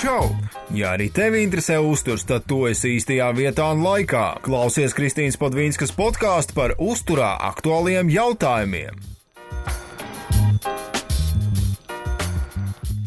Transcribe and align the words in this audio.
Čau! 0.00 0.30
Ja 0.72 0.94
arī 0.96 1.10
tevi 1.12 1.42
interesē 1.44 1.74
uzturs, 1.84 2.22
tad 2.24 2.46
tu 2.48 2.62
esi 2.64 2.94
īstajā 2.96 3.26
vietā 3.36 3.66
un 3.74 3.82
laikā. 3.84 4.38
Klausies 4.40 4.94
Kristīnas 4.96 5.36
Padvīnskas 5.36 5.92
podkāstu 5.92 6.56
par 6.56 6.72
uzturā 6.80 7.34
aktuāliem 7.50 8.08
jautājumiem. 8.08 8.96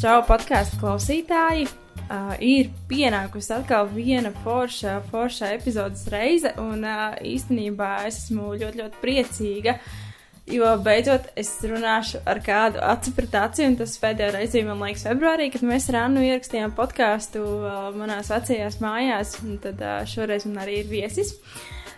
Čau, 0.04 0.20
podkāstu 0.29 0.84
klausītāji! 0.84 1.66
Uh, 2.04 2.36
ir 2.38 2.70
pienākusi 2.91 3.55
atkal 3.57 3.89
viena 3.89 4.30
forša, 4.44 5.00
forša 5.10 5.50
epizodes 5.55 6.05
reize, 6.14 6.54
un 6.62 6.86
uh, 6.86 7.18
īstenībā 7.25 8.04
es 8.05 8.28
esmu 8.28 8.54
ļoti, 8.54 8.84
ļoti 8.84 9.02
priecīga, 9.02 9.80
uh, 9.80 10.02
Jo 10.52 10.73
beidzot 10.84 11.30
es 11.39 11.54
runāšu 11.64 12.20
ar 12.28 12.41
kādu 12.43 12.82
acu 12.84 13.14
pret 13.16 13.36
aci, 13.39 13.64
un 13.64 13.78
tas 13.80 13.93
pēdējā 14.02 14.34
reizē, 14.36 14.64
man 14.68 14.82
liekas, 14.84 15.05
februārī, 15.07 15.48
kad 15.54 15.64
mēs 15.64 15.88
ar 15.93 16.01
Annu 16.01 16.25
ierakstījām 16.28 16.74
podkāstu 16.75 17.39
uh, 17.39 17.86
manās 17.96 18.28
vecajās 18.34 18.82
mājās, 18.84 19.37
un 19.46 19.56
tad 19.64 19.79
uh, 19.79 20.01
šoreiz 20.10 20.43
man 20.50 20.65
arī 20.65 20.82
ir 20.82 20.89
viesis. 20.92 21.32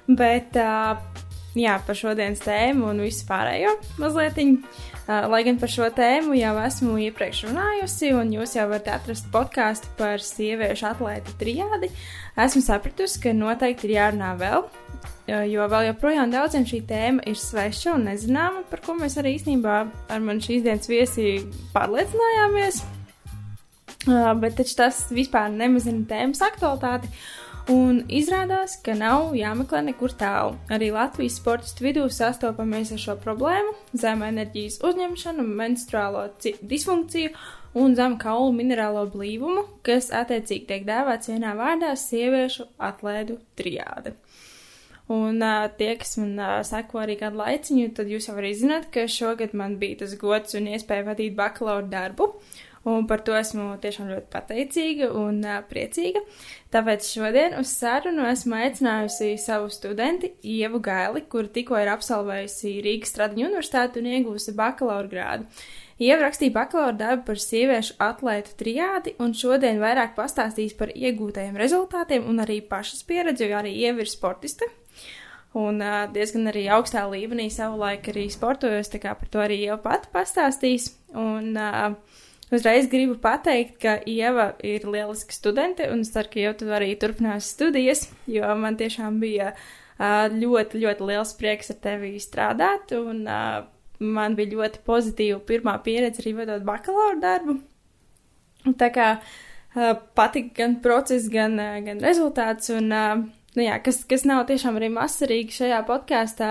Bet, 0.06 0.54
uh, 0.62 1.02
jā, 1.58 1.80
par 1.88 1.98
šodienas 1.98 2.46
tēmu 2.46 2.92
un 2.92 3.02
visu 3.08 3.26
pārējo 3.26 3.74
mazliet. 3.98 4.38
Uh, 4.38 5.26
lai 5.34 5.42
gan 5.50 5.58
par 5.58 5.74
šo 5.74 5.90
tēmu 5.98 6.38
jau 6.38 6.54
esmu 6.68 7.00
iepriekš 7.10 7.48
runājusi, 7.50 8.14
un 8.14 8.30
jūs 8.38 8.60
jau 8.60 8.70
varat 8.70 8.94
atrast 9.00 9.34
podkāstu 9.34 9.90
par 9.98 10.22
sieviešu 10.22 10.92
atlētu 10.94 11.34
triādi, 11.42 11.90
esmu 12.46 12.62
sapratusi, 12.70 13.26
ka 13.26 13.34
noteikti 13.34 13.90
ir 13.90 13.98
jārunā 13.98 14.36
vēl 14.38 14.70
jo 15.28 15.68
vēl 15.72 15.88
joprojām 15.90 16.34
daudziem 16.34 16.66
šī 16.70 16.82
tēma 16.90 17.26
ir 17.30 17.40
sveša 17.40 17.96
un 17.96 18.06
nezināma, 18.10 18.66
par 18.70 18.84
ko 18.86 18.98
mēs 19.00 19.18
arī 19.22 19.36
īstenībā 19.40 19.78
ar 20.10 20.22
mani 20.22 20.46
šīs 20.46 20.66
dienas 20.66 20.92
viesi 20.92 21.40
pārliecinājāmies. 21.74 22.84
Bet 24.06 24.60
taču 24.60 24.78
tas 24.78 25.08
vispār 25.14 25.50
nemazina 25.50 26.06
tēmas 26.10 26.44
aktualitāti. 26.46 27.10
Un 27.74 28.04
izrādās, 28.14 28.76
ka 28.86 28.94
nav 28.94 29.32
jāmeklē 29.34 29.80
nekur 29.88 30.12
tālu. 30.14 30.54
Arī 30.70 30.92
Latvijas 30.94 31.40
sportistu 31.40 31.88
vidū 31.88 32.04
sastopamies 32.14 32.92
ar 32.94 33.02
šo 33.02 33.16
problēmu- 33.24 33.74
zemu 34.04 34.28
enerģijas 34.28 34.78
uzņemšanu, 34.86 35.46
menstruālo 35.62 36.28
disfunkciju 36.62 37.34
un 37.74 37.96
zemu 37.96 38.20
kaulu 38.22 38.54
minerālo 38.54 39.08
blīvumu, 39.10 39.66
kas 39.82 40.12
attiecīgi 40.14 40.68
tiek 40.68 40.86
dēvēts 40.86 41.34
vienā 41.34 41.56
vārdā- 41.58 41.96
sieviešu 42.06 42.68
atlēdu 42.78 43.40
triāde. 43.58 44.14
Un 45.12 45.42
uh, 45.46 45.68
tie, 45.78 45.92
kas 46.02 46.16
man 46.18 46.34
uh, 46.42 46.60
seko 46.66 47.04
arī 47.04 47.20
kādu 47.20 47.38
laiciņu, 47.38 47.92
tad 47.94 48.10
jūs 48.10 48.26
jau 48.30 48.38
arī 48.40 48.56
zināt, 48.58 48.88
ka 48.94 49.06
šogad 49.06 49.54
man 49.54 49.78
bija 49.82 50.02
tas 50.02 50.16
gods 50.18 50.58
un 50.58 50.72
iespēja 50.72 51.06
vadīt 51.12 51.36
bakalaura 51.38 51.86
darbu. 51.92 52.32
Un 52.86 53.08
par 53.10 53.24
to 53.26 53.34
esmu 53.34 53.80
tiešām 53.82 54.12
ļoti 54.12 54.30
pateicīga 54.34 55.08
un 55.18 55.40
uh, 55.46 55.62
priecīga. 55.70 56.22
Tāpēc 56.74 57.06
šodien 57.06 57.54
uz 57.58 57.70
sarunu 57.74 58.26
esmu 58.30 58.58
aicinājusi 58.58 59.32
savu 59.42 59.70
studenti 59.74 60.34
Ievu 60.46 60.82
Gaili, 60.86 61.24
kur 61.30 61.50
tikko 61.54 61.78
ir 61.82 61.90
absolvējusi 61.94 62.76
Rīgas 62.86 63.14
Stradiņu 63.14 63.50
universitāti 63.50 64.02
un 64.02 64.10
iegūsi 64.14 64.54
bakalaura 64.58 65.10
grādu. 65.10 65.50
Ieva 66.02 66.26
rakstīja 66.26 66.52
bakalaura 66.52 66.98
darbu 67.00 67.30
par 67.30 67.40
sieviešu 67.40 67.94
atlētu 68.04 68.58
triādi, 68.60 69.14
un 69.22 69.32
šodien 69.38 69.78
vairāk 69.80 70.12
pastāstīs 70.18 70.74
par 70.76 70.90
iegūtajiem 70.92 71.56
rezultātiem 71.62 72.26
un 72.28 72.42
arī 72.44 72.60
pašas 72.68 73.06
pieredzi, 73.08 73.48
jo 73.48 73.62
arī 73.62 73.72
Ieva 73.86 74.04
ir 74.04 74.12
sportiste, 74.12 74.68
un 75.56 75.80
uh, 75.80 76.04
diezgan 76.12 76.50
arī 76.52 76.66
augstā 76.76 77.06
līmenī 77.08 77.48
savulaik 77.54 78.10
arī 78.12 78.28
sportojos, 78.34 78.92
tā 78.92 79.00
kā 79.04 79.16
par 79.16 79.32
to 79.32 79.42
arī 79.44 79.62
jau 79.64 79.78
pat 79.82 80.10
pastāstīs. 80.14 80.90
Un 81.16 81.56
uh, 81.56 81.96
uzreiz 82.52 82.90
gribu 82.92 83.16
pateikt, 83.24 83.78
ka 83.80 83.96
Ieva 84.10 84.52
ir 84.68 84.84
lieliska 84.84 85.36
studente, 85.36 85.88
un 85.92 86.04
es 86.04 86.12
ceru, 86.12 86.32
ka 86.34 86.44
jau 86.44 86.54
tu 86.60 86.68
arī 86.76 86.92
turpinās 87.00 87.54
studijas, 87.56 88.10
jo 88.28 88.50
man 88.60 88.76
tiešām 88.80 89.22
bija 89.24 89.54
uh, 89.56 90.28
ļoti, 90.34 90.84
ļoti 90.84 91.08
liels 91.12 91.32
prieks 91.40 91.72
ar 91.72 91.80
tevi 91.88 92.12
strādāt, 92.20 92.92
un 93.00 93.24
uh, 93.24 93.64
man 94.04 94.36
bija 94.36 94.58
ļoti 94.58 94.84
pozitīva 94.88 95.40
pirmā 95.48 95.78
pieredze 95.88 96.24
arī 96.24 96.36
vedot 96.42 96.68
bakalaura 96.68 97.22
darbu. 97.24 97.58
Tā 98.76 98.92
kā 98.92 99.10
uh, 99.22 99.96
patika 100.18 100.60
gan 100.60 100.80
process, 100.84 101.32
gan, 101.32 101.56
uh, 101.62 101.80
gan 101.86 102.04
rezultāts, 102.04 102.74
un 102.76 102.92
uh, 102.92 103.26
nu 103.56 103.64
jā, 103.64 103.76
kas, 103.84 104.02
kas 104.08 104.26
nav 104.28 104.44
tiešām 104.50 104.78
arī 104.80 104.90
masarīgi 104.94 105.56
šajā 105.56 105.80
podkāstā, 105.88 106.50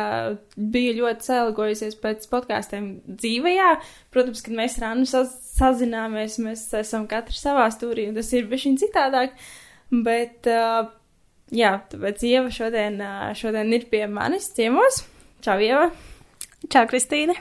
biju 0.57 0.97
ļoti 1.03 1.29
sēlagojusies 1.29 1.99
pēc 2.01 2.27
podkāstiem 2.33 2.89
dzīvajā. 3.09 3.71
Protams, 4.15 4.43
kad 4.45 4.57
mēs 4.57 4.79
ar 4.81 4.89
Annu 4.93 5.09
saz, 5.09 5.35
sazināmies, 5.55 6.39
mēs 6.43 6.67
esam 6.81 7.09
katrs 7.11 7.43
savā 7.45 7.69
stūrī, 7.75 8.09
un 8.11 8.19
tas 8.19 8.33
ir 8.37 8.49
bišķiņ 8.51 8.79
citādāk, 8.87 9.37
bet, 10.07 10.49
uh, 10.49 10.89
jā, 11.55 11.77
tāpēc 11.93 12.25
Ieva 12.31 12.55
šodien, 12.55 12.99
uh, 13.05 13.29
šodien 13.37 13.77
ir 13.77 13.89
pie 13.93 14.07
manis 14.11 14.49
ciemos. 14.57 15.05
Čau, 15.45 15.61
Ieva! 15.61 15.91
Čau, 16.73 16.87
Kristīne! 16.89 17.37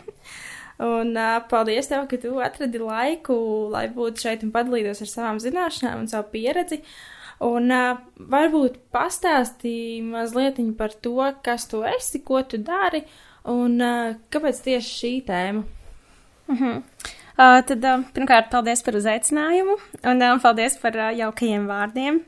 Un 0.84 1.16
uh, 1.16 1.40
paldies 1.48 1.88
tev, 1.88 2.10
ka 2.12 2.20
tu 2.20 2.36
atradi 2.44 2.82
laiku, 2.82 3.36
lai 3.72 3.86
būtu 3.94 4.26
šeit 4.26 4.44
un 4.44 4.52
padalītos 4.52 5.06
ar 5.06 5.12
savām 5.12 5.40
zināšanām 5.40 6.04
un 6.04 6.10
savu 6.12 6.34
pieredzi. 6.34 6.82
Uh, 6.82 7.23
Un 7.42 7.72
uh, 7.74 7.98
varbūt 8.18 8.78
pastāstīji 8.94 10.04
mazliet 10.06 10.60
par 10.78 10.94
to, 10.94 11.18
kas 11.44 11.66
tu 11.68 11.84
esi, 11.84 12.22
ko 12.24 12.42
tu 12.44 12.58
dari 12.58 13.04
un 13.50 13.82
uh, 13.82 14.16
kāpēc 14.32 14.62
tieši 14.68 14.94
šī 15.00 15.14
tēma. 15.28 15.64
Uh 16.48 16.60
-huh. 16.60 16.78
uh, 17.38 17.66
tad 17.66 17.84
uh, 17.84 18.04
pirmkārt, 18.14 18.50
paldies 18.52 18.84
par 18.84 18.94
uzaicinājumu 18.94 19.78
un 20.04 20.22
uh, 20.22 20.42
paldies 20.42 20.78
par 20.78 20.96
uh, 20.96 21.18
jaukajiem 21.18 21.68
vārdiem. 21.68 22.22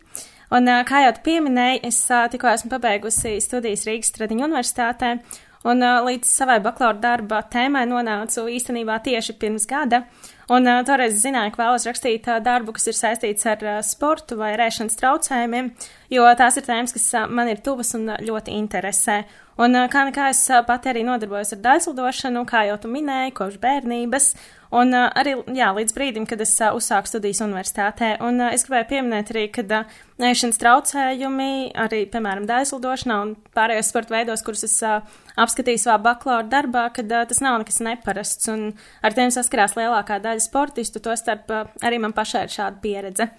Un, 0.52 0.68
uh, 0.68 0.84
kā 0.86 1.04
jau 1.04 1.14
tu 1.14 1.20
pieminēji, 1.24 1.80
es 1.84 2.12
uh, 2.12 2.30
tikko 2.30 2.48
esmu 2.48 2.70
pabeigusi 2.70 3.42
studijas 3.42 3.86
Rīgas 3.86 4.12
Tradiņu 4.12 4.46
universitātē, 4.46 5.20
un 5.64 5.84
uh, 5.84 6.06
līdz 6.06 6.26
savai 6.26 6.60
bakalaura 6.60 7.00
darba 7.00 7.42
tēmai 7.42 7.86
nonācu 7.86 8.48
īstenībā 8.48 9.00
tieši 9.04 9.34
pirms 9.34 9.66
gada. 9.66 9.98
Uh, 9.98 10.35
Un 10.54 10.68
uh, 10.70 10.84
toreiz 10.86 11.16
zināju, 11.24 11.56
ka 11.56 11.64
vēlos 11.64 11.88
rakstīt 11.90 12.28
uh, 12.30 12.38
darbu, 12.44 12.76
kas 12.76 12.86
ir 12.92 12.98
saistīts 12.98 13.48
ar 13.50 13.64
uh, 13.66 13.80
sportu 13.86 14.38
vai 14.38 14.52
rēšanas 14.60 15.00
traucējumiem, 15.00 15.72
jo 16.14 16.28
tās 16.38 16.60
ir 16.60 16.68
tēmas, 16.68 16.94
kas 16.94 17.08
uh, 17.18 17.26
man 17.26 17.50
ir 17.50 17.64
tuvas 17.66 17.96
un 17.98 18.12
uh, 18.12 18.20
ļoti 18.22 18.54
interesē. 18.54 19.24
Un 19.58 19.74
uh, 19.74 19.88
kā 19.90 20.04
nekā 20.06 20.30
es 20.30 20.44
uh, 20.52 20.62
pati 20.68 20.92
arī 20.92 21.02
nodarbojos 21.08 21.56
ar 21.56 21.64
daļslidošanu, 21.66 22.46
kā 22.46 22.68
jau 22.70 22.78
tu 22.84 22.94
minēji, 22.94 23.34
kopš 23.40 23.58
bērnības, 23.64 24.30
Un 24.76 24.92
uh, 24.92 25.08
arī 25.16 25.36
jā, 25.56 25.70
līdz 25.76 25.94
brīdim, 25.96 26.26
kad 26.28 26.42
es 26.44 26.52
uh, 26.60 26.74
uzsāku 26.76 27.08
studijas 27.08 27.40
universitātē, 27.46 28.16
un 28.26 28.42
uh, 28.42 28.52
es 28.52 28.66
gribēju 28.66 28.90
pieminēt 28.90 29.32
arī, 29.32 29.46
ka 29.56 29.64
uh, 29.64 29.94
ēšanas 30.20 30.60
traucējumi, 30.60 31.52
arī, 31.86 32.02
piemēram, 32.12 32.48
daislidošanā 32.50 33.20
un 33.24 33.34
pārējos 33.56 33.94
sporta 33.94 34.18
veidos, 34.18 34.44
kurus 34.44 34.66
es 34.68 34.76
uh, 34.84 35.00
apskatīju 35.40 35.80
savā 35.86 36.00
bakalaura 36.10 36.50
darbā, 36.52 36.90
kad 36.98 37.08
uh, 37.08 37.24
tas 37.30 37.40
nav 37.46 37.62
nekas 37.62 37.80
neparasts, 37.88 38.52
un 38.52 38.74
ar 39.06 39.16
tiem 39.16 39.32
saskarās 39.32 39.78
lielākā 39.80 40.20
daļa 40.24 40.44
sportistu, 40.44 41.00
to 41.04 41.16
starp 41.20 41.56
uh, 41.56 41.70
arī 41.86 42.02
man 42.04 42.16
pašai 42.18 42.48
ir 42.50 42.58
šāda 42.58 42.84
pieredze. 42.84 43.32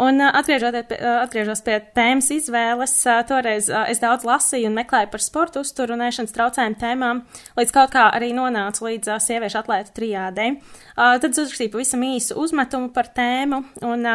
Un 0.00 0.22
atgriežos 0.24 1.60
pie 1.66 1.74
tēmas 1.96 2.30
izvēles, 2.32 2.94
toreiz 3.28 3.68
es 3.68 4.00
daudz 4.00 4.24
lasīju 4.24 4.70
un 4.70 4.78
meklēju 4.78 5.10
par 5.12 5.24
sportu 5.24 5.60
uzturu 5.64 5.96
un 5.96 6.06
ēšanas 6.06 6.32
traucējumu 6.32 6.78
tēmām, 6.80 7.24
līdz 7.58 7.74
kaut 7.76 7.92
kā 7.92 8.06
arī 8.16 8.32
nonācu 8.36 8.86
līdz 8.88 9.18
sieviešu 9.26 9.60
atlētu 9.60 9.92
trijādei. 9.98 10.54
Tad 10.96 11.28
uzrakstīju 11.28 11.74
pavisam 11.74 12.06
īsu 12.08 12.38
uzmetumu 12.40 12.88
par 12.96 13.12
tēmu, 13.12 13.60
un 13.84 14.08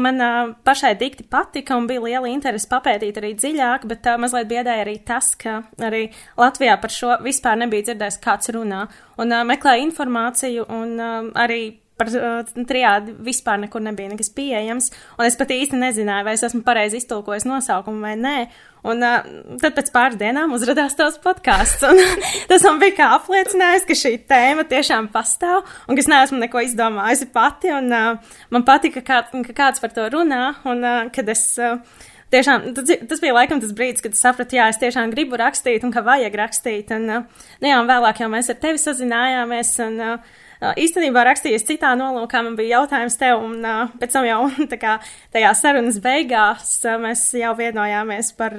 man 0.00 0.26
pašai 0.64 0.94
dikti 0.96 1.26
patika 1.28 1.76
un 1.76 1.84
bija 1.90 2.00
liela 2.00 2.32
interese 2.32 2.68
papētīt 2.70 3.18
arī 3.20 3.34
dziļāk, 3.36 3.84
bet 3.90 4.08
mazliet 4.16 4.48
biedēja 4.48 4.86
arī 4.86 4.96
tas, 5.04 5.34
ka 5.36 5.58
arī 5.76 6.06
Latvijā 6.40 6.80
par 6.80 6.94
šo 6.94 7.18
vispār 7.20 7.60
nebija 7.60 7.90
dzirdējis 7.90 8.22
kāds 8.24 8.54
runā, 8.56 8.86
un 9.20 9.36
meklēju 9.52 9.90
informāciju 9.90 10.70
un 10.72 10.96
arī 11.36 11.66
par 11.96 12.10
uh, 12.12 12.54
triādi 12.68 13.14
vispār 13.24 13.60
nekur 13.62 13.82
nebija 13.84 14.10
nekas 14.12 14.28
pieejams, 14.36 14.90
un 15.16 15.26
es 15.26 15.36
pat 15.38 15.52
īsti 15.54 15.78
nezināju, 15.80 16.26
vai 16.28 16.34
es 16.36 16.44
esmu 16.46 16.62
pareizi 16.66 17.00
iztulkojis 17.00 17.46
nosaukumu 17.48 18.04
vai 18.04 18.14
nē. 18.20 18.38
Un 18.86 19.00
uh, 19.02 19.24
tad 19.62 19.74
pēc 19.74 19.88
pāris 19.94 20.18
dienām 20.20 20.52
uzrādījās 20.54 20.94
tavs 20.98 21.16
podkāsts, 21.24 21.82
tas 22.50 22.66
man 22.68 22.80
bija 22.82 22.98
kā 23.00 23.08
apliecinājums, 23.16 23.86
ka 23.88 23.96
šī 23.98 24.12
tēma 24.28 24.66
tiešām 24.68 25.08
pastāv, 25.14 25.64
un 25.88 25.96
ka 25.96 26.04
es 26.04 26.10
neesmu 26.12 26.42
neko 26.44 26.62
izdomājusi 26.68 27.30
pati, 27.34 27.72
un 27.74 27.88
uh, 27.90 28.36
man 28.54 28.66
patika, 28.68 29.02
kā, 29.06 29.24
ka 29.32 29.56
kāds 29.56 29.82
par 29.82 29.96
to 29.96 30.06
runā, 30.12 30.44
un 30.68 30.84
uh, 30.84 31.00
kad 31.14 31.32
es. 31.32 31.48
Uh, 31.60 31.80
Tiešām, 32.26 32.64
tas, 32.74 33.20
bija 33.22 33.36
laikam 33.36 33.60
tas 33.62 33.70
brīdis, 33.70 34.02
kad 34.02 34.16
sapratu, 34.18 34.56
jā, 34.58 34.64
es 34.72 34.80
tiešām 34.82 35.12
gribu 35.12 35.38
rakstīt 35.38 35.84
un 35.86 35.92
ka 35.94 36.02
vajag 36.02 36.34
rakstīt. 36.34 36.90
Un, 36.96 37.04
nu 37.06 37.70
jā, 37.70 37.76
un 37.78 37.86
vēlāk 37.86 38.18
jau 38.18 38.26
mēs 38.32 38.50
ar 38.50 38.58
tevi 38.64 38.80
sazinājāmies. 38.82 39.70
Un, 39.84 40.00
uh, 40.02 40.42
īstenībā 40.60 41.24
rakstījies 41.28 41.66
citā 41.68 41.92
nolūkā, 41.98 42.42
man 42.44 42.56
bija 42.58 42.80
jautājums 42.80 43.18
tev, 43.20 43.42
un 43.44 43.64
pēc 44.00 44.14
tam 44.14 44.28
jau 44.28 44.40
kā 44.84 44.98
tajā 45.34 45.54
sarunas 45.58 46.00
beigās 46.04 46.78
mēs 47.02 47.28
jau 47.36 47.54
vienojāmies 47.58 48.32
par 48.38 48.56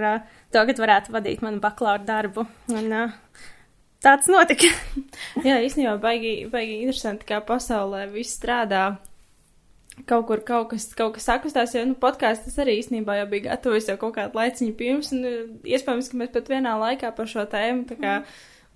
to, 0.54 0.62
ka 0.62 0.78
varētu 0.82 1.16
vadīt 1.16 1.46
manu 1.46 1.62
bakalaura 1.64 2.06
darbu. 2.08 2.48
Un, 2.74 2.94
tāds 4.04 4.30
notika. 4.32 4.70
Jā, 5.48 5.60
īstenībā 5.66 5.98
baigi, 6.02 6.40
baigi 6.52 6.82
interesanti, 6.84 7.28
kā 7.28 7.42
pasaulē 7.46 8.08
viss 8.14 8.38
strādā. 8.38 8.98
kaut 10.06 10.28
kur 10.28 10.44
kaut 10.46 10.70
kas, 10.70 10.92
kaut 10.94 11.16
kas 11.16 11.26
sakustās, 11.26 11.74
jo, 11.74 11.82
nu, 11.90 11.96
podkāsts 11.98 12.60
arī 12.62 12.78
īstenībā 12.84 13.16
jau 13.18 13.30
bija 13.32 13.50
gatavs 13.50 13.88
jau 13.90 13.98
kaut 13.98 14.14
kādu 14.20 14.38
laiciņu 14.38 14.76
pirms, 14.78 15.10
un 15.16 15.26
uh, 15.26 15.40
iespējams, 15.66 16.12
ka 16.12 16.20
mēs 16.22 16.30
pat 16.36 16.52
vienā 16.54 16.76
laikā 16.78 17.10
par 17.18 17.30
šo 17.32 17.48
tēmu 17.50 17.88
tā 17.90 17.98
kā 17.98 18.14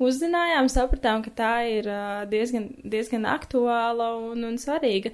uzzinājām, 0.01 0.69
sapratām, 0.71 1.23
ka 1.25 1.33
tā 1.37 1.55
ir 1.69 1.89
diezgan, 2.31 2.69
diezgan 2.83 3.27
aktuāla 3.29 4.13
un, 4.19 4.45
un 4.47 4.57
svarīga. 4.61 5.13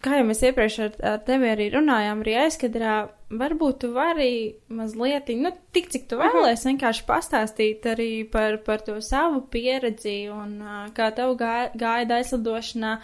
Kā 0.00 0.16
jau 0.16 0.24
mēs 0.24 0.40
iepriekš 0.48 0.76
ar, 0.86 0.94
tevi 1.26 1.50
arī 1.52 1.66
runājām, 1.74 2.22
arī 2.24 2.36
aizkadrā, 2.46 2.94
varbūt 3.32 3.82
tu 3.82 3.90
vari 3.92 4.54
mazliet, 4.72 5.28
nu, 5.36 5.50
tik 5.76 5.90
cik 5.92 6.06
tu 6.08 6.16
vēlēsi, 6.20 6.70
vienkārši 6.70 7.04
pastāstīt 7.08 7.84
arī 7.90 8.08
par, 8.32 8.56
par 8.64 8.80
to 8.86 8.96
savu 9.04 9.42
pieredzi 9.52 10.30
un 10.32 10.56
kā 10.96 11.10
tev 11.16 11.34
gāja, 11.40 11.68
gāja 11.76 12.08
aizlidošanā, 12.22 12.94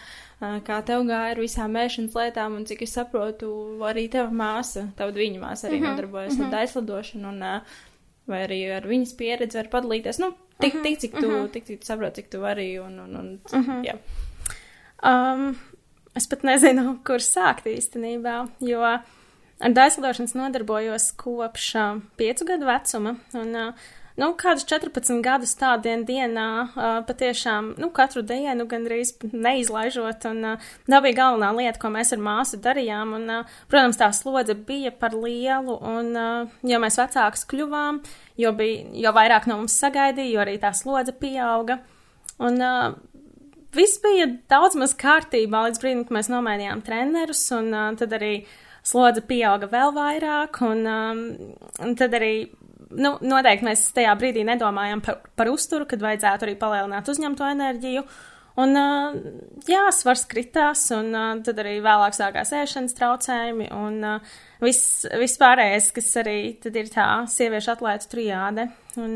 kā 0.64 0.80
tev 0.88 1.04
gāja 1.08 1.34
ar 1.34 1.42
visām 1.44 1.76
mēšanas 1.76 2.16
lietām, 2.16 2.56
un 2.56 2.64
cik 2.68 2.86
es 2.88 2.96
saprotu, 2.96 3.50
arī 3.84 4.06
tava 4.12 4.32
māsa, 4.32 4.88
tava 4.96 5.12
viņa 5.16 5.44
māsa 5.44 5.68
arī 5.68 5.82
-huh. 5.82 5.90
nodarbojas 5.90 6.34
uh 6.38 6.40
-huh. 6.40 6.54
ar 6.54 6.60
aizlidošanu, 6.62 7.28
un 7.28 7.42
vai 8.28 8.44
arī 8.46 8.60
ar 8.76 8.86
viņas 8.86 9.16
pieredzi 9.18 9.58
var 9.58 9.72
padalīties, 9.72 10.20
nu, 10.22 10.32
tik, 10.60 10.74
uh 10.74 10.80
-huh. 10.80 10.82
tik 10.82 10.98
cik 10.98 11.18
tu, 11.20 11.26
uh 11.26 11.32
-huh. 11.32 11.50
tik 11.52 11.64
cik 11.64 11.80
tu 11.80 11.86
saproti, 11.86 12.22
cik 12.22 12.30
tu 12.30 12.40
vari, 12.40 12.78
un, 12.78 12.98
un, 13.00 13.16
un 13.16 13.40
uh 13.52 13.68
-huh. 13.68 13.84
jā. 13.84 13.98
Um, 15.02 15.56
Es 16.18 16.26
pat 16.26 16.42
nezinu, 16.42 16.96
kur 17.06 17.22
sākt 17.22 17.68
īstenībā, 17.70 18.48
jo 18.66 18.80
ar 18.82 19.74
daislidošanas 19.74 20.34
nodarbojos 20.34 21.12
kopš 21.20 21.74
uh, 21.78 22.00
piecu 22.18 22.46
gadu 22.48 22.66
vecuma. 22.66 23.14
Un, 23.38 23.54
uh, 23.54 23.72
nu, 24.18 24.32
kādus 24.38 24.66
14 24.68 25.22
gadus 25.24 25.54
tādien 25.58 26.04
dienā 26.08 26.48
uh, 26.66 26.86
patiešām, 27.08 27.72
nu, 27.80 27.90
katru 27.94 28.24
dienu 28.26 28.66
gandrīz 28.70 29.14
neizlaižot, 29.30 30.26
un 30.30 30.52
uh, 30.52 30.70
tā 30.90 31.00
bija 31.04 31.20
galvenā 31.22 31.52
lieta, 31.56 31.80
ko 31.82 31.92
mēs 31.94 32.12
ar 32.16 32.22
māsu 32.22 32.60
darījām, 32.64 33.14
un, 33.18 33.26
uh, 33.38 33.58
protams, 33.70 34.00
tā 34.00 34.10
slodze 34.16 34.58
bija 34.68 34.92
par 34.94 35.16
lielu, 35.16 35.78
un, 35.78 36.10
uh, 36.18 36.62
jo 36.66 36.82
mēs 36.82 36.98
vecāks 37.00 37.46
kļuvām, 37.50 38.02
jo, 38.42 38.54
bija, 38.58 38.86
jo 39.06 39.14
vairāk 39.16 39.48
no 39.50 39.62
mums 39.62 39.78
sagaidīja, 39.78 40.34
jo 40.34 40.44
arī 40.46 40.58
tā 40.62 40.74
slodze 40.76 41.14
pieauga. 41.16 41.80
Un, 42.42 42.58
uh, 42.62 42.94
viss 43.74 44.00
bija 44.02 44.28
daudz 44.50 44.78
maz 44.78 44.94
kārtībā 44.98 45.68
līdz 45.68 45.82
brīdim, 45.82 46.06
kad 46.08 46.18
mēs 46.18 46.32
nomainījām 46.32 46.82
trenerus, 46.86 47.44
un 47.54 47.70
uh, 47.74 47.92
tad 47.98 48.18
arī 48.18 48.32
slodze 48.88 49.22
pieauga 49.28 49.68
vēl 49.70 49.92
vairāk, 49.96 50.60
un, 50.64 50.84
um, 50.88 51.22
un 51.84 51.94
tad 51.98 52.14
arī, 52.16 52.48
nu, 52.96 53.14
noteikti 53.20 53.66
mēs 53.66 53.84
tajā 53.96 54.14
brīdī 54.20 54.44
nedomājām 54.48 55.02
par, 55.04 55.20
par 55.38 55.50
uzturu, 55.52 55.86
kad 55.88 56.02
vajadzētu 56.04 56.48
arī 56.48 56.56
palielināt 56.60 57.08
uzņemto 57.10 57.46
enerģiju. 57.52 58.04
Un, 58.58 58.74
jā, 59.70 59.84
svars 59.94 60.24
kritās, 60.26 60.82
un 60.96 61.12
tad 61.46 61.60
arī 61.62 61.76
vēlāk 61.84 62.16
sākās 62.16 62.50
ēšanas 62.58 62.96
traucējumi, 62.98 63.68
un 63.70 64.00
viss, 64.64 65.04
viss 65.20 65.38
pārējais, 65.38 65.92
kas 65.94 66.10
arī 66.24 66.38
tad 66.64 66.74
ir 66.80 66.90
tā 66.90 67.06
sieviešu 67.30 67.76
atlētu 67.76 68.10
trijāde. 68.16 68.66
Un, 68.98 69.14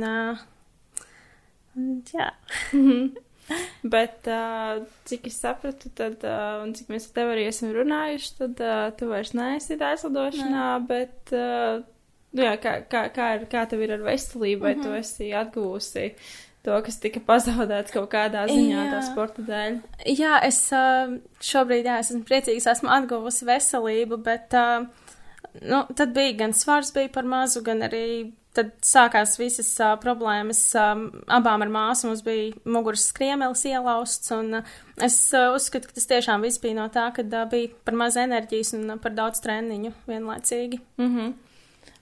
un 1.75 1.91
jā. 2.15 2.31
Bet, 3.83 4.29
uh, 4.31 4.85
cik 5.09 5.27
es 5.29 5.41
sapratu, 5.43 5.91
tad, 5.99 6.23
uh, 6.23 6.63
un 6.63 6.71
cik 6.77 6.93
mēs 6.93 7.09
ar 7.09 7.17
tevi 7.17 7.35
arī 7.35 7.47
esam 7.51 7.73
runājuši, 7.75 8.31
tad 8.39 8.63
uh, 8.63 8.85
tu 8.99 9.09
vairs 9.11 9.33
neesi 9.35 9.77
aizlidošanā, 9.77 10.69
ne. 10.79 10.85
bet, 10.87 11.35
uh, 11.35 11.83
nu 12.33 12.47
jā, 12.47 12.55
kā, 12.63 12.77
kā, 12.91 13.07
kā, 13.15 13.35
ir, 13.39 13.45
kā 13.53 13.67
tev 13.69 13.85
ir 13.85 13.93
ar 13.99 14.07
veselību, 14.07 14.63
vai 14.63 14.75
mm 14.75 14.81
-hmm. 14.81 14.83
tu 14.83 14.89
mhm. 14.89 14.99
esi 14.99 15.31
atgūsi 15.43 16.07
to, 16.63 16.83
kas 16.87 17.01
tika 17.03 17.21
pazaudēts 17.27 17.95
kaut 17.95 18.11
kādā 18.13 18.47
ziņā 18.51 18.85
jā. 18.85 18.91
tā 18.93 19.01
sporta 19.13 19.43
dēļ? 19.43 19.81
Jā, 20.19 20.41
es 20.47 20.61
uh, 20.73 21.17
šobrīd, 21.41 21.89
jā, 21.91 21.99
es 21.99 22.11
esmu 22.11 22.23
priecīgs, 22.29 22.69
esmu 22.71 22.89
atguvusi 22.89 23.49
veselību, 23.49 24.17
bet, 24.17 24.55
uh, 24.55 24.87
nu, 25.61 25.83
tad 25.95 26.15
bija 26.15 26.33
gan 26.45 26.53
svars 26.53 26.93
bija 26.95 27.09
par 27.09 27.25
mazu, 27.25 27.63
gan 27.67 27.83
arī 27.83 28.33
tad 28.57 28.73
sākās 28.85 29.39
visas 29.41 29.71
uh, 29.81 29.95
problēmas. 30.01 30.61
Um, 30.77 31.07
abām 31.33 31.65
ar 31.65 31.71
māsu 31.73 32.11
mums 32.11 32.23
bija 32.25 32.53
muguras 32.69 33.07
skriemelis 33.09 33.65
ielausts, 33.71 34.33
un 34.37 34.61
uh, 34.61 34.75
es 35.03 35.17
uh, 35.37 35.55
uzskatu, 35.57 35.89
ka 35.89 35.97
tas 35.99 36.11
tiešām 36.11 36.45
viss 36.45 36.61
bija 36.63 36.77
no 36.83 36.89
tā, 36.93 37.09
ka 37.17 37.25
uh, 37.25 37.47
bija 37.51 37.73
par 37.87 37.97
maz 37.99 38.19
enerģijas 38.21 38.75
un 38.79 38.91
uh, 38.93 39.01
par 39.03 39.17
daudz 39.17 39.41
treniņu 39.45 39.95
vienlaicīgi. 40.09 40.83
Mm 41.01 41.17
-hmm. 41.17 41.33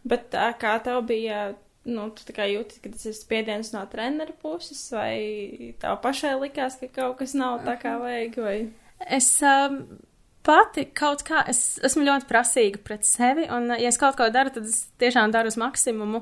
Bet 0.08 0.37
kā 0.61 0.76
tev 0.85 1.02
bija? 1.08 1.50
Nu, 1.91 2.11
tu 2.12 2.35
kā 2.37 2.44
jūti, 2.44 2.76
ka 2.85 2.91
tas 2.93 3.06
ir 3.08 3.14
spiediens 3.17 3.70
no 3.73 3.81
treneru 3.88 4.35
puses, 4.43 4.82
vai 4.93 5.73
tev 5.81 5.97
pašai 6.05 6.35
likās, 6.37 6.76
ka 6.76 6.91
kaut 6.93 7.17
kas 7.23 7.32
nav 7.35 7.62
tā 7.64 7.79
kā 7.81 7.94
vajag, 8.02 8.37
vai? 8.37 8.56
Es 9.08 9.31
um, 9.41 9.79
pati 10.44 10.85
kaut 10.97 11.25
kā, 11.26 11.41
es 11.49 11.81
esmu 11.88 12.05
ļoti 12.05 12.29
prasīga 12.29 12.82
pret 12.85 13.08
sevi, 13.08 13.49
un, 13.49 13.73
ja 13.81 13.88
es 13.88 13.99
kaut 14.00 14.19
ko 14.20 14.29
daru, 14.32 14.52
tad 14.52 14.69
es 14.69 14.82
tiešām 15.00 15.32
daru 15.32 15.49
uz 15.49 15.56
maksimumu. 15.61 16.20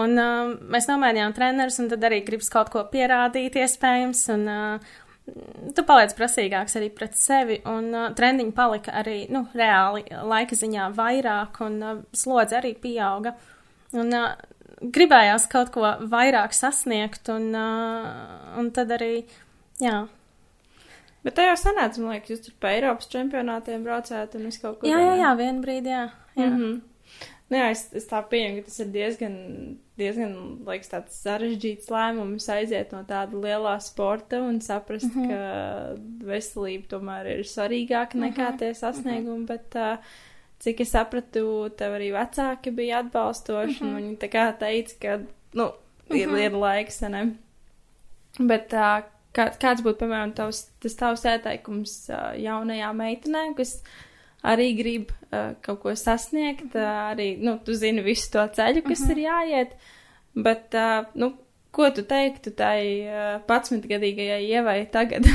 Un 0.00 0.20
uh, 0.20 0.52
mēs 0.70 0.86
nomainījām 0.92 1.32
trenerus, 1.34 1.80
un 1.82 1.88
tad 1.90 2.04
arī 2.06 2.20
gribas 2.26 2.52
kaut 2.52 2.68
ko 2.72 2.84
pierādīt, 2.92 3.56
iespējams, 3.56 4.26
un 4.36 4.46
uh, 4.52 4.98
tu 5.76 5.84
paliec 5.86 6.14
prasīgāks 6.18 6.76
arī 6.80 6.90
pret 6.94 7.16
sevi, 7.18 7.60
un 7.68 7.90
uh, 7.94 8.08
trendiņi 8.16 8.54
palika 8.56 8.94
arī, 9.00 9.24
nu, 9.32 9.44
reāli 9.56 10.04
laika 10.10 10.58
ziņā 10.58 10.90
vairāk, 10.96 11.60
un 11.66 11.82
uh, 11.82 11.98
slodze 12.16 12.58
arī 12.60 12.74
pieauga. 12.78 13.34
Un 13.96 14.14
uh, 14.16 14.32
gribējās 14.80 15.48
kaut 15.50 15.74
ko 15.74 15.84
vairāk 16.10 16.56
sasniegt, 16.56 17.28
un, 17.32 17.50
uh, 17.54 18.56
un 18.60 18.72
tad 18.74 18.96
arī, 18.96 19.26
jā, 19.82 20.06
Bet 21.20 21.36
tā 21.36 21.50
jau 21.50 21.56
sanāca, 21.60 22.00
man 22.00 22.14
liekas, 22.14 22.30
jūs 22.32 22.44
tur 22.46 22.54
pa 22.62 22.70
Eiropas 22.72 23.10
čempionātiem 23.12 23.82
braucāt 23.84 24.36
un 24.38 24.46
es 24.48 24.56
kaut 24.60 24.78
ko. 24.80 24.88
Jā, 24.88 25.00
jā, 25.04 25.16
jā, 25.20 25.32
vienu 25.36 25.60
brīdi, 25.64 25.92
jā. 25.92 26.06
jā. 26.32 26.46
Mm 26.46 26.56
-hmm. 26.56 26.78
Nu, 27.50 27.58
jā, 27.58 27.70
es, 27.74 27.88
es 27.98 28.06
tā 28.06 28.20
pieņemu, 28.30 28.60
ka 28.60 28.68
tas 28.68 28.80
ir 28.84 28.90
diezgan, 28.94 29.36
diezgan, 29.98 30.34
liekas, 30.68 30.92
sarežģīts 31.16 31.90
lēmums 31.90 32.46
aiziet 32.54 32.94
no 32.94 33.02
tāda 33.08 33.40
lielā 33.42 33.74
sporta 33.82 34.38
un 34.46 34.60
saprast, 34.62 35.10
mm 35.10 35.24
-hmm. 35.24 35.28
ka 35.28 36.26
veselība 36.30 36.86
tomēr 36.94 37.32
ir 37.34 37.42
svarīgāka 37.42 38.14
nekā 38.14 38.44
mm 38.44 38.52
-hmm. 38.52 38.58
tie 38.58 38.74
sasniegumi, 38.74 39.38
mm 39.38 39.44
-hmm. 39.44 39.46
bet 39.46 39.74
uh, 39.74 39.98
cik 40.58 40.80
es 40.80 40.90
sapratu, 40.90 41.70
tev 41.76 41.98
arī 41.98 42.12
vecāki 42.14 42.70
bija 42.70 42.98
atbalstoši, 42.98 43.84
mm 43.84 43.88
-hmm. 43.88 43.96
un 43.96 44.02
viņi 44.02 44.16
tā 44.16 44.28
kā 44.30 44.58
teica, 44.58 44.94
ka, 45.00 45.20
nu, 45.52 45.72
ir, 46.10 46.28
mm 46.28 46.34
-hmm. 46.34 46.44
ir 46.44 46.52
laiks, 46.52 47.00
ne? 47.00 47.32
Bet 48.38 48.72
uh, 48.72 49.02
Kā, 49.30 49.44
kāds 49.62 49.82
būtu, 49.86 50.00
piemēram, 50.02 50.32
tavs, 50.34 50.64
tas 50.82 50.96
tavs 50.98 51.24
ieteikums 51.24 52.10
uh, 52.10 52.32
jaunajā 52.34 52.92
meitenē, 52.98 53.54
kas 53.54 53.76
arī 54.46 54.70
grib 54.78 55.12
uh, 55.12 55.54
kaut 55.64 55.82
ko 55.82 55.94
sasniegt, 55.94 56.74
uh, 56.74 57.12
arī, 57.12 57.34
nu, 57.40 57.58
tu 57.64 57.76
zini 57.76 58.04
visu 58.04 58.30
to 58.32 58.46
ceļu, 58.56 58.82
kas 58.86 59.00
uh 59.00 59.06
-huh. 59.06 59.16
ir 59.16 59.24
jāiet, 59.26 59.70
bet, 60.34 60.74
uh, 60.74 61.06
nu, 61.14 61.34
ko 61.70 61.90
tu 61.90 62.02
teiktu 62.02 62.50
tai 62.50 63.06
uh, 63.06 63.42
11-gadīgajai 63.46 64.44
ievai 64.48 64.86
tagad? 64.92 65.26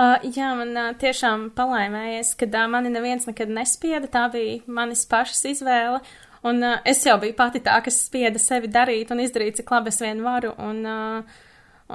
Uh, 0.00 0.16
jā, 0.32 0.46
man 0.56 0.70
uh, 0.78 0.92
tiešām 0.96 1.50
palaimējies, 1.52 2.30
ka 2.38 2.46
uh, 2.46 2.66
mani 2.70 2.88
neviens 2.88 3.26
nekad 3.28 3.50
nespieda. 3.52 4.08
Tā 4.08 4.28
bija 4.32 4.60
manis 4.70 5.02
pašas 5.10 5.42
izvēle. 5.50 5.98
Un 6.46 6.62
uh, 6.64 6.78
es 6.88 7.02
jau 7.04 7.18
biju 7.20 7.34
pati 7.36 7.60
tā, 7.60 7.74
kas 7.84 7.98
spieda 8.06 8.40
sevi 8.40 8.70
darīt 8.72 9.10
un 9.12 9.20
izdarīt, 9.20 9.58
cik 9.58 9.72
labi 9.74 9.92
es 9.92 10.00
vien 10.00 10.22
varu. 10.24 10.54
Un, 10.62 10.78
uh, 10.88 11.42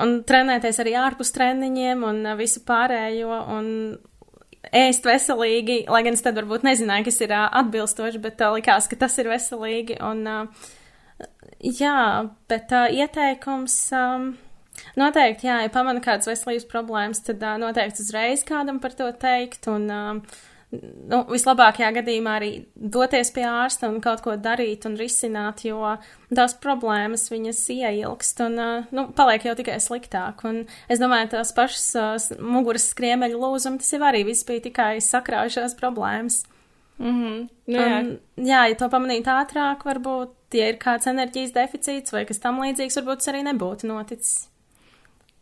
un 0.03 0.19
trenēties 0.27 0.81
arī 0.83 0.93
ārpus 1.01 1.33
treniņiem 1.33 2.03
un 2.05 2.21
uh, 2.27 2.35
visu 2.37 2.61
pārējo. 2.67 3.39
Un 3.55 3.71
ēst 4.73 5.05
veselīgi, 5.05 5.83
lai 5.91 6.01
gan 6.05 6.17
es 6.17 6.23
tad 6.25 6.39
varbūt 6.39 6.65
nezināju, 6.67 7.07
kas 7.09 7.21
ir 7.25 7.35
uh, 7.35 7.45
atbilstoši, 7.61 8.21
bet 8.23 8.41
uh, 8.41 8.55
likās, 8.57 8.89
ka 8.91 8.97
tas 9.05 9.17
ir 9.21 9.29
veselīgi. 9.31 9.99
Un, 10.05 10.25
uh, 10.25 11.29
jā, 11.59 11.99
bet 12.51 12.73
uh, 12.75 12.89
ieteikums. 12.89 13.77
Um, 13.95 14.33
Noteikti, 14.99 15.47
jā, 15.47 15.61
ja 15.63 15.71
pamana 15.71 16.01
kādas 16.03 16.27
veselības 16.27 16.65
problēmas, 16.67 17.21
tad 17.23 17.39
uh, 17.43 17.55
noteikti 17.61 18.03
uzreiz 18.03 18.43
kādam 18.47 18.81
par 18.83 18.91
to 18.97 19.07
teikt. 19.21 19.69
Un, 19.71 19.85
uh, 19.87 20.41
nu, 21.11 21.19
vislabākajā 21.29 21.91
gadījumā 21.99 22.35
arī 22.39 22.49
doties 22.75 23.31
pie 23.35 23.43
ārsta 23.49 23.89
un 23.91 23.99
kaut 24.03 24.23
ko 24.25 24.35
darīt 24.39 24.87
un 24.89 24.97
risināt, 24.99 25.65
jo 25.67 25.95
tās 26.35 26.55
problēmas 26.61 27.27
viņas 27.31 27.61
ieilgst 27.75 28.41
un, 28.45 28.59
nu, 28.95 29.05
paliek 29.17 29.45
jau 29.47 29.55
tikai 29.57 29.77
sliktāk. 29.83 30.43
Un 30.47 30.63
es 30.91 31.01
domāju, 31.01 31.33
tās 31.35 31.53
pašas 31.55 32.31
muguras 32.39 32.89
skriemeļu 32.93 33.41
lūzumi, 33.41 33.81
tas 33.83 33.93
jau 33.95 34.01
arī 34.07 34.25
viss 34.27 34.47
bija 34.47 34.67
tikai 34.69 34.91
sakrājušās 35.03 35.77
problēmas. 35.79 36.43
Mm 36.97 37.11
-hmm. 37.11 37.47
nu, 37.67 37.79
jā. 37.79 37.99
Un, 37.99 38.19
jā, 38.35 38.65
ja 38.69 38.75
to 38.79 38.89
pamanītu 38.89 39.29
ātrāk, 39.29 39.83
varbūt, 39.83 40.35
ja 40.53 40.69
ir 40.71 40.77
kāds 40.79 41.07
enerģijas 41.11 41.51
deficīts 41.51 42.13
vai 42.15 42.25
kas 42.25 42.39
tam 42.39 42.61
līdzīgs, 42.63 43.01
varbūt 43.01 43.17
tas 43.19 43.33
arī 43.33 43.43
nebūtu 43.43 43.87
noticis. 43.87 44.49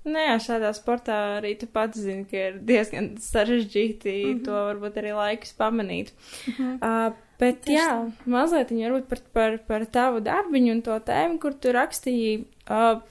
Nē, 0.04 0.24
šādā 0.44 0.74
sportā 0.76 1.16
arī 1.38 1.54
tu 1.56 1.68
pats 1.72 1.96
zini, 2.04 2.26
ka 2.28 2.36
ir 2.50 2.58
diezgan 2.68 3.14
sarežģīti 3.24 4.12
mm 4.12 4.32
-hmm. 4.32 4.44
to 4.46 4.52
varbūt 4.52 5.00
arī 5.00 5.16
laikus 5.16 5.54
pamanīt. 5.60 6.12
Mm 6.48 6.54
-hmm. 6.58 6.74
uh, 6.84 7.14
bet 7.40 7.62
Tieši 7.62 7.78
jā, 7.78 8.12
mazliet 8.26 8.72
varbūt 8.72 9.08
par, 9.10 9.20
par, 9.34 9.58
par 9.68 9.86
tavu 9.86 10.20
darbiņu 10.20 10.72
un 10.72 10.82
to 10.82 11.00
tēmu, 11.00 11.40
kur 11.40 11.54
tu 11.54 11.72
rakstīji. 11.72 12.46
Uh, 12.70 13.02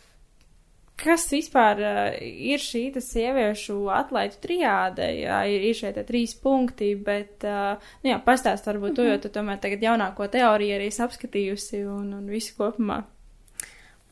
kas 0.97 1.33
vispār 1.33 1.81
uh, 1.81 2.17
ir 2.21 2.59
šī 2.59 3.01
sieviešu 3.01 3.89
atlaidu 3.91 4.35
triāde? 4.43 5.09
Jā, 5.21 5.47
ir, 5.49 5.61
ir 5.61 5.75
šie 5.75 5.93
trīs 6.05 6.35
punkti, 6.35 6.95
bet, 6.95 7.45
uh, 7.45 7.79
nu 8.03 8.11
jā, 8.11 8.19
pastāst 8.25 8.67
varbūt 8.67 8.91
mm 8.91 8.95
-hmm. 8.95 8.97
to, 8.97 9.03
jo 9.03 9.19
tu 9.19 9.29
tomēr 9.29 9.59
tagad 9.61 9.83
jaunāko 9.83 10.29
teoriju 10.29 10.77
arī 10.77 10.87
esi 10.87 11.03
apskatījusi 11.03 11.87
un, 11.87 12.15
un 12.15 12.27
visu 12.27 12.55
kopumā. 12.59 13.03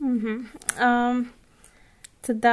Mm 0.00 0.18
-hmm. 0.18 0.38
um, 0.86 1.30
tad, 2.26 2.48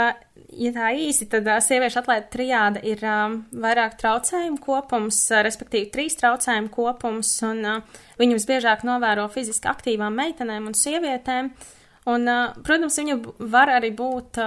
ja 0.53 0.73
tā 0.75 0.91
īsi, 0.95 1.27
tad 1.31 1.47
sieviešu 1.63 2.01
atlaidu 2.01 2.29
triāde 2.33 2.83
ir 2.87 3.01
vairāk 3.03 3.97
traucējumu 4.01 4.61
kopums, 4.63 5.21
respektīvi 5.47 5.89
trīs 5.93 6.19
traucējumu 6.21 6.71
kopums, 6.73 7.31
un 7.47 7.65
uh, 7.65 7.97
viņu 8.21 8.39
visbiežāk 8.39 8.85
novēro 8.87 9.27
fiziski 9.33 9.69
aktīvām 9.71 10.15
meitenēm 10.21 10.69
un 10.71 10.77
sievietēm. 10.77 11.51
Uh, 11.51 11.73
Un, 12.07 12.27
protams, 12.63 12.95
viņa 13.01 13.17
var 13.51 13.71
arī 13.75 13.91
būt 13.95 14.39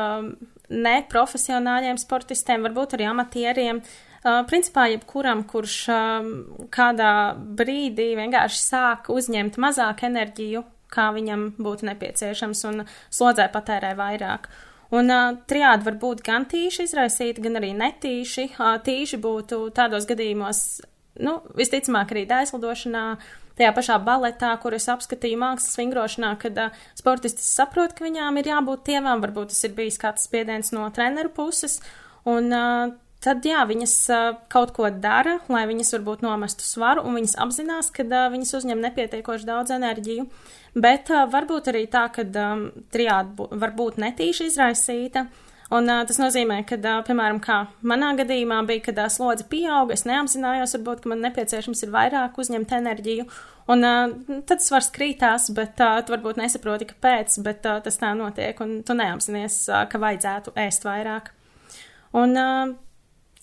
neprofesionāļiem 0.71 1.99
sportistiem, 2.01 2.65
varbūt 2.65 2.97
arī 2.97 3.09
amatieriem. 3.11 3.83
Principā, 4.49 4.87
jebkuram, 4.93 5.45
kurš 5.49 5.77
kādā 6.73 7.13
brīdī 7.61 8.11
vienkārši 8.19 8.63
sāk 8.63 9.11
uzņemt 9.13 9.59
mazāk 9.61 10.05
enerģiju, 10.09 10.65
kā 10.93 11.11
viņam 11.17 11.47
būtu 11.61 11.89
nepieciešams, 11.91 12.65
un 12.71 12.85
slodzē 13.13 13.49
patērē 13.53 13.93
vairāk. 13.99 14.49
Un 14.97 15.13
uh, 15.15 15.37
triādi 15.47 15.87
var 15.87 15.99
būt 16.03 16.23
gan 16.27 16.47
tīši 16.51 16.89
izraisīti, 16.89 17.43
gan 17.45 17.61
arī 17.61 17.71
netīši. 17.79 18.49
Uh, 18.57 18.75
tīši 18.83 19.21
būtu 19.23 19.61
tādos 19.77 20.09
gadījumos, 20.11 20.65
nu, 21.23 21.37
visticamāk, 21.59 22.11
arī 22.11 22.25
dēslidošanā, 22.31 23.05
tajā 23.61 23.75
pašā 23.77 23.99
baletā, 24.03 24.51
kur 24.63 24.75
es 24.75 24.89
apskatīju 24.91 25.39
mākslas 25.39 25.79
vingrošanā, 25.79 26.33
kad 26.43 26.59
uh, 26.59 26.81
sportistis 26.99 27.53
saprot, 27.55 27.95
ka 27.95 28.09
viņām 28.09 28.41
ir 28.41 28.51
jābūt 28.51 28.83
tievām, 28.91 29.23
varbūt 29.23 29.55
tas 29.55 29.63
ir 29.69 29.77
bijis 29.79 30.01
kāds 30.03 30.27
spiediens 30.27 30.75
no 30.75 30.89
treneru 30.97 31.31
puses, 31.39 31.79
un 32.27 32.51
uh, 32.51 32.91
tad, 33.25 33.45
jā, 33.47 33.65
viņas 33.69 33.95
kaut 34.53 34.73
ko 34.77 34.89
dara, 34.91 35.39
lai 35.53 35.67
viņas 35.71 35.95
varbūt 35.99 36.25
nomestu 36.25 36.65
svaru, 36.67 37.05
un 37.05 37.19
viņas 37.19 37.37
apzinās, 37.45 37.93
ka 37.95 38.07
viņas 38.33 38.57
uzņem 38.61 38.81
nepietiekoši 38.87 39.49
daudz 39.49 39.75
enerģiju, 39.77 40.27
bet 40.81 41.13
varbūt 41.33 41.71
arī 41.75 41.85
tā, 41.93 42.07
ka 42.15 42.25
um, 42.25 42.67
triāda 42.93 43.51
var 43.61 43.77
būt 43.77 44.01
netīši 44.03 44.51
izraisīta, 44.51 45.29
Un 45.71 45.87
uh, 45.87 46.01
tas 46.03 46.19
nozīmē, 46.19 46.65
ka, 46.67 46.75
uh, 46.83 46.99
piemēram, 47.07 47.39
kā 47.43 47.61
manā 47.87 48.09
gadījumā 48.19 48.59
bija, 48.67 48.83
kad 48.89 48.97
uh, 48.99 49.07
slodze 49.13 49.45
pieauga, 49.47 49.95
es 49.95 50.03
neapzinājos, 50.09 50.75
varbūt, 50.75 51.05
ka 51.05 51.13
man 51.13 51.23
nepieciešams 51.23 51.85
ir 51.87 51.93
vairāk 51.95 52.41
uzņemt 52.43 52.75
enerģiju. 52.81 53.27
Un 53.71 53.87
uh, 53.87 54.41
tad 54.51 54.65
svars 54.65 54.91
krītās, 54.91 55.47
bet 55.55 55.79
uh, 55.79 56.01
tu 56.03 56.17
varbūt 56.17 56.41
nesaproti, 56.43 56.91
kāpēc, 56.91 57.39
bet 57.47 57.71
uh, 57.71 57.79
tas 57.85 58.03
tā 58.03 58.11
notiek, 58.19 58.59
un 58.65 58.81
tu 58.83 58.99
neapzinies, 58.99 59.61
uh, 59.71 59.85
ka 59.87 60.03
vajadzētu 60.03 60.57
ēst 60.59 60.89
vairāk. 60.89 61.31
Un, 62.19 62.35
uh, 62.35 62.75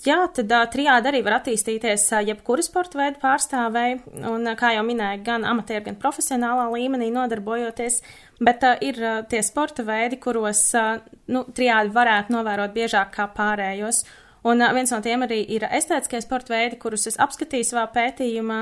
jā, 0.05 0.19
tad 0.35 0.53
triāda 0.73 1.09
arī 1.09 1.23
var 1.25 1.39
attīstīties 1.39 2.05
jebkura 2.27 2.65
sporta 2.65 2.99
veida 2.99 3.21
pārstāvēji, 3.23 4.01
un, 4.29 4.53
kā 4.59 4.75
jau 4.75 4.85
minēju, 4.85 5.23
gan 5.25 5.47
amatieru, 5.47 5.87
gan 5.89 5.99
profesionālā 6.01 6.69
līmenī 6.75 7.09
nodarbojoties 7.15 8.01
Bet 8.39 8.63
uh, 8.63 8.77
ir 8.85 8.99
uh, 9.01 9.21
tie 9.29 9.41
sporta 9.41 9.83
veidi, 9.85 10.19
kuros 10.21 10.61
uh, 10.77 10.99
nu, 11.33 11.41
triādi 11.57 11.93
varētu 11.93 12.35
novērot 12.35 12.75
biežāk 12.75 13.15
kā 13.15 13.25
pārējos. 13.33 14.03
Un 14.45 14.61
uh, 14.61 14.73
viens 14.77 14.93
no 14.93 14.99
tiem 15.01 15.25
arī 15.25 15.39
ir 15.55 15.65
estētiskie 15.65 16.21
sporta 16.21 16.53
veidi, 16.53 16.77
kurus 16.81 17.07
es 17.09 17.17
apskatīju 17.23 17.65
savā 17.71 17.87
pētījumā, 17.95 18.59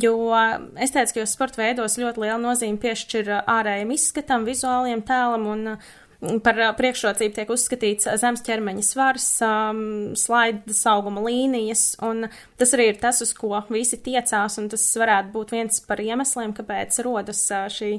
jo 0.00 0.14
uh, 0.30 0.56
estētiskajos 0.80 1.36
sporta 1.36 1.60
veidos 1.60 1.98
ļoti 2.00 2.24
liela 2.24 2.40
nozīme 2.40 2.80
piešķir 2.80 3.28
ārējiem 3.44 3.92
izskatam, 3.98 4.48
vizuāliem 4.48 5.04
tēlam 5.04 5.44
un 5.52 5.74
uh, 5.74 5.90
Par 6.20 6.58
uh, 6.60 6.70
priekšrocību 6.76 7.32
tiek 7.32 7.50
uzskatīts 7.50 8.08
zemes 8.20 8.42
ķermeņa 8.44 8.82
svars, 8.84 9.28
um, 9.40 9.78
slaidas 10.20 10.82
auguma 10.90 11.22
līnijas, 11.24 11.94
un 12.04 12.26
tas 12.60 12.74
arī 12.76 12.90
ir 12.90 12.98
tas, 13.00 13.22
uz 13.24 13.32
ko 13.36 13.62
visi 13.72 13.96
tiecās, 14.04 14.58
un 14.60 14.68
tas 14.68 14.84
varētu 15.00 15.32
būt 15.32 15.54
viens 15.56 15.80
par 15.88 16.02
iemesliem, 16.04 16.52
kāpēc 16.56 17.00
rodas 17.06 17.40
uh, 17.54 17.64
šī 17.72 17.94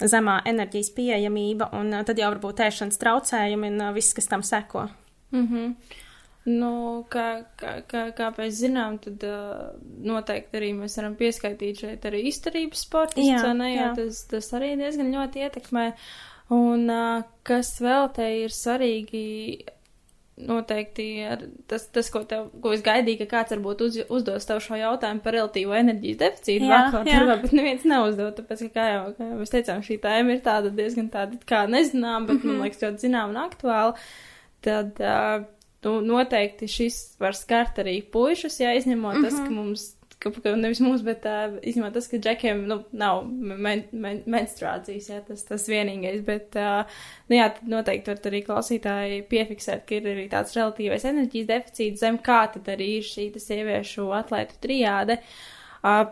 zemā 0.00 0.38
enerģijas 0.48 0.88
pieejamība, 0.96 1.68
un 1.76 1.92
uh, 1.92 2.04
tad 2.08 2.16
jau 2.20 2.32
var 2.32 2.40
būt 2.46 2.64
ēšanas 2.64 3.00
traucējumi 3.02 3.74
un 3.74 3.84
uh, 3.84 3.92
viss, 3.96 4.16
kas 4.16 4.32
tam 4.32 4.44
seko. 4.44 4.88
Mm 5.36 5.46
-hmm. 5.46 6.02
Nu, 6.46 7.02
kā, 7.10 7.42
kā, 7.58 7.80
kā, 7.90 8.04
kā 8.14 8.30
mēs 8.36 8.60
zinām, 8.60 9.00
tad 9.02 9.24
uh, 9.26 9.72
noteikti 10.06 10.60
arī 10.60 10.68
mēs 10.78 10.94
varam 11.00 11.16
pieskaitīt 11.18 11.82
šeit 11.82 12.06
arī 12.06 12.20
izturības 12.30 12.84
sportistus, 12.86 13.42
jā, 13.42 13.54
ne, 13.58 13.72
jā. 13.72 13.88
Tas, 13.98 14.20
tas 14.30 14.52
arī 14.54 14.76
diezgan 14.78 15.10
ļoti 15.10 15.42
ietekmē. 15.42 15.86
Un 16.54 16.86
uh, 16.86 17.24
kas 17.46 17.72
vēl 17.82 18.06
te 18.14 18.28
ir 18.44 18.54
svarīgi 18.54 19.24
noteikti 20.36 21.06
ar, 21.24 21.42
tas, 21.66 21.88
tas 21.92 22.10
ko, 22.12 22.20
tev, 22.28 22.50
ko 22.62 22.74
es 22.76 22.84
gaidīju, 22.84 23.22
ka 23.22 23.28
kāds 23.30 23.54
varbūt 23.54 23.82
uz, 23.86 23.98
uzdos 24.12 24.46
tev 24.46 24.60
šo 24.62 24.76
jautājumu 24.78 25.24
par 25.24 25.36
relatīvo 25.38 25.74
enerģijas 25.78 26.20
deficītu 26.20 26.68
vakar, 26.70 27.08
darbā, 27.08 27.38
bet 27.42 27.56
neviens 27.56 27.86
neuzdod, 27.88 28.36
tāpēc, 28.36 28.66
ka, 28.68 28.72
kā 28.76 28.86
jau, 28.92 29.02
kā 29.16 29.30
mēs 29.40 29.54
teicām, 29.54 29.82
šī 29.86 29.98
tēma 30.04 30.36
ir 30.36 30.42
tāda 30.44 30.72
diezgan 30.76 31.08
tāda, 31.12 31.40
kā 31.48 31.64
nezinām, 31.72 32.28
bet, 32.28 32.36
mm 32.36 32.42
-hmm. 32.42 32.46
man 32.52 32.56
mhm. 32.56 32.68
liekas, 32.68 32.82
ļoti 32.84 33.08
zinām 33.08 33.32
un 33.32 33.42
aktuāla, 33.48 33.96
tad, 34.60 35.00
uh, 35.00 35.46
nu, 35.84 36.00
noteikti 36.00 36.68
šis 36.70 37.18
var 37.20 37.36
skart 37.36 37.78
arī 37.82 38.00
puišus, 38.12 38.60
ja 38.60 38.72
izņemot 38.74 39.14
mm 39.14 39.20
-hmm. 39.20 39.28
tas, 39.28 39.38
ka 39.38 39.50
mhm. 39.50 39.54
mums 39.54 39.96
ka, 40.18 40.30
ka 40.42 40.52
nevis 40.56 40.80
mums, 40.84 41.02
bet 41.06 41.26
uh, 41.28 41.56
īstenībā 41.60 41.90
tas, 41.94 42.08
ka 42.10 42.20
džekiem 42.22 42.64
nu, 42.70 42.78
nav 42.96 43.22
men, 43.28 43.84
men, 43.92 44.22
menstruācijas, 44.32 45.10
jā, 45.12 45.20
tas, 45.26 45.44
tas 45.48 45.66
vienīgais, 45.70 46.22
bet, 46.26 46.56
uh, 46.60 47.00
nu 47.30 47.38
jā, 47.38 47.48
tad 47.56 47.72
noteikti 47.72 48.12
var 48.12 48.30
arī 48.30 48.42
klausītāji 48.46 49.24
piefiksēt, 49.30 49.84
ka 49.88 49.98
ir 49.98 50.10
arī 50.14 50.28
tāds 50.32 50.56
relatīvais 50.56 51.08
enerģijas 51.12 51.50
deficīts, 51.52 52.04
zem 52.04 52.20
kā 52.24 52.42
tad 52.54 52.70
arī 52.76 52.90
ir 53.00 53.08
šī 53.08 53.28
sieviešu 53.42 54.08
atlētu 54.16 54.60
trijāde. 54.64 55.20
Uh, 55.82 56.06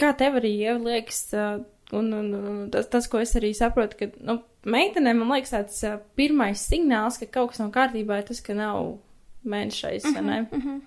kā 0.00 0.14
tev 0.18 0.40
arī 0.40 0.54
liekas, 0.80 1.24
uh, 1.36 1.60
un, 1.92 2.12
un, 2.12 2.34
un 2.34 2.70
tas, 2.72 2.88
tas, 2.88 3.08
ko 3.10 3.20
es 3.22 3.34
arī 3.38 3.52
saprotu, 3.56 3.98
ka, 3.98 4.08
nu, 4.24 4.38
meitenēm, 4.64 5.20
man 5.22 5.34
liekas, 5.36 5.52
tāds 5.54 5.82
uh, 5.88 5.98
pirmais 6.18 6.62
signāls, 6.68 7.18
ka 7.20 7.28
kaut 7.38 7.52
kas 7.52 7.62
nav 7.62 7.72
kārtībā, 7.74 8.20
ir 8.20 8.30
tas, 8.30 8.40
ka 8.44 8.56
nav 8.58 8.96
mēnešais, 9.44 10.04
uh 10.08 10.16
-huh, 10.16 10.24
ne? 10.24 10.40
Uh 10.50 10.64
-huh. 10.64 10.80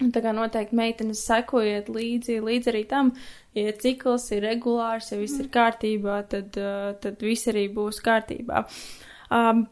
Tā 0.00 0.22
kā 0.24 0.32
noteikti 0.32 0.76
meitenes 0.76 1.26
sekojiet 1.26 1.88
līdzi, 1.88 2.40
līdzi 2.40 2.70
arī 2.72 2.86
tam, 2.88 3.12
ja 3.54 3.72
cikls 3.72 4.30
ir 4.32 4.42
regulārs, 4.42 5.12
ja 5.12 5.18
viss 5.18 5.36
mm. 5.36 5.40
ir 5.40 5.48
kārtībā, 5.48 6.22
tad, 6.28 6.56
uh, 6.56 6.94
tad 7.00 7.20
viss 7.20 7.48
arī 7.48 7.66
būs 7.74 8.00
kārtībā. 8.00 8.64
Um, 9.30 9.66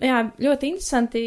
jā, 0.00 0.30
ļoti 0.38 0.72
interesanti, 0.72 1.24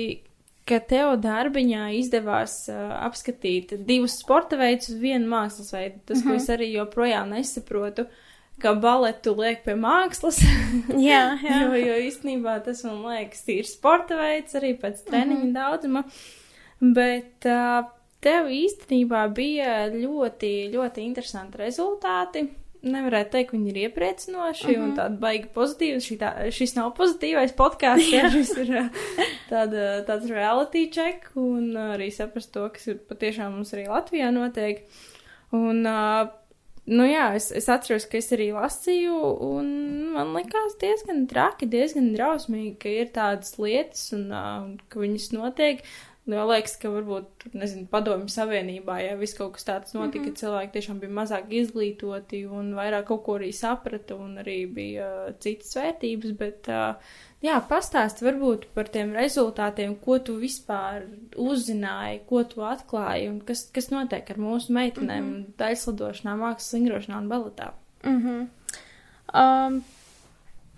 ka 0.68 0.80
tev 0.80 1.18
darbiņā 1.24 1.88
izdevās 2.00 2.70
uh, 2.72 2.76
apskatīt 3.08 3.76
divus 3.88 4.20
sporta 4.20 4.60
veidus 4.60 4.90
uz 4.90 5.00
vienu 5.00 5.28
mākslas 5.32 5.74
veidu. 5.76 6.00
Tas, 6.06 6.18
mm 6.18 6.24
-hmm. 6.24 6.30
ko 6.30 6.36
es 6.36 6.48
mhm. 6.48 6.58
arī 6.58 6.72
joprojām 6.72 7.30
nesaprotu, 7.30 8.06
ka 8.64 8.76
baletu 8.80 9.36
liek 9.38 9.66
pie 9.66 9.76
mākslas. 9.80 10.40
jā, 11.10 11.24
jā. 11.44 11.58
jo, 11.64 11.74
jo 11.78 11.98
īstenībā 12.08 12.60
tas 12.66 12.86
man 12.88 13.04
liekas, 13.10 13.44
ir 13.52 13.68
sporta 13.70 14.18
veids 14.20 14.56
arī 14.60 14.78
pēc 14.80 15.04
treniņa 15.10 15.42
mm 15.42 15.50
-hmm. 15.50 15.60
daudzuma. 15.60 16.04
Bet 16.84 17.48
uh, 17.48 17.92
Tev 18.24 18.48
īstenībā 18.56 19.26
bija 19.36 19.88
ļoti, 19.92 20.52
ļoti 20.72 21.04
interesanti 21.04 21.60
rezultāti. 21.60 22.46
Nevarētu 22.84 23.32
teikt, 23.32 23.54
viņi 23.56 23.70
ir 23.72 23.78
iepriecinoši 23.86 24.66
uh 24.66 24.72
-huh. 24.72 24.80
un 24.84 24.88
mhm. 24.90 24.96
tādi 24.98 25.20
baigi 25.20 25.50
pozitīvi. 25.56 26.00
Šī 26.04 26.18
tā, 26.20 26.32
šis 26.52 26.76
nav 26.76 26.94
pozitīvais 26.98 27.56
podkāsts, 27.56 28.12
ja 28.18 28.30
šis 28.32 28.52
ir 28.64 28.72
tāda, 29.50 30.04
tāds 30.08 30.32
reality 30.32 30.90
check 30.92 31.32
un 31.36 31.76
arī 31.76 32.12
saprast 32.12 32.52
to, 32.52 32.70
kas 32.70 32.88
ir 32.88 33.00
patiešām 33.10 33.56
mums 33.56 33.74
arī 33.74 33.88
Latvijā 33.88 34.32
notiek. 34.32 34.84
Un, 35.52 35.86
uh, 35.86 36.28
Nu 36.84 37.06
jā, 37.08 37.30
es, 37.38 37.48
es 37.56 37.70
atceros, 37.72 38.04
ka 38.12 38.18
es 38.20 38.28
arī 38.36 38.50
lasīju, 38.52 39.16
un 39.48 39.68
man 40.12 40.34
likās 40.36 40.76
diezgan 40.82 41.22
traki, 41.32 41.70
diezgan 41.72 42.10
drausmīgi, 42.12 42.74
ka 42.82 42.92
ir 42.92 43.14
tādas 43.16 43.56
lietas 43.56 44.10
un 44.18 44.26
uh, 44.36 44.66
ka 44.92 45.00
viņas 45.00 45.30
notiek. 45.38 45.86
Jau 46.28 46.44
liekas, 46.48 46.78
ka 46.80 46.88
varbūt, 46.88 47.50
nezinu, 47.52 47.86
padomju 47.92 48.32
savienībā, 48.32 48.96
ja 49.04 49.16
viss 49.20 49.36
kaut 49.36 49.58
kas 49.58 49.68
tāds 49.68 49.96
notika, 49.96 50.24
mm 50.24 50.30
-hmm. 50.30 50.40
cilvēki 50.40 50.72
tiešām 50.76 51.00
bija 51.00 51.12
mazāk 51.12 51.52
izglītoti 51.52 52.46
un 52.48 52.72
vairāk 52.76 53.10
kaut 53.10 53.24
ko 53.26 53.36
arī 53.40 53.52
saprata 53.52 54.16
un 54.16 54.38
arī 54.44 54.60
bija 54.74 55.08
uh, 55.28 55.34
citas 55.40 55.76
vērtības, 55.76 56.38
bet, 56.40 56.68
uh, 56.68 56.96
jā, 57.44 57.60
pastāst 57.70 58.24
varbūt 58.26 58.70
par 58.76 58.90
tiem 58.94 59.14
rezultātiem, 59.18 59.96
ko 60.04 60.20
tu 60.24 60.38
vispār 60.42 61.06
uzzināji, 61.40 62.24
ko 62.30 62.44
tu 62.50 62.64
atklāji 62.66 63.30
un 63.32 63.42
kas, 63.48 63.66
kas 63.76 63.92
notiek 63.94 64.30
ar 64.30 64.42
mūsu 64.42 64.76
meitenēm 64.76 65.24
mm 65.24 65.34
-hmm. 65.34 65.58
daļslidošanā, 65.60 66.38
mākslas 66.40 66.70
slingrošanā 66.74 67.18
un 67.18 67.30
baletā. 67.30 67.74
Mm 68.04 68.22
-hmm. 68.22 68.48
um, 69.34 69.84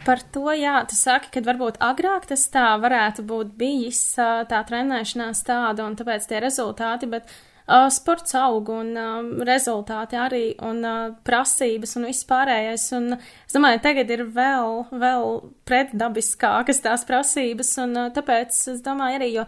Par 0.05 0.19
to, 0.31 0.51
jā, 0.53 0.85
tu 0.87 0.95
saki, 0.95 1.27
ka 1.31 1.39
varbūt 1.41 1.77
agrāk 1.79 2.25
tas 2.27 2.49
tā 2.51 2.79
varētu 2.81 3.23
būt 3.23 3.55
bijis, 3.57 4.15
tā 4.49 4.59
trenēšanās 4.69 5.43
tāda 5.43 5.85
un 5.85 5.95
tāpēc 5.95 6.27
tie 6.27 6.39
rezultāti, 6.39 7.09
bet 7.09 7.23
uh, 7.23 7.54
sports 7.89 8.35
aug 8.37 8.69
un 8.69 8.91
uh, 8.93 9.21
rezultāti 9.47 10.17
arī 10.21 10.43
un 10.61 10.83
uh, 10.85 11.13
prasības 11.25 11.95
un 11.97 12.05
viss 12.09 12.27
pārējais. 12.29 12.87
Un 12.97 13.15
es 13.17 13.55
domāju, 13.55 13.81
tagad 13.81 14.11
ir 14.13 14.25
vēl, 14.35 14.83
vēl 14.93 15.31
pretdabiskākas 15.65 16.83
tās 16.85 17.05
prasības 17.09 17.73
un 17.81 17.97
uh, 17.97 18.11
tāpēc 18.13 18.59
es 18.75 18.83
domāju 18.85 19.19
arī, 19.19 19.31
jo 19.39 19.47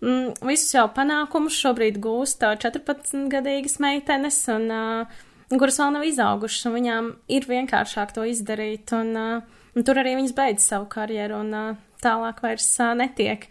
mm, 0.00 0.40
visus 0.48 0.72
jau 0.78 0.86
panākumus 0.96 1.60
šobrīd 1.60 2.00
gūst 2.00 2.40
14-gadīgas 2.40 3.76
meitenes 3.84 4.40
un 4.54 4.68
uh, 4.72 5.20
kuras 5.56 5.78
vēl 5.80 5.94
nav 5.96 6.08
izaugušas, 6.08 6.66
un 6.68 6.76
viņām 6.76 7.14
ir 7.36 7.48
vienkāršāk 7.48 8.16
to 8.16 8.24
izdarīt, 8.28 8.92
un, 8.96 9.14
uh, 9.16 9.62
un 9.76 9.84
tur 9.84 10.00
arī 10.00 10.16
viņas 10.18 10.36
beidz 10.36 10.72
savu 10.72 10.88
karjeru, 10.92 11.44
un 11.44 11.56
uh, 11.56 11.80
tālāk 12.04 12.40
vairs 12.44 12.68
uh, 12.80 12.94
netiek. 12.96 13.48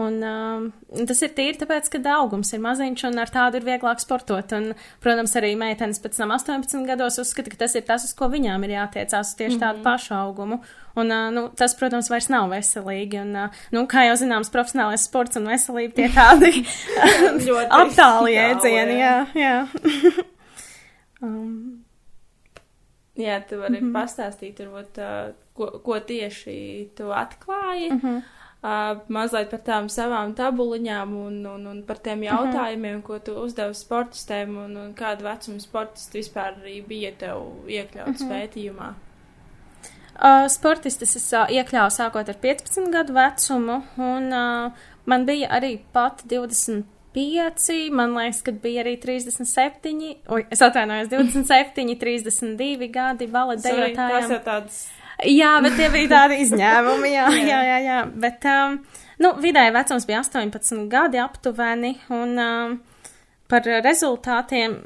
Un, 0.00 0.16
uh, 0.24 1.04
tas 1.08 1.20
ir 1.26 1.32
tīri 1.36 1.58
tāpēc, 1.60 1.90
ka 1.92 2.00
augums 2.14 2.52
ir 2.54 2.62
maziņš 2.64 3.04
un 3.10 3.20
ar 3.20 3.32
tādu 3.32 3.60
ir 3.60 3.66
vieglāk 3.66 4.00
sportot. 4.02 4.54
Un, 4.56 4.70
protams, 5.02 5.34
arī 5.36 5.52
meitenes 5.60 6.00
pēc 6.02 6.16
tam 6.20 6.32
18 6.36 6.86
gados 6.88 7.18
uzskata, 7.20 7.52
ka 7.52 7.60
tas 7.64 7.76
ir 7.76 7.84
tas, 7.88 8.06
uz 8.08 8.14
ko 8.16 8.30
viņām 8.32 8.64
ir 8.66 8.76
jātiecās, 8.78 9.34
uz 9.34 9.36
tieši 9.36 9.56
mm 9.56 9.58
-hmm. 9.58 9.66
tādu 9.66 9.84
pašu 9.84 10.14
augumu. 10.14 10.60
Un, 10.96 11.10
uh, 11.10 11.28
nu, 11.34 11.48
tas, 11.56 11.74
protams, 11.74 12.10
vairs 12.10 12.28
nav 12.28 12.48
veselīgi. 12.50 13.20
Un, 13.20 13.36
uh, 13.36 13.60
nu, 13.76 13.84
kā 13.86 14.06
jau 14.08 14.16
zināms, 14.16 14.52
profesionālais 14.54 15.04
sports 15.04 15.36
un 15.36 15.46
veselība 15.46 15.94
tie 15.94 16.08
tādi 16.08 16.64
aptāli 17.82 18.34
jēdzieni. 18.38 18.98
Jā, 18.98 19.16
jā. 19.34 19.56
Um. 21.20 21.84
Jā, 23.20 23.40
tu 23.48 23.58
vari 23.60 23.80
mm 23.80 23.86
-hmm. 23.86 23.92
pastāstīt, 23.92 24.60
varbūt, 24.60 24.98
uh, 24.98 25.34
ko, 25.54 25.66
ko 25.84 26.00
tieši 26.00 26.90
tu 26.96 27.10
atklāji. 27.12 27.90
Mm 27.90 28.00
-hmm. 28.00 28.22
Uh, 28.60 28.98
mazliet 29.08 29.48
par 29.48 29.60
tām 29.64 29.86
savām 29.88 30.34
tabuliņām 30.36 31.14
un, 31.16 31.36
un, 31.48 31.62
un 31.70 31.78
par 31.88 31.96
tiem 31.96 32.18
mhm. 32.18 32.26
jautājumiem, 32.26 32.96
mm 32.96 32.98
-hmm. 33.00 33.06
ko 33.06 33.18
tu 33.18 33.32
uzdevi 33.40 33.74
sportistiem 33.74 34.56
un, 34.56 34.76
un 34.76 34.90
kādu 34.94 35.24
vecumu 35.24 35.60
sportisti 35.60 36.18
vispār 36.18 36.58
arī 36.60 36.86
bija 36.86 37.12
tev 37.18 37.40
iekļauts 37.66 38.20
mm 38.20 38.28
-hmm. 38.28 38.34
pētījumā. 38.34 38.92
Uh, 40.20 40.48
sportistus 40.48 41.16
es 41.16 41.32
uh, 41.32 41.48
iekļāvu 41.48 41.90
sākot 41.90 42.28
ar 42.28 42.36
15 42.42 42.92
gadu 42.92 43.12
vecumu, 43.12 43.82
un 43.96 44.32
uh, 44.32 44.72
man 45.04 45.26
bija 45.26 45.48
arī 45.48 45.78
pat 45.92 46.22
20 46.26 46.84
5, 47.14 47.90
man 47.90 48.14
liekas, 48.14 48.42
ka 48.42 48.52
bija 48.52 48.84
arī 48.84 48.94
37, 49.02 50.16
oi, 50.28 50.44
es 50.50 50.62
atvainojos, 50.62 51.08
27, 51.10 51.96
32 51.98 52.88
gadi 52.92 53.26
baletdejotājiem. 53.26 53.96
Tas 53.96 54.30
ir 54.30 54.42
tāds. 54.46 54.80
Jā, 55.28 55.56
bet 55.64 55.76
tie 55.76 55.90
bija 55.92 56.10
tādi 56.14 56.40
izņēmumi, 56.44 57.12
jā, 57.18 57.26
jā, 57.36 57.60
jā, 57.66 57.78
jā. 57.84 57.98
Bet, 58.22 58.46
um, 58.48 58.78
nu, 59.20 59.34
vidēji 59.42 59.74
vecums 59.76 60.06
bija 60.08 60.22
18 60.22 60.86
gadi 60.92 61.20
aptuveni, 61.22 61.96
un 62.14 62.38
um, 62.40 62.78
par 63.50 63.66
rezultātiem 63.84 64.78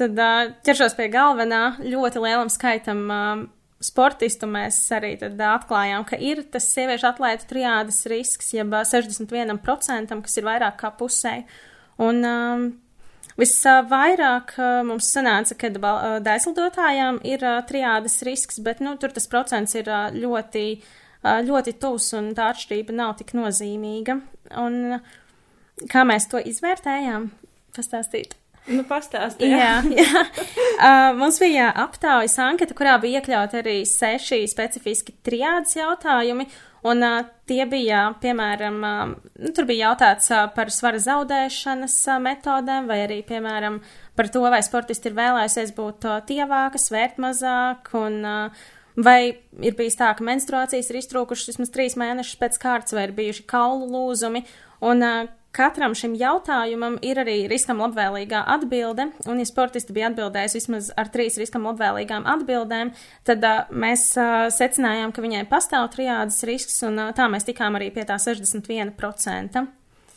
tad 0.00 0.20
uh, 0.20 0.52
ķeršos 0.66 0.96
pie 0.98 1.08
galvenā 1.12 1.62
ļoti 1.84 2.22
lielam 2.24 2.50
skaitam 2.52 3.02
um, 3.12 3.48
sportistu 3.80 4.48
mēs 4.48 4.78
arī 4.92 5.14
tad 5.20 5.40
atklājām, 5.40 6.04
ka 6.08 6.18
ir 6.20 6.42
tas 6.52 6.68
sieviešu 6.74 7.08
atlētu 7.10 7.48
triādas 7.50 8.04
risks, 8.12 8.52
jeb 8.56 8.74
61%, 8.76 10.20
kas 10.26 10.40
ir 10.40 10.48
vairāk 10.48 10.76
kā 10.82 10.92
pusē. 10.96 11.40
Un 12.00 12.24
um, 12.24 12.66
visvairāk 13.40 14.54
uh, 14.58 14.80
mums 14.86 15.10
sanāca, 15.14 15.56
ka 15.58 15.70
uh, 15.72 16.18
dēsildotājām 16.24 17.22
ir 17.28 17.44
uh, 17.46 17.60
triādas 17.68 18.20
risks, 18.26 18.60
bet 18.64 18.82
nu, 18.84 18.96
tur 19.00 19.14
tas 19.16 19.28
procents 19.30 19.74
ir 19.78 19.88
uh, 19.90 20.10
ļoti, 20.14 20.66
uh, 21.24 21.40
ļoti 21.46 21.76
tūs 21.80 22.12
un 22.20 22.32
tā 22.36 22.50
atšķirība 22.54 22.96
nav 22.96 23.16
tik 23.20 23.34
nozīmīga. 23.38 24.20
Un 24.60 25.00
kā 25.90 26.04
mēs 26.08 26.28
to 26.30 26.42
izvērtējām? 26.52 27.30
Pastāstīt. 27.76 28.36
Nu, 28.70 28.84
pastāstiet. 28.86 29.50
Jā, 29.50 29.80
jā. 30.00 30.24
Uh, 30.76 31.10
mums 31.18 31.40
bija 31.40 31.70
aptaujas 31.82 32.36
anketa, 32.42 32.76
kurā 32.76 32.98
bija 33.02 33.20
iekļauti 33.20 33.58
arī 33.62 33.76
seši 33.88 34.42
specifiski 34.50 35.14
triādas 35.26 35.74
jautājumi, 35.78 36.46
un 36.86 37.04
uh, 37.04 37.20
tie 37.48 37.64
bija, 37.68 38.06
piemēram, 38.22 38.76
uh, 38.84 39.14
nu, 39.40 39.52
tur 39.56 39.66
bija 39.68 39.90
jautāts 39.90 40.30
uh, 40.32 40.46
par 40.54 40.72
svara 40.74 41.00
zaudēšanas 41.02 41.96
uh, 42.08 42.20
metodēm, 42.24 42.88
vai 42.90 43.00
arī, 43.06 43.20
piemēram, 43.26 43.80
par 44.18 44.30
to, 44.32 44.44
vai 44.52 44.62
sportisti 44.64 45.10
ir 45.10 45.18
vēlējusies 45.18 45.74
būt 45.76 46.08
uh, 46.08 46.20
tievāka, 46.28 46.80
svērt 46.80 47.20
mazāk, 47.22 47.92
un 48.00 48.20
uh, 48.24 48.62
vai 49.00 49.20
ir 49.60 49.76
bijis 49.78 49.98
tā, 50.00 50.12
ka 50.16 50.26
menstruācijas 50.26 50.90
ir 50.90 51.00
iztrūkušas 51.02 51.52
vismaz 51.52 51.74
trīs 51.74 51.98
mēnešus 52.00 52.40
pēc 52.40 52.60
kārtas, 52.62 52.96
vai 52.96 53.08
ir 53.08 53.16
bijuši 53.18 53.46
kaulu 53.50 53.90
lūzumi, 53.90 54.44
un 54.86 55.04
uh, 55.06 55.28
Katram 55.50 55.96
šim 55.98 56.12
jautājumam 56.14 56.94
ir 57.02 57.18
arī 57.18 57.48
riskam 57.50 57.80
labvēlīgā 57.82 58.44
atbilde, 58.54 59.08
un, 59.26 59.40
ja 59.42 59.46
sportisti 59.48 59.94
bija 59.96 60.12
atbildējis 60.12 60.54
vismaz 60.54 60.90
ar 61.00 61.10
trīs 61.10 61.40
riskam 61.42 61.66
labvēlīgām 61.66 62.28
atbildēm, 62.30 62.92
tad 63.26 63.46
uh, 63.46 63.64
mēs 63.74 64.04
uh, 64.14 64.46
secinājām, 64.54 65.10
ka 65.10 65.24
viņai 65.24 65.42
pastāv 65.50 65.88
triādas 65.90 66.38
risks, 66.46 66.78
un 66.86 67.02
uh, 67.02 67.10
tā 67.16 67.26
mēs 67.32 67.48
tikām 67.48 67.80
arī 67.80 67.90
pie 67.94 68.06
tā 68.06 68.20
61%. 68.22 69.66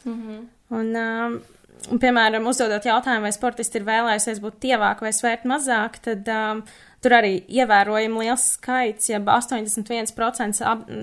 Mm 0.06 0.22
-hmm. 0.22 0.46
Un, 0.70 0.96
uh, 0.96 1.98
piemēram, 2.00 2.48
uzdodot 2.48 2.86
jautājumu, 2.86 3.26
vai 3.26 3.34
sportisti 3.34 3.78
ir 3.80 3.90
vēlējusies 3.90 4.40
būt 4.44 4.60
tievāk 4.60 5.02
vai 5.02 5.14
svērt 5.14 5.50
mazāk, 5.50 5.98
tad 6.02 6.30
uh, 6.30 6.62
Tur 7.04 7.18
arī 7.18 7.34
ievērojami 7.52 8.22
liels 8.24 8.46
skaits, 8.56 9.10
ja 9.12 9.20
81% 9.20 10.62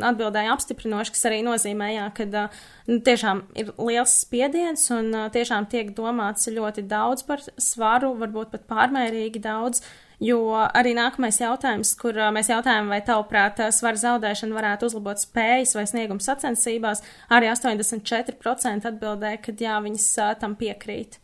atbildēja 0.08 0.54
apstiprinoši, 0.54 1.12
kas 1.12 1.26
arī 1.28 1.42
nozīmē, 1.44 1.90
jā, 1.92 2.06
ka 2.16 2.24
nu, 2.30 2.96
tiešām 3.04 3.42
ir 3.60 3.74
liels 3.76 4.14
spiediens 4.22 4.86
un 4.96 5.12
tiešām 5.34 5.68
tiek 5.68 5.92
domāts 5.96 6.48
ļoti 6.48 6.86
daudz 6.88 7.26
par 7.28 7.44
svaru, 7.60 8.14
varbūt 8.22 8.54
pat 8.54 8.64
pārmērīgi 8.70 9.44
daudz. 9.44 9.84
Jo 10.20 10.40
arī 10.52 10.92
nākamais 10.96 11.38
jautājums, 11.40 11.94
kur 11.96 12.16
mēs 12.32 12.50
jautājam, 12.52 12.90
vai 12.92 13.00
tavuprāt 13.04 13.60
svara 13.72 13.96
zaudēšana 14.00 14.56
varētu 14.56 14.90
uzlabot 14.90 15.20
spējas 15.20 15.72
vai 15.76 15.86
sniegums 15.88 16.28
sacensībās, 16.28 17.00
arī 17.32 17.48
84% 17.52 18.88
atbildēja, 18.88 19.40
ka 19.40 19.56
jā, 19.56 19.78
viņas 19.84 20.10
tam 20.40 20.56
piekrīt. 20.60 21.16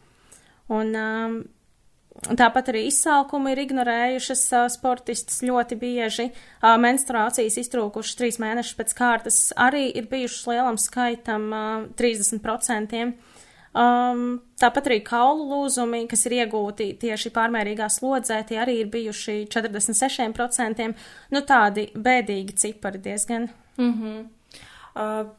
Un 0.73 0.97
um, 0.97 1.37
Tāpat 2.25 2.71
arī 2.73 2.87
izsalkumu 2.89 3.53
ir 3.53 3.61
ignorējušas 3.67 4.43
sportistas 4.73 5.43
ļoti 5.45 5.77
bieži. 5.79 6.31
Menstruācijas 6.63 7.59
iztrūkušas 7.61 8.19
trīs 8.19 8.39
mēnešus 8.43 8.79
pēc 8.79 8.95
kārtas 8.97 9.41
arī 9.53 9.91
ir 9.93 10.09
bijušas 10.11 10.47
lielam 10.49 10.79
skaitam 10.81 11.51
uh, 11.53 11.85
30%. 12.01 13.03
Um, 13.77 14.23
tāpat 14.57 14.89
arī 14.89 15.03
kaulu 15.05 15.45
lūzumi, 15.51 16.07
kas 16.09 16.25
ir 16.27 16.39
iegūti 16.39 16.95
tieši 17.03 17.31
pārmērīgā 17.35 17.91
slodzē, 17.93 18.41
tie 18.49 18.63
arī 18.63 18.79
ir 18.81 18.89
bijuši 18.93 19.43
46%. 19.53 20.87
Nu, 21.37 21.43
tādi 21.45 21.91
bēdīgi 21.93 22.57
cipari 22.57 23.03
diezgan. 23.05 23.51
Mm 23.77 23.93
-hmm. 23.93 24.23
uh, 24.97 25.35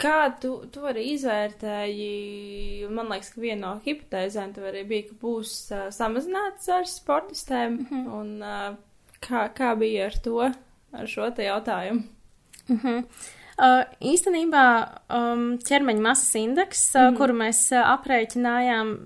Kā 0.00 0.30
tu, 0.40 0.54
tu 0.72 0.84
arī 0.88 1.02
izvērtēji, 1.14 2.86
man 2.88 3.10
liekas, 3.12 3.34
ka 3.34 3.42
viena 3.42 3.60
no 3.66 3.72
hipotēzēm 3.84 4.54
tev 4.56 4.70
arī 4.70 4.84
bija, 4.88 5.08
ka 5.10 5.18
būs 5.20 5.52
uh, 5.74 5.88
samazināts 5.92 6.70
ar 6.72 6.88
sportistēm, 6.88 7.76
mm 7.76 7.86
-hmm. 7.90 8.06
un 8.20 8.28
uh, 8.42 8.78
kā, 9.20 9.48
kā 9.56 9.74
bija 9.76 10.06
ar 10.06 10.16
to, 10.24 10.38
ar 10.92 11.06
šo 11.06 11.30
te 11.36 11.44
jautājumu? 11.44 12.02
Mm 12.68 12.80
-hmm. 12.82 13.04
Uh, 13.60 13.82
īstenībā 14.00 14.64
um, 15.12 15.58
ķermeņa 15.58 16.00
masas 16.00 16.34
indeks, 16.34 16.94
mm 16.94 17.00
-hmm. 17.00 17.16
kuru 17.16 17.34
mēs 17.34 17.58
uh, 17.72 17.82
aprēķinājām, 17.98 18.96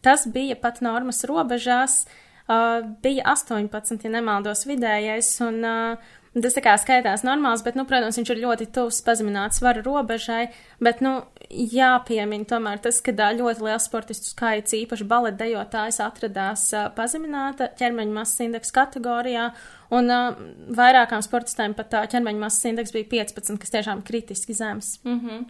tas 0.00 0.26
bija 0.26 0.56
pat 0.56 0.80
normas 0.80 1.24
robežās, 1.24 2.06
uh, 2.48 2.88
bija 3.02 3.24
18, 3.24 4.04
ja 4.04 4.10
nemaldos 4.10 4.66
vidējais, 4.66 5.40
un 5.40 5.64
uh, 5.64 5.98
Tas 6.42 6.54
tā 6.56 6.62
kā 6.64 6.74
skaitās 6.80 7.24
normāls, 7.26 7.62
bet, 7.66 7.76
nu, 7.78 7.84
protams, 7.88 8.18
viņš 8.20 8.30
ir 8.34 8.42
ļoti 8.42 8.68
tuvs 8.74 9.00
pazemināts 9.06 9.60
svara 9.60 9.82
robežai, 9.84 10.48
bet, 10.84 11.00
nu, 11.04 11.14
jāpiemina 11.48 12.46
tomēr 12.48 12.82
tas, 12.84 13.00
ka 13.04 13.14
ļoti 13.14 13.64
liels 13.64 13.88
sportistu 13.88 14.30
skaits, 14.32 14.76
īpaši 14.76 15.08
baletdejotājs, 15.08 16.00
atradās 16.04 16.68
uh, 16.76 16.90
pazemināta 16.96 17.70
ķermeņa 17.80 18.14
masas 18.20 18.44
indeksa 18.44 18.76
kategorijā, 18.82 19.48
un 19.94 20.12
uh, 20.12 20.38
vairākām 20.78 21.24
sportistēm 21.24 21.76
pat 21.78 21.92
tā 21.94 22.04
ķermeņa 22.12 22.44
masas 22.44 22.70
indeks 22.70 22.94
bija 22.94 23.08
15, 23.16 23.58
kas 23.62 23.76
tiešām 23.78 24.04
kritiski 24.06 24.56
zems. 24.56 24.98
Mm 25.04 25.20
-hmm. 25.20 25.44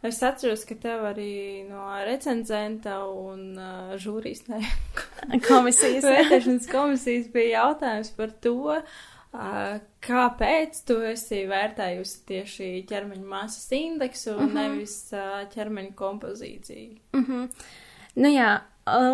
Es 0.00 0.22
atceros, 0.24 0.62
ka 0.64 0.74
tev 0.80 1.02
arī 1.04 1.68
no 1.68 1.82
recenzenta 2.06 3.02
un 3.04 3.58
uh, 3.58 3.96
žūrijas, 4.00 4.46
ne, 4.48 4.62
komisijas, 5.48 6.06
vērtēšanas 6.08 6.68
komisijas 6.72 7.28
bija 7.34 7.58
jautājums 7.58 8.14
par 8.16 8.32
to, 8.40 8.78
Kāpēc 9.30 10.80
tu 10.88 10.96
esi 11.06 11.44
vērtējusi 11.46 12.16
tieši 12.26 12.70
ķermeņa 12.90 13.26
masas 13.30 13.68
indeksu 13.72 14.32
un 14.34 14.36
uh 14.36 14.42
mhm. 14.42 14.56
-huh. 14.56 14.72
nevis 14.72 14.96
ķermeņa 15.54 15.94
kompozīciju? 15.94 16.98
Uh 17.14 17.20
mhm. 17.20 17.32
-huh. 17.32 17.48
Nu 18.14 18.28
jā, 18.28 18.60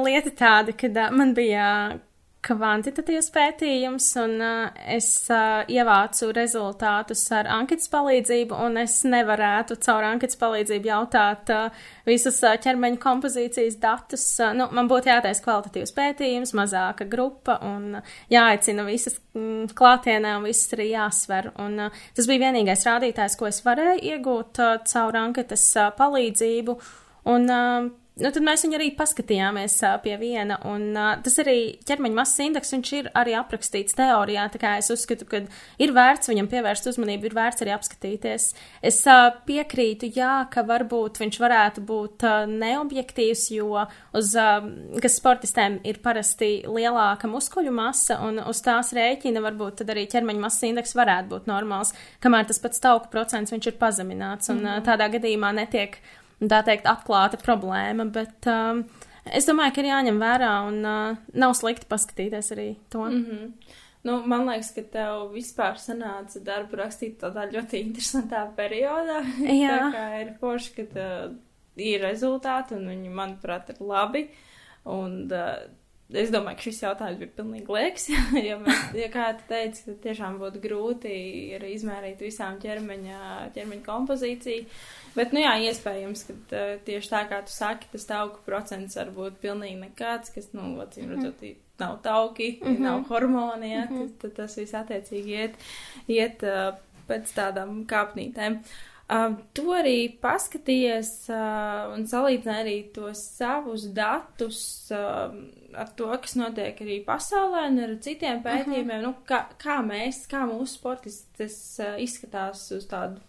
lieta 0.05 0.31
tāda, 0.31 0.73
ka 0.73 1.11
man 1.11 1.35
bija 1.35 1.99
kvantitatīvs 2.45 3.29
pētījums, 3.35 4.07
un 4.23 4.35
uh, 4.43 4.77
es 4.93 5.09
uh, 5.33 5.65
ievācu 5.73 6.29
rezultātus 6.37 7.25
ar 7.35 7.49
anketas 7.51 7.91
palīdzību, 7.91 8.55
un 8.67 8.79
es 8.83 9.01
nevarētu 9.09 9.79
caur 9.83 10.07
anketas 10.07 10.39
palīdzību 10.41 10.91
jautāt 10.91 11.51
uh, 11.55 11.83
visus 12.07 12.39
uh, 12.45 12.55
ķermeņa 12.63 13.01
kompozīcijas 13.03 13.81
datus. 13.83 14.29
Uh, 14.39 14.55
nu, 14.59 14.69
man 14.77 14.91
būtu 14.91 15.11
jātaisa 15.11 15.43
kvalitatīvs 15.47 15.95
pētījums, 15.97 16.55
mazāka 16.59 17.09
grupa, 17.11 17.59
un 17.67 17.99
uh, 17.99 18.17
jāaicina 18.33 18.87
visas 18.87 19.19
mm, 19.35 19.75
klātienē, 19.77 20.37
un 20.39 20.47
visas 20.47 20.77
arī 20.77 20.93
jāsver. 20.93 21.51
Un, 21.63 21.79
uh, 21.89 22.01
tas 22.15 22.31
bija 22.31 22.47
vienīgais 22.47 22.87
rādītājs, 22.87 23.39
ko 23.41 23.51
es 23.51 23.63
varēju 23.67 24.03
iegūt 24.15 24.63
uh, 24.63 24.75
caur 24.87 25.23
anketas 25.27 25.71
uh, 25.81 25.91
palīdzību. 25.99 26.81
Un, 27.27 27.51
uh, 27.51 27.95
Nu, 28.17 28.31
tad 28.33 28.41
mēs 28.47 28.63
viņu 28.65 28.79
arī 28.79 28.87
paskatījāmies 28.97 29.75
uh, 29.85 29.99
pie 30.01 30.15
viena, 30.17 30.57
un 30.65 30.87
uh, 30.97 31.19
tas 31.21 31.35
arī 31.43 31.75
ķermeņa 31.85 32.17
masas 32.17 32.41
indeks, 32.47 32.73
viņš 32.73 32.93
ir 32.97 33.11
arī 33.21 33.35
aprakstīts 33.37 33.99
teorijā, 33.99 34.47
tā 34.55 34.61
kā 34.63 34.71
es 34.81 34.89
uzskatu, 34.95 35.27
ka 35.29 35.43
ir 35.85 35.93
vērts 35.93 36.33
viņam 36.33 36.49
pievērst 36.49 36.89
uzmanību, 36.89 37.29
ir 37.29 37.37
vērts 37.37 37.67
arī 37.67 37.75
apskatīties. 37.77 38.49
Es 38.81 39.03
uh, 39.05 39.27
piekrītu, 39.45 40.09
jā, 40.17 40.33
ka 40.49 40.65
varbūt 40.65 41.21
viņš 41.21 41.41
varētu 41.45 41.87
būt 41.93 42.25
uh, 42.25 42.49
neobjektīvs, 42.49 43.47
jo 43.59 43.85
uz, 43.85 44.33
uh, 44.41 44.65
kas 45.05 45.21
sportistēm 45.21 45.83
ir 45.85 46.01
parasti 46.01 46.63
lielāka 46.65 47.29
muskuļu 47.29 47.77
masa, 47.85 48.23
un 48.25 48.41
uz 48.49 48.65
tās 48.65 48.97
rēķina 48.97 49.45
varbūt 49.45 49.83
tad 49.83 49.93
arī 49.93 50.09
ķermeņa 50.09 50.49
masas 50.49 50.71
indeks 50.73 50.97
varētu 50.97 51.35
būt 51.37 51.53
normāls, 51.53 51.93
kamēr 52.25 52.49
tas 52.49 52.65
pats 52.65 52.81
tauku 52.81 53.13
procents 53.13 53.53
viņš 53.53 53.75
ir 53.75 53.83
pazemināts, 53.83 54.49
un 54.49 54.65
mm 54.65 54.79
uh, 54.79 54.87
tādā 54.89 55.13
gadījumā 55.13 55.53
netiek 55.61 56.01
tā 56.41 56.61
teikt, 56.67 56.89
atklāta 56.91 57.41
problēma, 57.41 58.09
bet 58.13 58.49
um, 58.51 58.85
es 59.27 59.49
domāju, 59.49 59.75
ka 59.75 59.83
ir 59.83 59.91
jāņem 59.91 60.21
vērā 60.21 60.53
un 60.69 60.79
uh, 60.85 61.19
nav 61.35 61.57
slikti 61.59 61.89
paskatīties 61.91 62.53
arī 62.57 62.69
to. 62.93 63.05
Mm 63.09 63.25
-hmm. 63.25 63.53
Nu, 64.07 64.21
man 64.27 64.47
liekas, 64.47 64.71
ka 64.71 64.83
tev 64.83 65.33
vispār 65.35 65.81
sanāca 65.83 66.41
darbu 66.45 66.77
rakstīt 66.77 67.19
tādā 67.19 67.49
ļoti 67.51 67.81
interesantā 67.83 68.45
periodā. 68.57 69.25
Jā. 69.65 69.79
tā 69.79 69.93
kā 69.95 70.21
ir 70.21 70.35
forši, 70.41 70.87
ka 70.93 71.09
ir 71.77 72.01
rezultāti 72.01 72.77
un 72.77 72.87
viņi, 72.89 73.11
manuprāt, 73.11 73.71
ir 73.71 73.77
labi. 73.81 74.29
Un 74.85 75.27
uh, 75.33 75.67
es 76.15 76.31
domāju, 76.31 76.59
ka 76.59 76.67
šis 76.67 76.83
jautājums 76.85 77.21
bija 77.21 77.35
pilnīgi 77.39 77.75
liekas. 77.77 78.07
ja, 78.49 78.59
mēs, 78.63 78.85
ja 78.97 79.09
kā 79.13 79.27
tu 79.39 79.47
teici, 79.51 79.85
tad 79.89 79.99
tiešām 80.05 80.39
būtu 80.43 80.63
grūti 80.63 81.13
izmērīt 81.73 82.23
visām 82.23 82.61
ķermeņa, 82.63 83.21
ķermeņa 83.57 83.87
kompozīciju. 83.87 84.65
Bet, 85.17 85.33
nu 85.33 85.43
jā, 85.43 85.55
iespējams, 85.71 86.27
ka 86.29 86.65
tieši 86.87 87.13
tā 87.13 87.23
kā 87.31 87.43
tu 87.47 87.55
saki, 87.55 87.89
tas 87.93 88.05
tauku 88.09 88.43
procents 88.47 88.99
var 89.01 89.13
būt 89.17 89.39
pilnīgi 89.43 89.79
nekāds, 89.81 90.35
kas, 90.35 90.51
nu, 90.57 90.75
acīm 90.85 91.15
redzot, 91.15 91.41
mm. 91.41 91.63
nav 91.81 92.01
tauki, 92.05 92.51
mm 92.61 92.67
-hmm. 92.67 92.83
nav 92.85 93.07
hormoni, 93.09 93.73
ja, 93.73 93.87
mm 93.87 93.97
-hmm. 93.97 94.11
tad, 94.11 94.19
tad 94.21 94.37
tas 94.43 94.59
viss 94.59 94.75
attiecīgi 94.75 95.41
iet, 95.41 95.55
iet 96.09 96.45
pēc 97.09 97.33
tādām 97.33 97.87
kāpnītēm. 97.89 98.61
Uh, 98.61 98.96
tu 99.55 99.71
arī 99.71 99.99
paskatījies 100.19 101.11
uh, 101.31 101.93
un 101.95 102.09
salīdzināji 102.11 102.63
arī 102.65 102.77
tos 102.95 103.21
savus 103.37 103.85
datus 103.95 104.59
uh, 104.91 105.31
ar 105.79 105.93
to, 105.99 106.09
kas 106.25 106.35
notiek 106.35 106.81
arī 106.83 106.99
pasaulē 107.07 107.69
un 107.71 107.79
ar 107.85 107.95
citiem 108.03 108.41
mhm. 108.41 108.45
pētījumiem. 108.49 108.91
Uh 108.91 108.97
-huh. 108.97 109.07
nu, 109.07 109.15
kā, 109.29 109.45
kā 109.63 109.79
mēs, 109.87 110.27
kā 110.27 110.43
mūsu 110.51 110.81
sportistes 110.81 111.79
uh, 111.79 111.95
izskatās 112.03 112.67
uz 112.75 112.87
tādu 112.91 113.23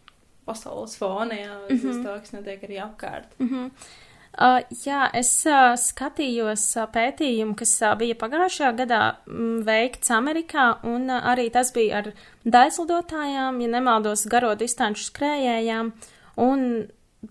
pasaules 0.47 0.97
fona, 0.97 1.35
jā, 1.35 1.55
mm 1.69 1.77
-hmm. 1.77 2.03
to, 2.03 2.19
kas 2.19 2.33
notiek 2.33 2.63
arī 2.63 2.77
apkārt. 2.81 3.39
Mm 3.39 3.49
-hmm. 3.49 3.71
Uh, 4.37 4.59
jā, 4.85 5.07
es 5.17 5.31
uh, 5.49 5.71
skatījos 5.81 6.65
uh, 6.77 6.85
pētījumu, 6.93 7.55
kas 7.57 7.71
uh, 7.81 7.95
bija 7.97 8.17
pagājušajā 8.21 8.73
gadā 8.77 8.99
m, 9.25 9.63
veikts 9.65 10.11
Amerikā, 10.13 10.67
un 10.85 11.07
uh, 11.09 11.23
arī 11.31 11.47
tas 11.53 11.71
bija 11.73 12.03
ar 12.03 12.11
daizlidotājām, 12.45 13.57
ja 13.63 13.71
nemaldos, 13.71 14.27
garo 14.29 14.53
distanču 14.59 15.07
skrējējām, 15.07 15.89
un 16.45 16.63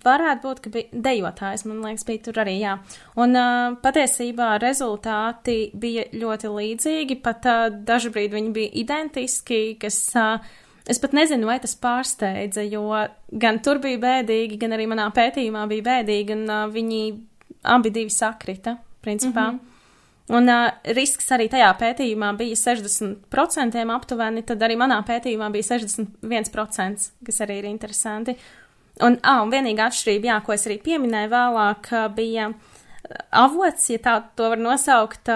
varētu 0.02 0.48
būt, 0.48 0.64
ka 0.64 0.74
bija 0.74 1.02
dejotājs, 1.06 1.62
man 1.70 1.84
liekas, 1.86 2.08
bija 2.08 2.24
tur 2.26 2.42
arī, 2.42 2.58
jā. 2.64 2.74
Un 3.22 3.38
uh, 3.38 3.78
patiesībā 3.86 4.56
rezultāti 4.64 5.60
bija 5.78 6.08
ļoti 6.10 6.54
līdzīgi, 6.58 7.20
pat 7.22 7.46
uh, 7.46 7.66
dažbrīd 7.70 8.34
viņi 8.34 8.54
bija 8.56 8.78
identiski, 8.82 9.66
kas. 9.78 10.02
Uh, 10.18 10.54
Es 10.86 11.00
pat 11.02 11.16
nezinu, 11.18 11.48
vai 11.48 11.58
tas 11.58 11.74
pārsteidza, 11.82 12.62
jo 12.62 12.84
gan 13.42 13.58
tur 13.64 13.80
bija 13.82 13.98
bēdīgi, 14.02 14.58
gan 14.60 14.76
arī 14.76 14.86
manā 14.86 15.08
pētījumā 15.14 15.64
bija 15.70 15.82
bēdīgi, 15.88 16.36
un 16.36 16.44
uh, 16.46 16.66
viņi 16.70 17.00
abi 17.66 17.90
divi 17.90 18.12
sakrita, 18.14 18.76
principā. 19.02 19.50
Mm 19.50 19.58
-hmm. 19.58 19.72
Un 20.36 20.48
uh, 20.50 20.70
risks 20.94 21.28
arī 21.30 21.48
tajā 21.50 21.72
pētījumā 21.78 22.32
bija 22.36 22.54
60% 22.54 23.90
aptuveni, 23.94 24.42
tad 24.42 24.62
arī 24.62 24.76
manā 24.76 25.02
pētījumā 25.06 25.50
bija 25.50 25.62
61%, 25.62 27.10
kas 27.26 27.40
arī 27.40 27.58
ir 27.58 27.64
interesanti. 27.64 28.36
Un, 29.00 29.18
ah, 29.22 29.42
un 29.42 29.50
vienīgā 29.50 29.86
atšķirība, 29.86 30.26
jā, 30.26 30.40
ko 30.44 30.52
es 30.52 30.66
arī 30.66 30.78
pieminēju 30.82 31.30
vēlāk, 31.30 31.90
bija 32.16 32.52
avots, 33.30 33.90
ja 33.90 33.98
tā 33.98 34.22
to 34.36 34.48
var 34.48 34.58
nosaukt, 34.58 35.28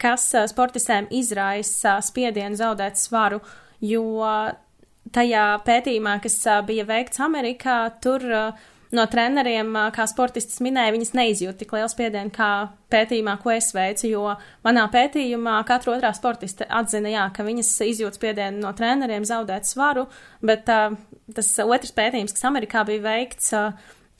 kas 0.00 0.34
sportistēm 0.46 1.06
izraisa 1.10 2.00
spiedienu 2.00 2.56
zaudēt 2.56 2.96
svaru, 2.96 3.40
jo 3.80 4.26
tajā 5.14 5.46
pētījumā, 5.66 6.18
kas 6.24 6.38
bija 6.66 6.86
veikts 6.88 7.20
Amerikā, 7.22 7.78
tur 8.02 8.24
no 8.92 9.04
treneriem, 9.08 9.72
kā 9.94 10.04
sportistas 10.08 10.60
minēja, 10.64 10.92
viņas 10.94 11.14
neizjūt 11.16 11.58
tik 11.62 11.72
lielu 11.76 11.88
spiedienu 11.88 12.32
kā 12.34 12.50
pētījumā, 12.92 13.38
ko 13.40 13.54
es 13.54 13.70
veicu, 13.72 14.08
jo 14.10 14.34
manā 14.66 14.84
pētījumā 14.92 15.56
katra 15.68 15.94
otrā 15.96 16.12
sportiste 16.16 16.68
atzina, 16.68 17.12
jā, 17.12 17.24
ka 17.34 17.46
viņas 17.46 17.72
izjūt 17.88 18.20
spiedienu 18.20 18.60
no 18.66 18.74
treneriem 18.76 19.24
zaudēt 19.28 19.68
svaru, 19.68 20.06
bet 20.44 20.68
tas 20.68 21.52
otrs 21.64 21.96
pētījums, 21.96 22.36
kas 22.36 22.48
Amerikā 22.50 22.84
bija 22.88 23.04
veikts, 23.06 23.54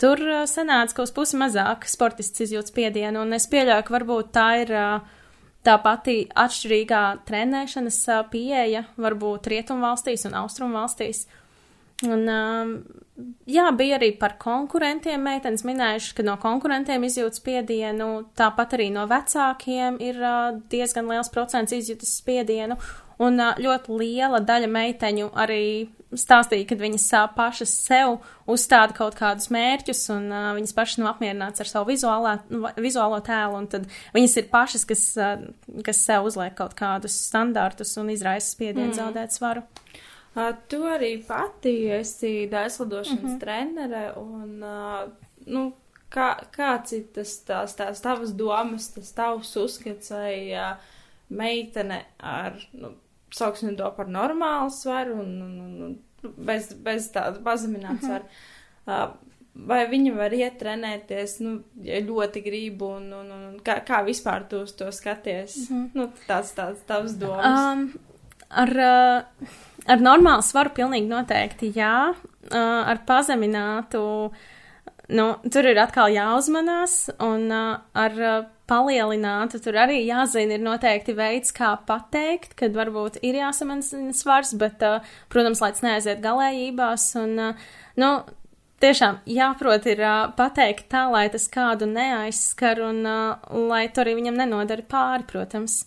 tur 0.00 0.22
sanāca, 0.48 0.96
ka 0.96 1.05
uz 1.05 1.12
pusi 1.14 1.40
mazāk 1.40 1.85
sportists 1.90 2.46
izjūt 2.46 2.72
spiedienu, 2.72 3.26
un 3.26 3.37
es 3.37 3.48
pieļauju, 3.52 3.87
ka 3.87 3.96
varbūt 4.00 4.33
tā 4.35 4.48
ir 4.64 4.72
uh, 4.72 5.20
Tā 5.62 5.77
pati 5.79 6.25
atšķirīgā 6.35 7.03
trenēšanas 7.29 8.01
pieeja 8.33 8.83
var 8.98 9.14
būt 9.14 9.46
rietumvalstīs 9.53 10.27
un 10.27 10.35
austrumvalstīs. 10.40 11.27
Un, 12.03 12.27
jā, 13.46 13.68
bija 13.79 13.98
arī 14.01 14.09
par 14.18 14.35
konkurentiem 14.42 15.22
meitenes 15.22 15.62
minējuši, 15.62 16.16
ka 16.18 16.27
no 16.27 16.35
konkurentiem 16.42 17.07
izjūt 17.07 17.38
spiedienu, 17.38 18.09
tāpat 18.38 18.75
arī 18.75 18.88
no 18.90 19.07
vecākiem 19.11 20.01
ir 20.03 20.18
diezgan 20.72 21.07
liels 21.12 21.31
procents 21.31 21.75
izjūtas 21.77 22.16
spiedienu, 22.18 22.81
un 23.22 23.38
ļoti 23.38 24.01
liela 24.03 24.42
daļa 24.42 24.70
meiteņu 24.72 25.31
arī 25.38 25.62
stāstīja, 26.18 26.66
ka 26.68 26.77
viņas 26.81 27.07
pašas 27.37 27.72
sev 27.87 28.18
uzstāda 28.51 28.94
kaut 28.96 29.16
kādus 29.18 29.48
mērķus, 29.55 30.03
un 30.14 30.29
uh, 30.33 30.51
viņas 30.57 30.77
pašas 30.77 31.01
nav 31.01 31.12
apmierināts 31.14 31.62
ar 31.62 31.70
savu 31.70 31.90
vizuālā, 31.92 32.37
nu, 32.53 32.64
vizuālo 32.83 33.20
tēlu, 33.25 33.61
un 33.62 33.68
tad 33.72 33.88
viņas 34.16 34.38
ir 34.40 34.48
pašas, 34.53 34.87
kas, 34.88 35.05
uh, 35.20 35.44
kas 35.87 36.05
sev 36.07 36.29
uzliek 36.29 36.57
kaut 36.59 36.77
kādus 36.79 37.16
standartus 37.29 37.96
un 38.01 38.12
izraisa 38.12 38.51
spiedienu 38.53 38.90
mm. 38.90 38.98
zaudēt 38.98 39.37
svaru. 39.37 39.64
Uh, 40.33 40.53
tu 40.68 40.81
arī 40.88 41.14
pati 41.27 41.75
esi 41.92 42.48
daislidošanas 42.51 43.22
mm 43.22 43.29
-hmm. 43.29 43.40
trenere, 43.40 44.12
un, 44.16 44.62
uh, 44.62 45.12
nu, 45.46 45.72
kā, 46.12 46.35
kāds 46.57 46.96
ir 46.96 47.07
tas 47.14 47.37
tās, 47.46 47.77
tās 47.77 48.01
tavas 48.01 48.33
domas, 48.37 48.88
tas 48.94 49.12
tavs 49.12 49.57
uzskats 49.57 50.11
vai 50.11 50.53
uh, 50.57 50.77
meitene 51.29 52.05
ar, 52.18 52.57
nu, 52.72 52.94
sauksim 53.33 53.77
to 53.77 53.90
par 53.97 54.09
normālu 54.09 54.71
svaru 54.71 55.18
un, 55.23 55.35
un, 55.42 55.83
un 55.87 56.33
bez, 56.37 56.73
bez 56.75 57.11
tāda 57.14 57.42
pazemināta 57.42 58.07
svara. 58.07 58.25
Uh 58.25 58.92
-huh. 58.92 59.09
uh, 59.11 59.33
vai 59.55 59.83
viņa 59.90 60.14
var 60.16 60.33
iet 60.33 60.59
trenēties, 60.61 61.40
nu, 61.40 61.59
ja 61.85 62.01
ļoti 62.01 62.42
gribu, 62.45 62.95
un, 62.97 63.12
un, 63.12 63.33
un 63.33 63.59
kā, 63.64 63.81
kā 63.87 64.01
vispār 64.07 64.47
tu 64.49 64.62
uz 64.62 64.73
to 64.73 64.92
skaties? 64.92 65.57
Uh 65.57 65.77
-huh. 65.77 65.90
Nu, 65.95 66.09
tāds, 66.29 66.55
tāds 66.57 66.81
tavs 66.87 67.12
domas. 67.12 67.61
Um, 67.61 67.92
ar, 68.51 68.79
ar 69.87 69.99
normālu 70.01 70.42
svaru 70.42 70.71
pilnīgi 70.71 71.09
noteikti 71.09 71.73
jā. 71.77 72.14
Ar 72.53 72.99
pazeminātu, 73.07 74.33
nu, 75.09 75.37
tur 75.53 75.66
ir 75.66 75.79
atkal 75.79 76.11
jāuzmanās, 76.11 77.11
un 77.21 77.53
ar 77.53 78.47
palielinātu, 78.72 79.61
tur 79.62 79.76
arī 79.85 80.00
jāzina, 80.06 80.56
ir 80.56 80.64
noteikti 80.64 81.14
veids, 81.16 81.52
kā 81.56 81.74
pateikt, 81.88 82.56
kad 82.58 82.76
varbūt 82.76 83.20
ir 83.20 83.42
jāsamazina 83.42 84.16
svars, 84.16 84.54
bet, 84.58 84.80
uh, 84.87 85.16
protams, 85.32 85.61
lai 85.61 85.72
tas 85.74 85.85
neaiziet 85.85 86.24
galējībās. 86.24 87.11
Un, 87.20 87.37
uh, 87.50 87.66
nu, 88.00 88.12
tiešām 88.82 89.22
jāprot 89.28 89.87
ir 89.92 90.02
uh, 90.02 90.32
pateikt 90.38 90.88
tā, 90.92 91.06
lai 91.12 91.26
tas 91.32 91.46
kādu 91.52 91.88
neaizskar 91.90 92.82
un 92.88 93.04
uh, 93.06 93.56
lai 93.70 93.87
to 93.92 94.04
arī 94.04 94.16
viņam 94.18 94.40
nenodara 94.40 94.87
pāri, 94.88 95.28
protams. 95.28 95.82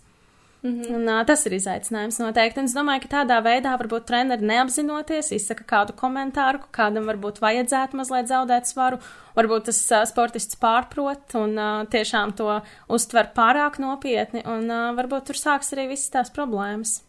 Mm 0.66 0.82
-hmm. 0.82 0.96
un, 0.96 1.10
uh, 1.10 1.26
tas 1.26 1.46
ir 1.46 1.54
izaicinājums 1.54 2.18
noteikti. 2.20 2.60
Un 2.60 2.66
es 2.66 2.74
domāju, 2.74 3.02
ka 3.04 3.10
tādā 3.18 3.38
veidā 3.46 3.78
varbūt 3.78 4.08
treneri 4.10 4.48
neapzinoties 4.50 5.32
izsaka 5.32 5.64
kādu 5.74 5.94
komentāru, 5.94 6.60
ka 6.64 6.70
kādam 6.80 7.06
varbūt 7.06 7.38
vajadzētu 7.40 7.98
mazliet 8.00 8.28
zaudēt 8.28 8.66
svaru. 8.66 8.98
Varbūt 9.36 9.64
tas 9.70 9.92
uh, 9.92 10.06
sportists 10.06 10.56
pārprot 10.56 11.36
un 11.36 11.58
uh, 11.58 11.86
tiešām 11.86 12.34
to 12.36 12.62
uztver 12.90 13.30
pārāk 13.36 13.78
nopietni, 13.80 14.42
un 14.46 14.64
uh, 14.72 14.96
varbūt 14.98 15.24
tur 15.26 15.36
sāks 15.36 15.74
arī 15.74 15.88
visas 15.88 16.10
tās 16.10 16.32
problēmas. 16.32 17.04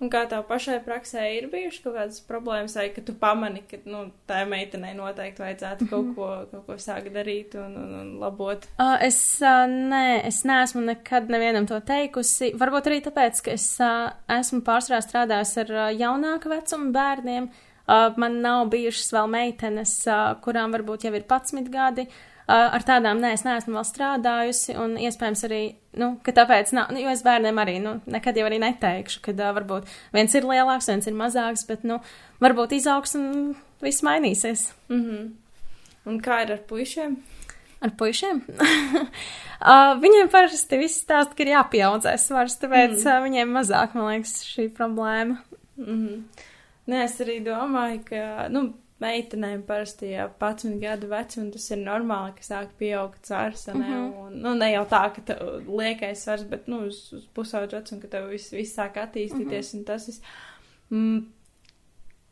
Un 0.00 0.08
kā 0.08 0.22
tev 0.28 0.46
pašai 0.48 0.78
praksē 0.80 1.26
ir 1.36 1.50
bijušas 1.52 1.82
kaut 1.84 1.96
kādas 1.98 2.20
problēmas, 2.24 2.72
vai 2.78 2.86
ka 2.94 3.02
tu 3.04 3.12
pamani, 3.20 3.60
ka 3.68 3.82
nu, 3.84 4.06
tā 4.28 4.38
meitenei 4.48 4.94
noteikti 4.96 5.44
vajadzētu 5.44 5.88
kaut 5.90 6.06
mhm. 6.06 6.14
ko, 6.16 6.28
kaut 6.54 6.64
ko 6.70 6.76
sākt 6.80 7.12
darīt 7.12 7.56
un, 7.60 7.74
un, 7.76 7.90
un 7.98 8.14
labot? 8.22 8.64
Uh, 8.80 8.96
es, 9.04 9.20
uh, 9.44 9.66
nē, 9.68 10.22
es 10.30 10.40
neesmu 10.48 10.86
nekad 10.86 11.28
nevienam 11.32 11.68
to 11.68 11.82
teikusi. 11.84 12.54
Varbūt 12.60 12.88
arī 12.88 13.02
tāpēc, 13.04 13.44
ka 13.44 13.52
es 13.58 13.66
uh, 13.84 14.08
esmu 14.40 14.62
pārsvarā 14.64 15.02
strādājis 15.04 15.52
ar 15.66 15.76
uh, 15.76 15.90
jaunāka 15.92 16.52
vecuma 16.54 16.88
bērniem. 16.96 17.52
Uh, 17.90 18.08
man 18.22 18.40
nav 18.40 18.68
bijušas 18.72 19.12
vēl 19.12 19.28
meitenes, 19.28 19.98
uh, 20.08 20.30
kurām 20.40 20.72
varbūt 20.76 21.08
jau 21.08 21.12
ir 21.12 21.26
11 21.28 21.68
gadi. 21.74 22.08
Uh, 22.08 22.26
ar 22.50 22.84
tādām 22.86 23.20
nē, 23.22 23.32
es 23.36 23.44
neesmu 23.46 23.76
vēl 23.76 23.86
strādājusi, 23.86 24.74
un 24.80 24.96
iespējams 25.00 25.44
arī, 25.46 25.60
nu, 26.00 26.12
ka 26.26 26.34
tāpēc 26.36 26.72
nav, 26.76 26.92
nu, 26.94 27.02
jo 27.04 27.12
es 27.12 27.22
bērniem 27.26 27.60
arī, 27.62 27.76
nu, 27.84 27.98
nekad 28.10 28.38
jau 28.38 28.46
arī 28.48 28.60
neteikšu, 28.62 29.22
ka 29.24 29.34
uh, 29.34 29.50
varbūt 29.56 29.90
viens 30.16 30.34
ir 30.34 30.48
lielāks, 30.48 30.88
viens 30.90 31.06
ir 31.06 31.18
mazāks, 31.18 31.66
bet, 31.68 31.84
nu, 31.86 32.00
varbūt 32.42 32.74
izaugs 32.78 33.14
un 33.18 33.54
viss 33.84 34.04
mainīsies. 34.06 34.70
Mm 34.88 35.04
-hmm. 35.04 35.28
Un 36.10 36.20
kā 36.24 36.42
ir 36.42 36.52
ar 36.52 36.62
puišiem? 36.68 37.16
Ar 37.80 37.90
puišiem? 37.96 38.42
uh, 38.50 39.94
viņiem 40.02 40.28
parasti 40.32 40.78
viss 40.78 41.04
stāsta, 41.04 41.36
ka 41.36 41.42
ir 41.42 41.54
jāpieaudzē 41.54 42.16
svars, 42.18 42.58
tāpēc 42.60 42.96
mm. 43.04 43.06
uh, 43.06 43.22
viņiem 43.24 43.56
mazāk, 43.56 43.94
man 43.94 44.12
liekas, 44.12 44.44
šī 44.44 44.70
problēma. 44.74 45.38
Mm 45.76 45.86
-hmm. 45.86 46.22
Nē, 46.86 47.04
es 47.04 47.20
arī 47.20 47.42
domāju, 47.44 48.00
ka, 48.04 48.48
nu, 48.48 48.72
meitenēm 49.00 49.62
parasti 49.66 50.12
jau 50.12 50.28
11 50.40 50.78
gadu 50.82 51.08
vecuma 51.10 51.50
tas 51.54 51.70
ir 51.70 51.82
normāli, 51.82 52.36
ka 52.36 52.46
sāk 52.46 52.76
pieaugt 52.78 53.26
svars, 53.26 53.66
ne? 53.66 53.74
Mm 53.74 53.82
-hmm. 53.82 54.14
un, 54.26 54.38
nu, 54.42 54.54
ne 54.54 54.70
jau 54.72 54.84
tā, 54.84 55.02
ka 55.14 55.26
tev 55.32 55.68
liekais 55.80 56.24
svars, 56.24 56.44
bet, 56.44 56.68
nu, 56.68 56.86
uz, 56.86 57.12
uz 57.12 57.26
pusauģu 57.34 57.78
vecumu, 57.78 58.00
ka 58.00 58.08
tev 58.08 58.28
viss, 58.28 58.52
viss 58.52 58.78
sāk 58.78 58.96
attīstīties, 58.96 59.74
mm 59.74 59.76
-hmm. 59.76 59.78
un 59.78 59.84
tas 59.84 60.08
ir. 60.08 60.14
Mm, 60.90 61.26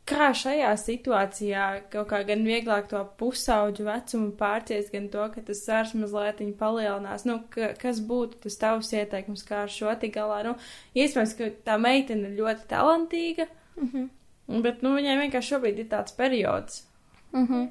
kā 0.09 0.29
šajā 0.35 0.69
situācijā 0.79 1.65
kaut 1.93 2.09
kā 2.11 2.21
gan 2.27 2.43
vieglāk 2.47 2.89
to 2.91 3.01
pusauģu 3.19 3.85
vecumu 3.85 4.31
pārciest, 4.39 4.91
gan 4.93 5.09
to, 5.13 5.25
ka 5.33 5.41
tas 5.45 5.63
svars 5.65 5.93
mazliet 5.93 6.41
palielinās, 6.59 7.25
nu, 7.29 7.39
ka, 7.53 7.73
kas 7.81 8.01
būtu 8.11 8.41
tas 8.45 8.57
tavs 8.57 8.93
ieteikums, 8.93 9.45
kā 9.47 9.63
ar 9.65 9.73
šo 9.73 9.93
tik 10.01 10.15
galā, 10.15 10.41
nu, 10.47 10.55
iespējams, 10.95 11.35
ka 11.39 11.51
tā 11.65 11.77
meitene 11.81 12.29
ir 12.29 12.39
ļoti 12.41 12.67
talantīga, 12.73 13.47
mm 13.75 13.89
-hmm. 13.93 14.07
Bet, 14.49 14.81
nu, 14.81 14.95
viņai 14.97 15.17
vienkārši 15.19 15.55
šobrīd 15.55 15.83
ir 15.83 15.89
tāds 15.91 16.15
periods. 16.17 16.83
Mm 17.31 17.47
-hmm. 17.47 17.67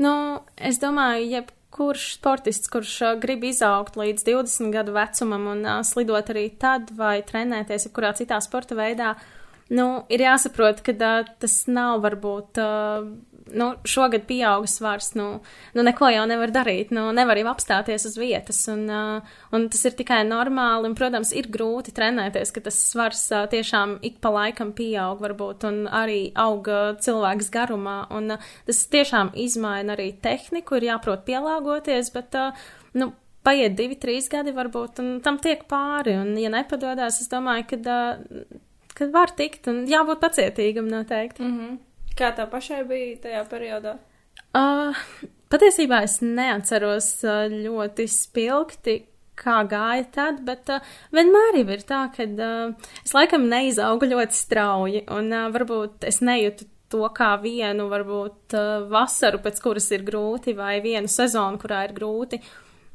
Nu, 0.00 0.40
es 0.56 0.78
domāju, 0.80 1.26
jebkurš 1.28 2.14
sportists, 2.14 2.68
kurš 2.68 3.02
uh, 3.02 3.18
grib 3.20 3.44
izaugt 3.44 3.96
līdz 3.96 4.24
20 4.24 4.72
gadu 4.72 4.92
vecumam 4.92 5.46
un 5.46 5.66
uh, 5.66 5.82
slidot 5.84 6.30
arī 6.32 6.46
tad 6.58 6.90
vai 6.96 7.22
trenēties 7.22 7.86
jebkurā 7.86 8.14
citā 8.16 8.40
sporta 8.40 8.74
veidā, 8.74 9.14
nu, 9.68 10.04
ir 10.08 10.20
jāsaprot, 10.20 10.80
ka 10.80 10.92
uh, 10.92 11.26
tas 11.38 11.66
nav 11.66 12.00
varbūt. 12.00 12.58
Uh, 12.58 13.12
nu, 13.56 13.70
šogad 13.88 14.26
pieauga 14.28 14.68
svars, 14.70 15.12
nu, 15.18 15.26
nu, 15.74 15.84
neko 15.86 16.10
jau 16.12 16.24
nevar 16.28 16.52
darīt, 16.54 16.92
nu, 16.94 17.08
nevar 17.16 17.38
jau 17.40 17.48
apstāties 17.52 18.06
uz 18.08 18.16
vietas, 18.20 18.60
un, 18.72 18.84
uh, 18.90 19.36
un 19.56 19.68
tas 19.72 19.84
ir 19.88 19.96
tikai 19.98 20.20
normāli, 20.28 20.90
un, 20.90 20.96
protams, 20.98 21.32
ir 21.36 21.50
grūti 21.52 21.94
trenēties, 21.96 22.52
ka 22.54 22.64
tas 22.66 22.78
svars 22.90 23.22
uh, 23.34 23.46
tiešām 23.50 23.98
ik 24.06 24.20
pa 24.24 24.32
laikam 24.34 24.74
pieaug, 24.76 25.20
varbūt, 25.24 25.66
un 25.68 25.82
arī 25.86 26.20
auga 26.38 26.94
cilvēks 27.02 27.50
garumā, 27.54 27.98
un 28.16 28.36
uh, 28.36 28.52
tas 28.68 28.84
tiešām 28.92 29.34
izmaina 29.40 29.96
arī 29.96 30.12
tehniku, 30.22 30.78
ir 30.78 30.90
jāprot 30.92 31.26
pielāgoties, 31.28 32.12
bet, 32.14 32.38
uh, 32.38 32.72
nu, 32.98 33.12
paiet 33.46 33.76
divi, 33.76 33.96
trīs 34.00 34.28
gadi 34.32 34.54
varbūt, 34.56 35.02
un 35.02 35.12
tam 35.24 35.40
tiek 35.42 35.66
pāri, 35.70 36.16
un, 36.20 36.34
ja 36.40 36.52
nepadodas, 36.52 37.22
es 37.22 37.30
domāju, 37.32 37.68
ka, 37.74 38.00
uh, 38.00 38.58
ka 38.96 39.12
var 39.14 39.32
tikt, 39.36 39.70
un 39.72 39.86
jābūt 39.90 40.20
pacietīgam 40.22 40.90
noteikti. 40.90 41.44
Mm 41.44 41.60
-hmm. 41.60 41.78
Kā 42.18 42.32
tev 42.36 42.50
pašai 42.52 42.82
bija 42.88 43.18
tajā 43.26 43.44
periodā? 43.50 43.96
Uh, 44.56 44.96
patiesībā 45.52 46.02
es 46.06 46.18
neatceros 46.24 47.12
ļoti 47.52 48.06
spilgti, 48.10 48.96
kā 49.40 49.60
gāja 49.68 50.04
tad, 50.14 50.42
bet 50.46 50.68
uh, 50.72 50.84
vienmēr 51.14 51.62
ir 51.62 51.84
tā, 51.88 52.06
ka 52.14 52.26
uh, 52.26 52.90
es 53.04 53.14
laikam 53.16 53.48
neizaugu 53.50 54.10
ļoti 54.10 54.36
strauji, 54.36 55.04
un 55.16 55.32
uh, 55.32 55.48
varbūt 55.54 56.06
es 56.10 56.20
nejūtu 56.24 56.68
to 56.90 57.06
kā 57.14 57.34
vienu, 57.42 57.86
varbūt 57.90 58.56
uh, 58.58 58.86
vasaru, 58.90 59.40
pēc 59.44 59.60
kuras 59.62 59.90
ir 59.94 60.04
grūti, 60.06 60.56
vai 60.58 60.80
vienu 60.84 61.10
sezonu, 61.10 61.60
kurā 61.62 61.84
ir 61.86 61.94
grūti. 61.96 62.40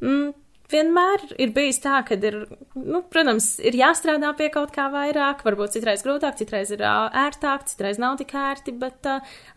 Mm, 0.04 0.34
vienmēr 0.72 1.24
ir 1.42 1.52
bijis 1.56 1.80
tā, 1.84 2.00
ka 2.08 2.18
ir, 2.18 2.38
nu, 2.76 3.02
protams, 3.12 3.56
ir 3.60 3.78
jāstrādā 3.80 4.32
pie 4.38 4.50
kaut 4.54 4.72
kā 4.76 4.88
vairāk, 4.94 5.44
varbūt 5.46 5.78
citreiz 5.78 6.04
grūtāk, 6.06 6.38
citreiz 6.42 6.72
ir 6.76 6.84
ērtāk, 6.86 7.68
citreiz 7.72 8.00
nav 8.02 8.18
tik 8.22 8.34
ērti, 8.40 8.76
bet, 8.82 9.10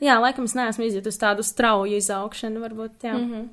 jā, 0.05 0.19
laikam 0.21 0.49
es 0.49 0.57
neesmu 0.59 0.89
izjutusi 0.89 1.23
tādu 1.23 1.47
strauju 1.47 2.01
izaugšanu, 2.03 2.65
varbūt, 2.67 2.99
jā. 3.03 3.17
Mm 3.17 3.33
-hmm. 3.33 3.49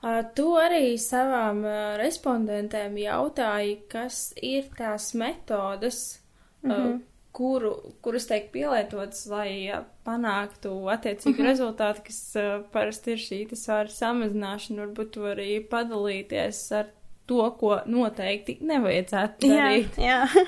Uh, 0.00 0.22
tu 0.32 0.54
arī 0.56 0.94
savām 0.96 1.58
uh, 1.60 1.98
respondentēm 2.00 2.94
jautāji, 2.96 3.74
kas 3.92 4.32
ir 4.40 4.70
tās 4.78 5.14
metodas, 5.14 6.20
mm 6.62 6.70
-hmm. 6.70 7.00
Kuru, 7.32 7.74
kuras 8.02 8.26
tiek 8.26 8.50
pielietotas, 8.52 9.24
lai 9.30 9.82
panāktu 10.06 10.72
attiecīgu 10.92 11.36
mm 11.36 11.40
-hmm. 11.40 11.50
rezultātu, 11.50 12.04
kas 12.06 12.20
uh, 12.36 12.66
parasti 12.72 13.12
ir 13.12 13.18
šī 13.18 13.40
svāra 13.54 13.88
samazināšana. 13.88 14.86
Varbūt 14.86 15.10
tu 15.10 15.20
arī 15.20 15.60
padalīties 15.70 16.62
ar 16.72 16.86
to, 17.26 17.50
ko 17.60 17.80
noteikti 17.86 18.58
nevajadzētu 18.60 19.48
darīt. 19.48 19.98
Jā, 19.98 20.26
jā. 20.26 20.46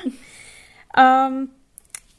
um, 1.03 1.51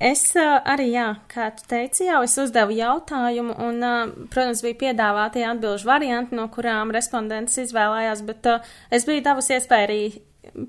Es 0.03 0.35
uh, 0.35 0.57
arī, 0.67 0.89
jā, 0.91 1.05
kā 1.31 1.45
tu 1.55 1.63
teici, 1.69 2.07
jau 2.09 2.23
es 2.25 2.33
uzdevu 2.41 2.73
jautājumu, 2.75 3.53
un, 3.67 3.77
uh, 3.87 4.09
protams, 4.33 4.63
bija 4.65 4.75
piedāvātie 4.81 5.45
atbilžu 5.47 5.87
varianti, 5.87 6.35
no 6.35 6.49
kurām 6.51 6.91
respondents 6.91 7.55
izvēlējās, 7.61 8.23
bet 8.27 8.49
uh, 8.51 8.73
es 8.91 9.05
biju 9.07 9.23
devusi 9.23 9.53
iespēju 9.55 9.87
arī 9.87 10.01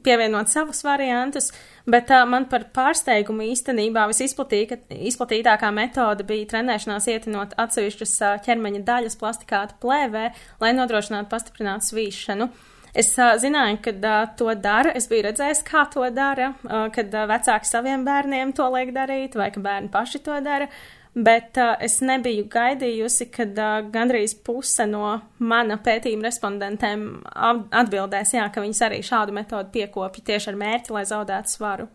pievienot 0.04 0.50
savus 0.52 0.82
variantus, 0.86 1.50
bet 1.90 2.10
uh, 2.14 2.24
man 2.28 2.46
par 2.50 2.66
pārsteigumu 2.74 3.46
īstenībā 3.52 4.06
visizplatītākā 4.10 5.70
metode 5.74 6.26
bija 6.28 6.50
trenēšanās 6.54 7.08
ietinot 7.12 7.56
atsevišķas 7.60 8.14
uh, 8.22 8.36
ķermeņa 8.46 8.84
daļas 8.86 9.18
plastikāta 9.20 9.78
plēvē, 9.82 10.28
lai 10.62 10.72
nodrošinātu 10.76 11.30
pastiprinātu 11.32 11.90
svīšanu. 11.90 12.50
Es 12.94 13.10
uh, 13.18 13.34
zināju, 13.42 13.80
ka 13.82 13.94
uh, 13.98 14.18
to 14.38 14.52
dara, 14.54 14.94
es 14.94 15.08
biju 15.10 15.26
redzējis, 15.28 15.64
kā 15.66 15.86
to 15.92 16.06
dara, 16.14 16.52
uh, 16.62 16.86
kad 16.94 17.10
uh, 17.10 17.26
vecāki 17.30 17.70
saviem 17.70 18.06
bērniem 18.06 18.54
to 18.54 18.68
liek 18.76 18.94
darīt, 18.94 19.34
vai 19.38 19.50
ka 19.54 19.62
bērni 19.64 19.90
paši 19.94 20.22
to 20.22 20.38
dara. 20.44 20.70
Uh, 20.70 21.03
bet 21.14 21.58
uh, 21.62 21.74
es 21.84 22.00
nebiju 22.02 22.46
gaidījusi, 22.50 23.28
kad 23.34 23.58
uh, 23.58 23.76
gandrīz 23.94 24.34
puse 24.46 24.86
no 24.90 25.20
mana 25.38 25.78
pētījuma 25.82 26.28
respondentēm 26.28 27.04
atbildēs, 27.34 28.34
jā, 28.34 28.48
ka 28.50 28.64
viņas 28.64 28.82
arī 28.88 29.02
šādu 29.06 29.36
metodu 29.36 29.70
piekopja 29.74 30.24
tieši 30.32 30.50
ar 30.52 30.58
mērķi, 30.64 30.94
lai 30.96 31.04
zaudētu 31.10 31.54
svaru. 31.54 31.88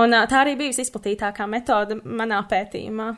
Un 0.00 0.12
uh, 0.12 0.26
tā 0.28 0.42
arī 0.44 0.56
bijusi 0.60 0.84
izplatītākā 0.86 1.48
metode 1.48 2.00
manā 2.04 2.42
pētījumā. 2.48 3.14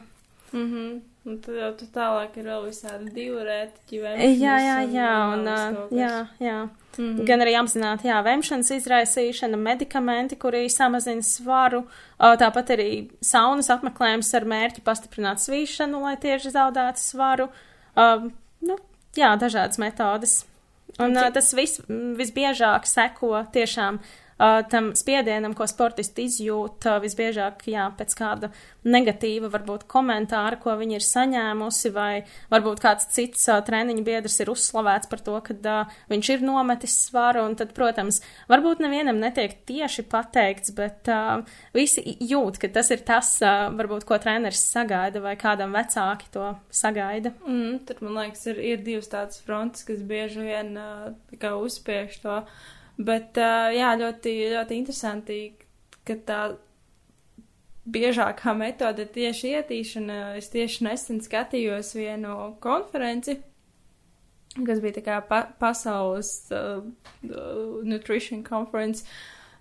Mm 0.52 0.70
-hmm. 0.70 1.13
Un 1.24 1.38
tad 1.40 1.56
jau 1.56 1.70
tu 1.80 1.86
tālāk 1.88 2.34
ir 2.36 2.48
vēl 2.50 2.66
visādi 2.66 3.10
diurētiķi, 3.14 4.00
vai 4.02 4.10
ne? 4.18 4.26
Jā, 4.36 4.58
jā, 4.60 4.74
jā, 4.92 5.12
un, 5.32 5.46
uh, 5.48 5.78
jā, 5.96 6.26
jā. 6.36 6.56
Mm 6.98 7.04
-hmm. 7.04 7.24
Gan 7.26 7.40
arī 7.40 7.54
apzināti, 7.58 8.08
jā, 8.08 8.18
vemšanas 8.22 8.70
izraisīšana, 8.70 9.56
medikamenti, 9.56 10.36
kuri 10.36 10.68
samazina 10.68 11.22
svaru, 11.22 11.84
tāpat 12.20 12.70
arī 12.76 13.08
saunas 13.20 13.70
apmeklējums 13.70 14.34
ar 14.34 14.44
mērķi 14.44 14.84
pastiprināt 14.84 15.40
svīšanu, 15.40 16.02
lai 16.02 16.16
tieši 16.16 16.50
zaudētu 16.50 16.98
svaru. 16.98 17.48
Uh, 17.96 18.30
nu, 18.60 18.76
jā, 19.16 19.36
dažādas 19.36 19.78
metodas. 19.78 20.46
Un 20.98 21.16
uh, 21.16 21.30
tas 21.32 21.54
vis, 21.54 21.80
visbiežāk 21.88 22.86
seko 22.86 23.46
tiešām 23.52 23.98
tam 24.38 24.92
spiedienam, 24.98 25.54
ko 25.54 25.66
sportisti 25.70 26.26
izjūt, 26.28 26.86
visbiežāk, 27.04 27.66
jā, 27.70 27.86
pēc 27.98 28.16
kāda 28.18 28.50
negatīva, 28.84 29.48
varbūt 29.52 29.86
komentāra, 29.90 30.58
ko 30.60 30.74
viņi 30.80 30.98
ir 30.98 31.04
saņēmusi, 31.06 31.92
vai 31.94 32.24
varbūt 32.52 32.82
kāds 32.82 33.08
cits 33.14 33.46
treniņu 33.66 34.04
biedrs 34.04 34.40
ir 34.42 34.50
uzslavēts 34.52 35.08
par 35.10 35.22
to, 35.24 35.38
ka 35.46 35.76
viņš 36.10 36.30
ir 36.34 36.44
nometis 36.44 36.96
svaru, 37.06 37.46
un 37.48 37.56
tad, 37.58 37.72
protams, 37.76 38.20
varbūt 38.50 38.82
nevienam 38.84 39.20
netiek 39.22 39.56
tieši 39.68 40.06
pateikts, 40.10 40.74
bet 40.76 41.08
visi 41.76 42.04
jūt, 42.20 42.60
ka 42.60 42.72
tas 42.74 42.90
ir 42.94 43.04
tas, 43.06 43.36
varbūt, 43.40 44.06
ko 44.08 44.18
treneris 44.20 44.66
sagaida, 44.74 45.22
vai 45.24 45.36
kādam 45.40 45.74
vecāki 45.76 46.30
to 46.34 46.52
sagaida. 46.74 47.32
Mm, 47.46 47.84
tad, 47.88 48.02
man 48.04 48.18
liekas, 48.20 48.46
ir, 48.52 48.60
ir 48.74 48.84
divas 48.84 49.10
tādas 49.12 49.40
frontes, 49.44 49.86
kas 49.86 50.04
bieži 50.04 50.44
vien 50.44 50.74
uzspiež 51.54 52.18
to 52.22 52.40
Bet, 52.94 53.34
uh, 53.42 53.72
jā, 53.74 53.90
ļoti, 53.98 54.34
ļoti 54.54 54.78
interesanti, 54.78 55.38
ka 56.06 56.14
tā 56.26 56.40
biežākā 57.84 58.54
metode 58.56 59.04
ir 59.04 59.12
tieši 59.14 59.54
ietīšana. 59.58 60.20
Es 60.38 60.50
tieši 60.52 60.86
nesen 60.86 61.20
skatījos 61.24 61.94
vienu 61.98 62.54
konferenci, 62.64 63.38
kas 64.54 64.82
bija 64.84 64.98
tā 65.00 65.04
kā 65.04 65.20
pa 65.28 65.44
pasaules 65.60 66.34
uh, 66.54 66.84
nutrition 67.84 68.44
conference. 68.46 69.06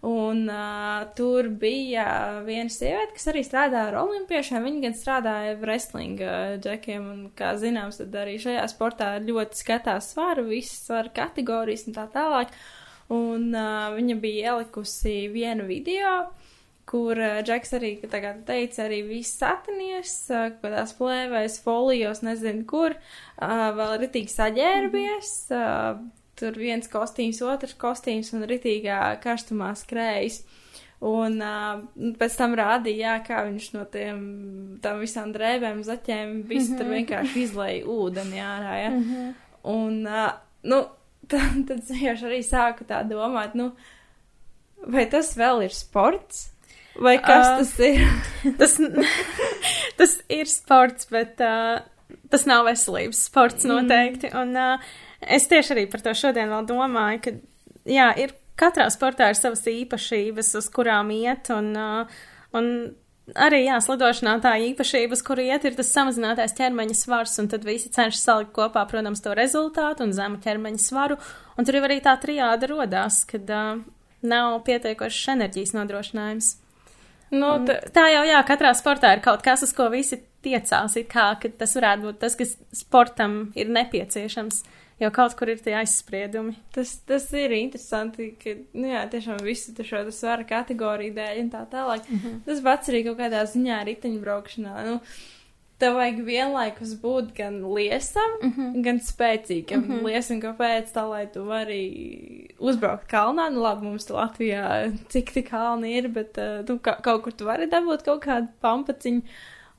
Un 0.03 0.49
uh, 0.51 1.05
tur 1.15 1.47
bija 1.47 2.41
viena 2.43 2.67
sieviete, 2.67 3.13
kas 3.15 3.29
arī 3.31 3.39
strādāja 3.47 3.87
ar 3.87 4.01
olimpiešiem. 4.01 4.65
Viņa 4.67 4.81
gan 4.83 4.97
strādāja 4.99 5.53
wrestlinga 5.61 6.27
uh, 6.27 6.55
džekiem, 6.59 7.05
un, 7.07 7.21
kā 7.39 7.53
zināms, 7.59 8.01
tad 8.01 8.17
arī 8.19 8.35
šajā 8.43 8.65
sportā 8.67 9.13
ļoti 9.23 9.61
skatās 9.61 10.11
svaru, 10.11 10.43
visas 10.49 10.83
svaru 10.89 11.13
kategorijas 11.15 11.87
un 11.87 11.95
tā 11.95 12.09
tālāk. 12.11 12.51
Un 13.11 13.51
uh, 13.51 13.91
viņa 13.97 14.17
bija 14.21 14.53
ielikusi 14.53 15.27
vienu 15.33 15.67
video, 15.67 16.13
kur 16.89 17.19
Džeks 17.43 17.75
arī, 17.77 17.93
kā 18.01 18.33
teica, 18.47 18.85
arī 18.85 19.01
viss 19.07 19.37
satinies, 19.39 20.15
uh, 20.31 20.49
kādās 20.63 20.95
plēvēs, 20.97 21.59
folijos, 21.65 22.23
nezinu 22.23 22.65
kur, 22.69 22.95
vēl 23.39 23.95
ritīgi 24.03 24.31
saģērbies. 24.33 25.31
Tur 26.33 26.57
viens 26.57 26.89
kostīms, 26.89 27.43
otrs 27.45 27.75
kostīms 27.77 28.33
un 28.33 28.47
ritīgā 28.49 28.99
karstumā 29.21 29.73
skrējas. 29.77 30.41
Un 31.03 31.41
uh, 31.43 31.81
pēc 32.15 32.35
tam 32.39 32.53
rādīja, 32.55 32.99
jā, 33.01 33.13
kā 33.27 33.41
viņš 33.49 33.65
no 33.75 33.83
tiem 33.91 34.19
tam 34.83 35.01
visām 35.03 35.33
drēbēm, 35.35 35.81
zaķēm, 35.83 36.37
visu 36.47 36.71
mm 36.71 36.75
-hmm. 36.75 36.77
tur 36.79 36.85
mhm. 36.85 36.93
vienkārši 36.97 37.41
izlēja 37.43 37.85
ūdeni 37.91 38.39
ārā, 38.39 38.75
ja. 38.79 38.89
Mm 38.89 39.03
-hmm. 39.03 39.33
Un, 39.63 40.07
uh, 40.07 40.31
nu, 40.63 40.79
tad, 41.31 41.61
tad 41.69 41.79
es 41.83 42.25
arī 42.25 42.41
sāku 42.45 42.87
tā 42.89 43.03
domāt, 43.07 43.55
nu, 43.59 43.71
vai 44.83 45.05
tas 45.11 45.33
vēl 45.39 45.65
ir 45.67 45.75
sports? 45.75 46.49
Vai 46.93 47.15
kas 47.23 47.47
uh, 47.47 47.61
tas 47.63 47.73
ir? 47.81 48.03
tas, 48.59 48.77
tas 49.99 50.19
ir 50.29 50.51
sports, 50.51 51.09
bet 51.13 51.41
uh, 51.41 51.79
tas 52.29 52.45
nav 52.49 52.67
veselības 52.67 53.25
sports 53.31 53.65
noteikti. 53.69 54.29
Mm. 54.29 54.43
Un, 54.43 54.61
uh, 54.61 54.93
Es 55.29 55.47
tieši 55.47 55.75
arī 55.75 55.85
par 55.91 56.03
to 56.03 56.13
šodien 56.17 56.51
vēl 56.51 56.65
domāju, 56.67 57.19
ka, 57.23 57.33
jā, 57.89 58.09
ir 58.19 58.33
katrā 58.59 58.89
sportā 58.93 59.29
ir 59.31 59.39
savas 59.39 59.63
īpašības, 59.69 60.53
uz 60.59 60.69
kurām 60.73 61.11
iet, 61.15 61.49
un, 61.53 61.71
uh, 61.79 62.25
un 62.57 62.69
arī, 63.31 63.63
jā, 63.67 63.77
slidošanā 63.83 64.35
tā 64.43 64.53
īpašības, 64.69 65.23
kur 65.25 65.41
iet, 65.43 65.65
ir 65.67 65.77
tas 65.77 65.91
samazinātais 65.95 66.55
ķermeņa 66.57 66.97
svars, 66.97 67.37
un 67.41 67.49
tad 67.51 67.65
visi 67.67 67.91
cenšas 67.93 68.25
salikt 68.25 68.53
kopā, 68.55 68.85
protams, 68.89 69.23
to 69.23 69.35
rezultātu 69.37 70.07
un 70.07 70.13
zemu 70.15 70.41
ķermeņa 70.43 70.83
svaru, 70.83 71.19
un 71.57 71.67
tur 71.67 71.79
jau 71.79 71.85
arī 71.87 72.01
tā 72.03 72.17
trijāda 72.21 72.69
rodās, 72.71 73.23
kad 73.29 73.49
uh, 73.53 73.81
nav 74.25 74.59
pietiekošs 74.67 75.33
enerģijas 75.37 75.75
nodrošinājums. 75.77 76.53
Nu, 77.33 77.55
tā 77.65 78.05
jau, 78.13 78.27
jā, 78.29 78.43
katrā 78.45 78.75
sportā 78.77 79.15
ir 79.15 79.23
kaut 79.25 79.41
kas, 79.45 79.63
uz 79.65 79.71
ko 79.73 79.87
visi 79.89 80.19
tiecās, 80.45 80.99
it 80.99 81.07
kā, 81.09 81.31
ka 81.41 81.49
tas 81.57 81.73
varētu 81.79 82.09
būt 82.09 82.19
tas, 82.21 82.35
kas 82.37 82.57
sportam 82.77 83.47
ir 83.57 83.71
nepieciešams. 83.73 84.61
Uh, 84.61 84.79
jo 84.99 85.11
kaut 85.13 85.35
kur 85.37 85.51
ir 85.51 85.61
tie 85.63 85.75
aizspriedumi. 85.79 86.55
Tas, 86.75 86.95
tas 87.07 87.27
ir 87.37 87.53
interesanti, 87.57 88.31
ka, 88.39 88.55
nu 88.77 88.89
jā, 88.93 89.03
tiešām 89.11 89.43
visu 89.45 89.75
šo 89.83 90.03
svara 90.13 90.47
kategoriju 90.47 91.15
dēļ 91.17 91.45
un 91.45 91.53
tā 91.53 91.63
tālāk. 91.71 92.09
Mm 92.09 92.19
-hmm. 92.19 92.41
Tas 92.45 92.61
pats 92.61 92.89
arī 92.89 93.05
kaut 93.07 93.17
kādā 93.19 93.45
ziņā 93.45 93.83
riteņbraukšanā. 93.91 94.83
Nu, 94.89 94.99
Tev 95.81 95.97
vajag 95.97 96.19
vienlaikus 96.23 96.93
būt 97.01 97.33
gan 97.35 97.55
liesam, 97.75 98.35
mm 98.41 98.51
-hmm. 98.51 98.83
gan 98.83 98.99
spēcīgam. 98.99 99.81
Mm 99.81 99.91
-hmm. 99.91 100.05
Liesam, 100.05 100.41
kāpēc 100.41 100.93
tā, 100.93 101.09
lai 101.09 101.27
tu 101.33 101.43
vari 101.43 102.47
uzbraukt 102.59 103.09
kalnā. 103.11 103.49
Nu, 103.51 103.61
labi, 103.61 103.85
mums 103.85 104.09
Latvijā 104.09 104.93
cik 105.09 105.31
tik 105.33 105.49
kalni 105.49 105.97
ir, 105.97 106.07
bet 106.07 106.37
uh, 106.37 106.65
nu, 106.67 106.79
ka, 106.79 106.95
kaut 107.01 107.23
kur 107.23 107.33
tu 107.33 107.45
vari 107.45 107.67
dabūt 107.67 108.03
kaut 108.05 108.25
kādu 108.25 108.47
pampaciņu. 108.61 109.21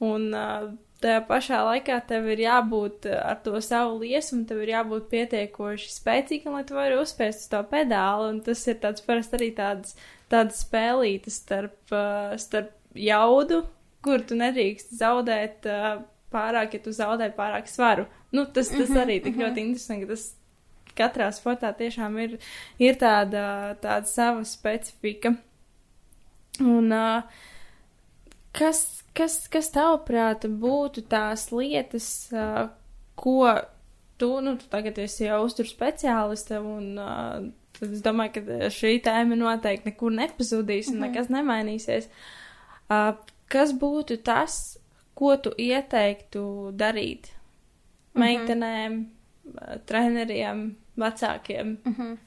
Un 0.00 0.34
uh, 0.34 0.74
tajā 1.04 1.20
pašā 1.28 1.60
laikā 1.68 1.98
tev 2.08 2.26
ir 2.32 2.42
jābūt 2.46 3.08
eh, 3.10 3.18
ar 3.20 3.38
to 3.44 3.60
savu 3.64 4.00
liesumu, 4.02 4.46
tev 4.48 4.62
ir 4.64 4.72
jābūt 4.74 5.10
pietiekoši 5.12 5.92
spēcīgam, 5.92 6.56
lai 6.56 6.64
tu 6.68 6.78
vari 6.78 6.98
uzspēst 7.00 7.44
uz 7.44 7.52
to 7.52 7.60
pedāli, 7.70 8.30
un 8.32 8.40
tas 8.46 8.64
ir 8.70 8.80
tāds 8.82 9.04
parasti 9.04 9.38
arī 9.38 9.50
tāds, 9.56 9.94
tāds 10.32 10.64
spēlītas 10.64 11.38
starp, 11.42 11.78
uh, 11.92 12.34
starp 12.40 12.72
jaudu, 12.98 13.62
kur 14.04 14.24
tu 14.24 14.38
nedrīkst 14.40 14.96
zaudēt 14.98 15.68
uh, 15.70 16.00
pārāk, 16.34 16.78
ja 16.78 16.84
tu 16.84 16.94
zaudē 16.94 17.30
pārāk 17.36 17.68
svaru. 17.70 18.08
Nu, 18.34 18.46
tas, 18.46 18.72
tas 18.72 18.88
mhm, 18.88 19.00
arī 19.04 19.20
tik 19.22 19.36
mhm. 19.36 19.44
ļoti 19.44 19.66
interesanti, 19.68 20.08
ka 20.08 20.14
tas 20.16 20.28
katrā 20.98 21.30
sportā 21.34 21.72
tiešām 21.76 22.18
ir, 22.22 22.38
ir 22.82 22.98
tāda, 23.00 23.74
tāda 23.82 24.08
sava 24.10 24.44
specifika. 24.48 25.36
Un, 26.62 26.92
uh, 26.94 27.50
kas, 28.54 28.84
Kas, 29.14 29.44
kas 29.46 29.68
tavuprāt 29.70 30.42
būtu 30.58 31.04
tās 31.06 31.46
lietas, 31.54 32.06
uh, 32.34 32.66
ko 33.14 33.46
tu, 34.18 34.30
nu, 34.42 34.56
tu 34.58 34.66
tagad 34.70 34.98
esi 34.98 35.28
jau 35.28 35.44
uztur 35.46 35.68
speciāliste, 35.70 36.58
un 36.58 36.98
uh, 36.98 37.44
tad 37.78 37.92
es 37.94 38.02
domāju, 38.02 38.42
ka 38.42 38.70
šī 38.74 38.96
tēma 39.06 39.38
noteikti 39.38 39.92
nekur 39.92 40.14
nepazudīs 40.16 40.90
un 40.90 40.96
mm 40.96 41.04
-hmm. 41.04 41.14
nekas 41.14 41.30
nemainīsies. 41.30 42.10
Uh, 42.90 43.14
kas 43.46 43.70
būtu 43.78 44.18
tas, 44.22 44.78
ko 45.14 45.36
tu 45.36 45.54
ieteiktu 45.58 46.74
darīt 46.74 47.30
mhm. 47.30 48.22
meitenēm, 48.24 48.92
mm 48.92 49.52
-hmm. 49.54 49.80
treneriem, 49.86 50.76
vecākiem? 50.96 51.76
Mm 51.84 51.94
-hmm. 51.94 52.18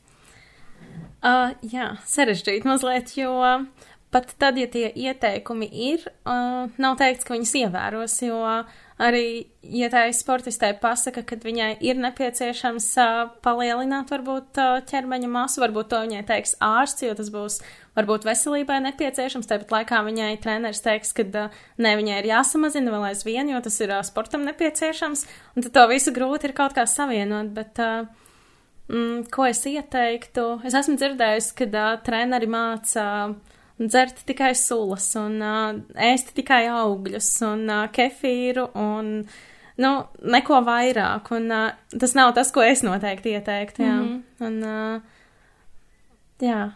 uh, 1.23 1.51
jā, 1.73 1.97
sarežģīti 2.05 2.65
mazliet, 2.65 3.17
jo 3.17 3.65
pat 4.11 4.31
tad, 4.39 4.57
ja 4.59 4.67
tie 4.71 4.87
ieteikumi 4.87 5.67
ir, 5.91 6.03
uh, 6.23 6.67
nav 6.79 6.97
teikts, 6.99 7.25
ka 7.27 7.35
viņas 7.35 7.53
ievēros, 7.59 8.15
jo 8.23 8.37
arī, 9.03 9.23
ja 9.61 9.89
tā 9.93 10.05
ir 10.07 10.15
sportistē 10.15 10.71
pasaka, 10.81 11.25
ka 11.27 11.37
viņai 11.43 11.73
ir 11.85 11.99
nepieciešams 11.99 12.87
uh, 13.03 13.17
palielināt 13.43 14.13
varbūt 14.13 14.61
uh, 14.63 14.77
ķermeņa 14.87 15.31
masu, 15.31 15.61
varbūt 15.63 15.91
to 15.91 15.99
viņai 16.05 16.23
teiks 16.29 16.55
ārsts, 16.63 17.03
jo 17.03 17.17
tas 17.19 17.31
būs 17.33 17.59
varbūt 17.99 18.29
veselībai 18.29 18.79
nepieciešams, 18.85 19.49
tāpat 19.49 19.73
laikā 19.75 19.99
viņai 20.07 20.29
treneris 20.43 20.81
teiks, 20.85 21.11
ka 21.17 21.27
uh, 21.27 21.59
ne, 21.77 21.97
viņai 21.99 22.21
ir 22.21 22.29
jāsamazina 22.31 22.95
vēl 22.95 23.09
aizvien, 23.09 23.51
jo 23.51 23.59
tas 23.65 23.81
ir 23.83 23.91
uh, 23.91 24.05
sportam 24.07 24.47
nepieciešams, 24.47 25.27
un 25.55 25.67
tad 25.67 25.75
to 25.75 25.85
visu 25.91 26.15
grūti 26.15 26.49
ir 26.49 26.55
kaut 26.57 26.77
kā 26.77 26.87
savienot, 26.87 27.51
bet. 27.57 27.75
Uh, 27.83 28.25
Mm, 28.87 29.25
ko 29.27 29.43
es 29.43 29.59
ieteiktu? 29.67 30.61
Es 30.63 30.71
esmu 30.77 30.93
dzirdējusi, 30.95 31.49
ka 31.59 31.65
uh, 31.67 31.97
treneri 32.05 32.47
māca 32.47 33.03
uh, 33.03 33.56
dzert 33.77 34.23
tikai 34.25 34.53
sulas 34.57 35.09
un 35.19 35.37
uh, 35.43 35.75
ēst 35.93 36.33
tikai 36.37 36.65
augļus 36.73 37.29
un 37.47 37.67
uh, 37.69 37.83
kefīru 37.93 38.67
un, 38.77 39.11
nu, 39.83 39.91
neko 40.37 40.61
vairāk. 40.65 41.31
Un 41.37 41.53
uh, 41.53 41.69
tas 41.99 42.15
nav 42.17 42.33
tas, 42.37 42.51
ko 42.53 42.65
es 42.65 42.83
noteikti 42.85 43.35
ieteiktu, 43.37 43.85
jā. 43.85 43.93
Mm 43.99 44.09
-hmm. 44.09 44.47
Un, 44.47 44.63
uh, 44.63 45.01
jā. 46.41 46.71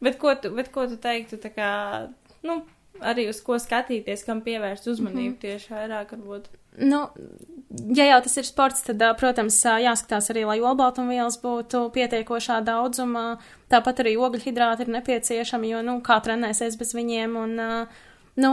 Bet 0.00 0.18
ko 0.18 0.34
tu, 0.34 0.50
bet 0.54 0.72
ko 0.72 0.86
tu 0.86 0.96
teiktu, 0.96 1.36
tā 1.36 1.50
kā, 1.50 1.70
nu, 2.42 2.62
arī 3.00 3.28
uz 3.28 3.40
ko 3.40 3.58
skatīties, 3.58 4.24
kam 4.26 4.40
pievērst 4.40 4.86
uzmanību 4.86 5.30
mm 5.30 5.34
-hmm. 5.34 5.40
tieši 5.40 5.72
vairāk, 5.72 6.12
varbūt? 6.12 6.44
Nu, 6.78 7.08
ja 7.96 8.08
jau 8.08 8.18
tas 8.24 8.36
ir 8.40 8.46
sports, 8.48 8.82
tad, 8.86 9.02
protams, 9.20 9.60
jāskatās 9.82 10.30
arī, 10.32 10.44
lai 10.48 10.58
olbaltumvielas 10.60 11.38
būtu 11.42 11.88
pietiekošā 11.94 12.60
daudzumā. 12.66 13.38
Tāpat 13.72 14.02
arī 14.04 14.16
ogļhidrāti 14.16 14.86
ir 14.86 14.92
nepieciešami, 14.96 15.72
jo, 15.74 15.84
nu, 15.86 15.98
kā 16.04 16.20
trenēsies 16.24 16.78
bez 16.80 16.94
viņiem. 16.96 17.36
Un, 17.38 17.56
nu, 18.44 18.52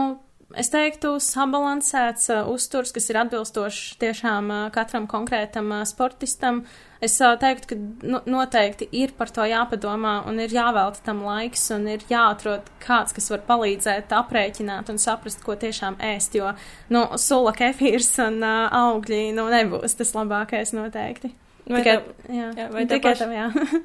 es 0.60 0.72
teiktu, 0.74 1.16
sabalansēts 1.22 2.30
uzturs, 2.52 2.94
kas 2.96 3.10
ir 3.12 3.20
atbilstošs 3.24 3.96
tiešām 4.02 4.52
katram 4.76 5.08
konkrētam 5.12 5.72
sportistam. 5.88 6.64
Es 7.04 7.18
teiktu, 7.20 7.70
ka 7.70 7.78
nu, 8.08 8.22
noteikti 8.30 8.88
ir 8.96 9.12
par 9.18 9.30
to 9.34 9.46
jāpadomā 9.46 10.16
un 10.30 10.40
ir 10.42 10.54
jāvelta 10.56 11.04
tam 11.06 11.22
laiks 11.28 11.68
un 11.76 11.86
ir 11.92 12.06
jāatrod 12.10 12.66
kāds, 12.82 13.14
kas 13.14 13.30
var 13.34 13.44
palīdzēt 13.46 14.16
aprēķināt 14.16 14.90
un 14.94 15.02
saprast, 15.02 15.44
ko 15.46 15.58
tiešām 15.60 16.00
ēst, 16.14 16.38
jo, 16.40 16.54
nu, 16.94 17.04
sula 17.22 17.54
kefīrs 17.58 18.14
un 18.26 18.40
uh, 18.42 18.66
augļi, 18.74 19.28
nu, 19.38 19.46
nebūs 19.52 20.00
tas 20.00 20.16
labākais 20.18 20.74
noteikti. 20.78 21.36
Vai 21.66 21.82
tikai, 21.82 21.96
tā, 21.98 22.34
jā, 22.34 22.50
jā, 22.58 22.68
vai 22.74 22.86
tikai 22.90 23.14
paš... 23.14 23.22
tam, 23.24 23.36
jā. 23.36 23.84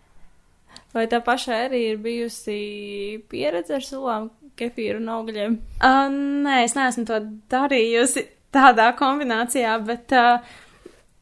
vai 0.96 1.06
tā 1.10 1.20
pašai 1.24 1.60
arī 1.68 1.82
ir 1.92 2.00
bijusi 2.02 2.60
pieredze 3.30 3.76
ar 3.78 3.86
sulām, 3.86 4.30
kefīru 4.60 5.00
un 5.00 5.10
augļiem? 5.16 5.56
Uh, 5.80 6.06
nē, 6.46 6.62
es 6.66 6.76
neesmu 6.78 7.06
to 7.08 7.20
darījusi 7.52 8.26
tādā 8.54 8.90
kombinācijā, 8.98 9.74
bet 9.86 10.14
uh, 10.16 10.40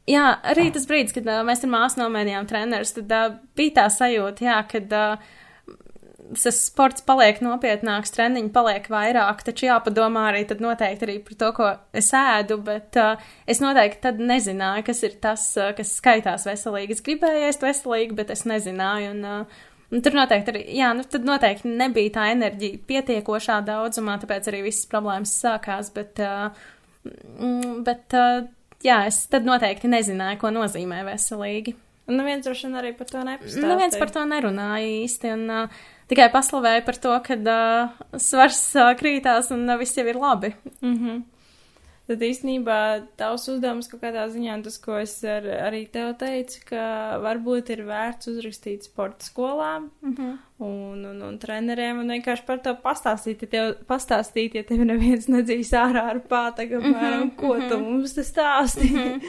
jā, 0.09 0.29
arī 0.51 0.69
tas 0.75 0.87
brīdis, 0.89 1.15
kad 1.17 1.27
uh, 1.29 1.41
mēs 1.47 1.65
ar 1.65 1.73
māsu 1.73 2.01
nomainījām 2.03 2.47
trenerus, 2.49 2.95
tad 2.97 3.13
uh, 3.15 3.35
bija 3.57 3.81
tā 3.81 3.89
sajūta, 3.93 4.47
jā, 4.47 4.57
kad 4.71 4.95
uh, 4.97 5.35
tas 6.29 6.59
sports 6.61 7.03
paliek 7.05 7.39
nopietnāks, 7.41 8.13
treniņi 8.13 8.51
paliek 8.53 8.85
vairāk, 8.91 9.41
taču 9.45 9.67
jāpadomā 9.69 10.27
arī 10.29 10.43
tad 10.49 10.61
noteikti 10.63 11.07
arī 11.07 11.17
par 11.25 11.39
to, 11.41 11.49
ko 11.57 11.69
es 12.01 12.11
ēdu, 12.15 12.59
bet 12.65 12.99
uh, 13.01 13.31
es 13.49 13.61
noteikti 13.63 14.03
tad 14.05 14.21
nezināju, 14.21 14.85
kas 14.89 15.03
ir 15.07 15.17
tas, 15.23 15.45
uh, 15.57 15.71
kas 15.77 15.95
skaitās 15.97 16.45
veselīgi. 16.49 16.97
Es 16.97 17.05
gribēju 17.05 17.49
ēst 17.49 17.65
veselīgi, 17.65 18.17
bet 18.19 18.33
es 18.35 18.45
nezināju, 18.49 19.15
un 19.15 19.25
uh, 19.25 19.65
Un 19.89 20.03
tur 20.05 20.13
noteikti 20.13 20.53
arī, 20.53 20.63
jā, 20.77 20.91
nu 20.93 21.03
tad 21.09 21.23
noteikti 21.25 21.71
nebija 21.73 22.13
tā 22.19 22.27
enerģija 22.35 22.81
pietiekošā 22.89 23.61
daudzumā, 23.65 24.19
tāpēc 24.21 24.51
arī 24.51 24.61
visas 24.67 24.85
problēmas 24.91 25.33
sākās, 25.41 25.89
bet, 25.95 26.21
uh, 26.21 26.53
bet 27.87 28.17
jā, 28.85 28.99
es 29.09 29.23
tad 29.31 29.47
noteikti 29.49 29.89
nezināju, 29.89 30.37
ko 30.43 30.51
nozīmē 30.53 31.01
veselīgi. 31.07 31.73
Un 32.09 32.17
neviens 32.17 32.45
droši 32.45 32.67
vien 32.67 32.77
arī 32.79 32.91
par 32.97 33.09
to 33.09 33.21
nepastāstīja. 33.25 33.69
Neviens 33.69 33.97
par 34.01 34.13
to 34.13 34.21
nerunāja 34.25 34.93
īsti, 35.03 35.33
un 35.35 35.43
uh, 35.53 35.81
tikai 36.09 36.29
paslavēja 36.33 36.85
par 36.87 36.97
to, 37.01 37.11
ka 37.25 37.37
uh, 37.37 37.99
svars 38.21 38.63
uh, 38.77 38.93
krītās 38.97 39.51
un 39.53 39.67
uh, 39.69 39.77
viss 39.81 39.97
jau 39.97 40.07
ir 40.09 40.17
labi. 40.17 40.53
Mm 40.81 40.95
-hmm. 40.95 41.19
Tad 42.09 42.23
īstenībā 42.25 42.75
tavs 43.21 43.43
uzdevums 43.51 43.85
kaut 43.91 43.99
kādā 44.01 44.23
ziņā, 44.33 44.55
tas, 44.65 44.79
ko 44.81 44.95
es 44.97 45.11
ar, 45.29 45.45
arī 45.67 45.83
tev 45.93 46.15
teicu, 46.17 46.63
ka 46.71 46.85
varbūt 47.21 47.69
ir 47.75 47.83
vērts 47.85 48.31
uzrakstīt 48.31 48.87
sporta 48.87 49.27
skolām 49.27 49.91
mm 50.01 50.15
-hmm. 50.15 50.31
un, 50.65 51.03
un, 51.11 51.21
un 51.27 51.37
treneriem 51.37 51.99
un 52.01 52.09
vienkārši 52.15 52.47
par 52.47 52.63
to 52.65 52.73
pastāstīt, 52.81 53.45
ja 53.45 53.51
tev, 53.51 53.75
pastāstīt, 53.85 54.57
ja 54.57 54.63
tev 54.63 54.81
neviens 54.89 55.29
nedzīs 55.29 55.69
ārā 55.69 56.07
ar 56.15 56.23
pātagu, 56.25 56.81
mm 56.81 56.93
-hmm. 56.93 57.35
ko 57.35 57.53
tu 57.69 57.77
mhm. 57.77 57.85
mums 57.91 58.13
te 58.13 58.23
stāsti. 58.23 58.89
Mm 58.89 58.97
-hmm. 58.97 59.21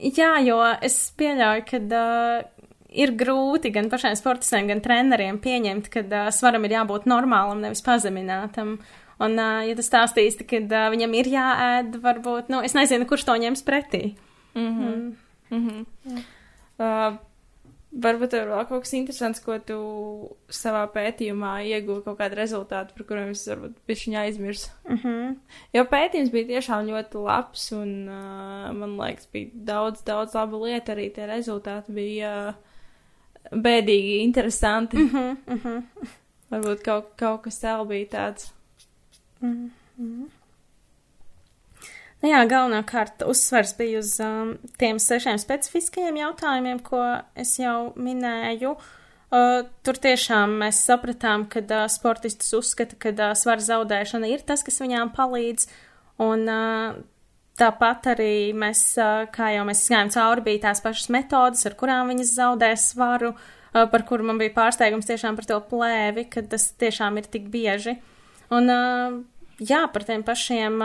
Jā, 0.00 0.38
jo 0.44 0.58
es 0.82 1.12
pieļauju, 1.16 1.64
ka 1.70 1.76
uh, 1.76 2.42
ir 2.88 3.12
grūti 3.12 3.70
gan 3.72 3.90
pašiem 3.90 4.16
sportistiem, 4.16 4.66
gan 4.66 4.80
treneriem 4.80 5.38
pieņemt, 5.38 5.88
ka 5.88 6.00
uh, 6.00 6.30
svaram 6.32 6.64
ir 6.64 6.70
jābūt 6.70 7.06
normālam, 7.06 7.60
nevis 7.60 7.82
pazeminātam. 7.82 8.78
Un, 9.20 9.36
uh, 9.36 9.62
ja 9.68 9.76
tas 9.76 9.88
stāstīsi, 9.90 10.46
ka 10.48 10.62
uh, 10.64 10.90
viņam 10.94 11.16
ir 11.18 11.32
jāēd, 11.34 11.98
varbūt, 12.00 12.52
nu, 12.52 12.62
es 12.64 12.76
nezinu, 12.76 13.08
kurš 13.08 13.26
to 13.28 13.36
ņems 13.42 13.64
pretī. 13.66 14.14
Mm 14.54 14.70
-hmm. 14.78 15.16
mm 15.50 15.68
-hmm. 15.68 16.22
Uh, 16.80 17.18
varbūt 17.92 18.34
ir 18.34 18.46
vēl 18.48 18.68
kaut 18.68 18.82
kas 18.84 18.92
interesants, 18.92 19.40
ko 19.44 19.58
tu 19.58 19.78
savā 20.48 20.86
pētījumā 20.94 21.64
ieguvi 21.66 22.04
kaut 22.04 22.18
kādu 22.18 22.38
rezultātu, 22.38 22.94
par 22.96 23.06
kuriem 23.06 23.30
es 23.34 23.48
varbūt 23.48 23.74
bišķiņā 23.88 24.20
aizmirsu. 24.20 24.70
Mm 24.88 24.96
-hmm. 24.96 25.36
Jo 25.72 25.84
pētījums 25.84 26.30
bija 26.30 26.46
tiešām 26.46 26.86
ļoti 26.86 27.24
labs 27.26 27.72
un, 27.72 28.08
uh, 28.08 28.72
man 28.72 28.96
liekas, 29.00 29.28
bija 29.32 29.50
daudz, 29.54 30.02
daudz 30.02 30.34
labu 30.34 30.64
lietu 30.64 30.92
arī 30.92 31.12
tie 31.14 31.26
rezultāti 31.26 31.92
bija 31.92 32.48
uh, 32.48 32.54
bēdīgi 33.52 34.20
interesanti. 34.22 34.96
Mm 34.96 35.08
-hmm. 35.08 35.36
Mm 35.46 35.60
-hmm. 35.64 35.82
Varbūt 36.50 36.82
kaut, 36.84 37.12
kaut 37.16 37.42
kas 37.42 37.62
vēl 37.64 37.86
bija 37.86 38.06
tāds. 38.06 38.59
Mm 39.42 39.70
-hmm. 39.98 40.28
Nu 42.20 42.28
jā, 42.28 42.40
galvenokārt 42.44 43.22
uzsvers 43.24 43.72
bija 43.78 44.00
uz 44.02 44.18
um, 44.20 44.58
tiem 44.80 44.98
sešiem 45.00 45.38
specifiskajiem 45.40 46.18
jautājumiem, 46.20 46.82
ko 46.84 47.00
es 47.34 47.54
jau 47.58 47.92
minēju. 47.96 48.74
Uh, 49.30 49.62
tur 49.86 49.94
tiešām 49.94 50.58
mēs 50.60 50.82
sapratām, 50.84 51.46
ka 51.48 51.62
uh, 51.62 51.86
sportistus 51.88 52.52
uzskata, 52.58 52.98
ka 53.00 53.14
uh, 53.14 53.32
svara 53.38 53.64
zaudēšana 53.64 54.28
ir 54.28 54.42
tas, 54.44 54.64
kas 54.66 54.82
viņām 54.82 55.14
palīdz. 55.16 55.68
Un 56.20 56.44
uh, 56.50 56.98
tāpat 57.56 58.10
arī 58.12 58.52
mēs, 58.52 58.82
uh, 59.00 59.24
kā 59.32 59.54
jau 59.54 59.64
mēs 59.68 59.86
gājām 59.88 60.12
cauri, 60.12 60.44
bija 60.50 60.66
tās 60.68 60.84
pašas 60.84 61.08
metodas, 61.14 61.64
ar 61.70 61.78
kurām 61.80 62.12
viņas 62.12 62.34
zaudē 62.36 62.74
svaru, 62.76 63.32
uh, 63.32 63.86
par 63.88 64.04
kuru 64.08 64.28
man 64.28 64.42
bija 64.42 64.52
pārsteigums 64.58 65.08
tiešām 65.08 65.40
par 65.40 65.48
to 65.48 65.60
plēvi, 65.72 66.26
ka 66.28 66.44
tas 66.44 66.68
tiešām 66.82 67.22
ir 67.22 67.32
tik 67.32 67.48
bieži. 67.54 67.96
Un 68.50 68.70
jā, 69.62 69.80
par 69.92 70.04
tiem 70.06 70.24
pašiem 70.26 70.80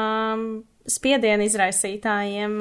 spiedienu 0.86 1.48
izraisītājiem, 1.48 2.60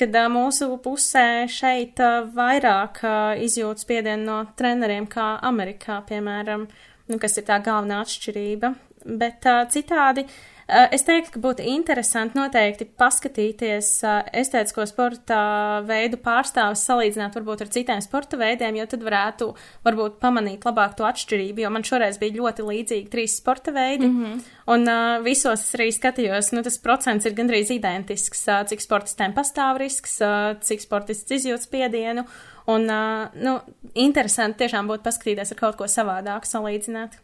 kad 0.00 0.18
mūsu 0.34 0.68
pusē 0.82 1.46
šeit 1.50 2.00
vairāk 2.34 2.98
izjūt 3.44 3.84
spiedienu 3.84 4.26
no 4.26 4.40
treneriem 4.58 5.06
kā 5.10 5.36
Amerikā, 5.46 6.00
piemēram, 6.08 6.66
nu, 7.10 7.20
kas 7.22 7.38
ir 7.38 7.46
tā 7.46 7.60
galvenā 7.62 8.02
atšķirība. 8.04 8.74
Bet 9.04 9.46
citādi 9.70 10.26
es 10.66 11.04
teiktu, 11.04 11.34
ka 11.34 11.40
būtu 11.44 11.64
interesanti 11.68 12.38
noteikti 12.38 12.86
paskatīties 12.98 13.88
eh, 14.06 14.30
estētisko 14.40 14.86
sporta 14.88 15.38
veidu 15.84 16.16
pārstāvis, 16.24 16.84
salīdzināt 16.88 17.36
varbūt 17.36 17.64
ar 17.66 17.72
citiem 17.74 18.00
sporta 18.04 18.38
veidiem, 18.40 18.78
jo 18.80 18.86
tad 18.88 19.04
varētu 19.04 19.50
varbūt 19.84 20.16
pamanīt 20.22 20.64
labāk 20.64 20.96
to 20.98 21.08
atšķirību, 21.08 21.64
jo 21.64 21.72
man 21.74 21.84
šoreiz 21.84 22.16
bija 22.22 22.38
ļoti 22.38 22.68
līdzīgi 22.68 23.12
trīs 23.12 23.36
sporta 23.40 23.74
veidi, 23.76 24.08
mm 24.08 24.16
-hmm. 24.22 24.40
un 24.76 24.88
uh, 24.88 25.24
visos 25.24 25.66
es 25.66 25.74
arī 25.76 25.90
skatījos, 25.92 26.52
nu 26.56 26.62
tas 26.62 26.78
procents 26.78 27.26
ir 27.26 27.36
gandrīz 27.36 27.70
identisks, 27.74 28.46
uh, 28.48 28.64
cik 28.64 28.80
sportistēm 28.80 29.36
pastāv 29.36 29.78
risks, 29.78 30.20
uh, 30.20 30.56
cik 30.60 30.80
sportists 30.80 31.30
izjūt 31.30 31.68
spiedienu, 31.68 32.24
un, 32.66 32.88
uh, 32.88 33.28
nu, 33.34 33.60
interesanti 33.94 34.64
tiešām 34.64 34.88
būtu 34.88 35.04
paskatīties 35.04 35.52
ar 35.52 35.60
kaut 35.60 35.76
ko 35.76 35.84
savādāku 35.84 36.48
salīdzināt. 36.48 37.23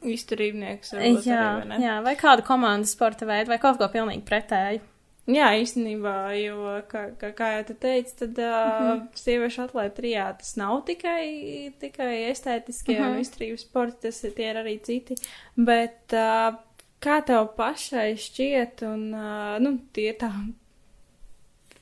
Izturībnieks. 0.00 0.94
Jā, 0.94 1.00
arī, 1.00 1.66
vai 1.68 1.80
jā, 1.82 1.96
vai 2.04 2.14
kādu 2.16 2.44
komandu 2.46 2.88
sporta 2.88 3.28
veidu, 3.28 3.52
vai 3.52 3.58
kaut 3.62 3.76
ko 3.80 3.88
pilnīgi 3.92 4.24
pretēju. 4.28 4.80
Jā, 5.30 5.50
īstenībā, 5.60 6.14
jo, 6.40 6.70
kā, 6.90 7.02
kā, 7.20 7.30
kā 7.36 7.50
jau 7.52 7.66
te 7.68 7.76
teici, 7.78 8.16
tad 8.22 8.38
uh, 8.40 8.46
mm 8.46 8.86
-hmm. 8.86 9.02
sieviešu 9.20 9.62
atlētu 9.66 9.94
trijā 10.00 10.26
tas 10.38 10.56
nav 10.56 10.80
tikai, 10.86 11.72
tikai 11.78 12.30
estētiskie 12.30 12.98
mm 12.98 13.04
-hmm. 13.04 13.12
un 13.14 13.20
izturības 13.20 13.60
sporti, 13.60 14.00
tas 14.08 14.24
ir 14.24 14.32
tie 14.34 14.50
ir 14.50 14.56
arī 14.56 14.80
citi, 14.82 15.14
bet 15.56 16.12
uh, 16.12 16.56
kā 17.00 17.20
tev 17.26 17.54
pašai 17.56 18.16
šķiet, 18.16 18.82
un, 18.82 19.14
uh, 19.14 19.58
nu, 19.60 19.78
tie 19.92 20.12
tā 20.12 20.32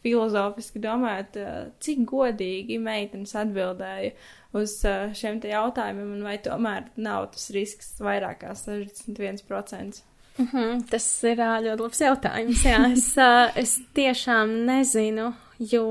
filozofiski 0.05 0.82
domājot, 0.82 1.38
cik 1.82 2.05
godīgi 2.09 2.78
meitenes 2.82 3.34
atbildēja 3.38 4.12
uz 4.59 4.78
šiem 5.18 5.40
te 5.42 5.51
jautājumiem, 5.53 6.12
un 6.16 6.26
vai 6.26 6.38
tomēr 6.42 6.88
nav 6.96 7.30
tas 7.34 7.51
risks 7.55 7.96
vairāk 8.03 8.42
kā 8.44 8.55
61%? 8.57 10.05
Mm 10.38 10.49
-hmm, 10.53 10.82
tas 10.90 11.24
ir 11.24 11.36
ļoti 11.38 11.82
labs 11.82 12.01
jautājums. 12.01 12.64
Jā, 12.64 12.92
es, 12.92 13.16
es 13.57 13.80
tiešām 13.94 14.53
nezinu, 14.66 15.32
jo 15.59 15.84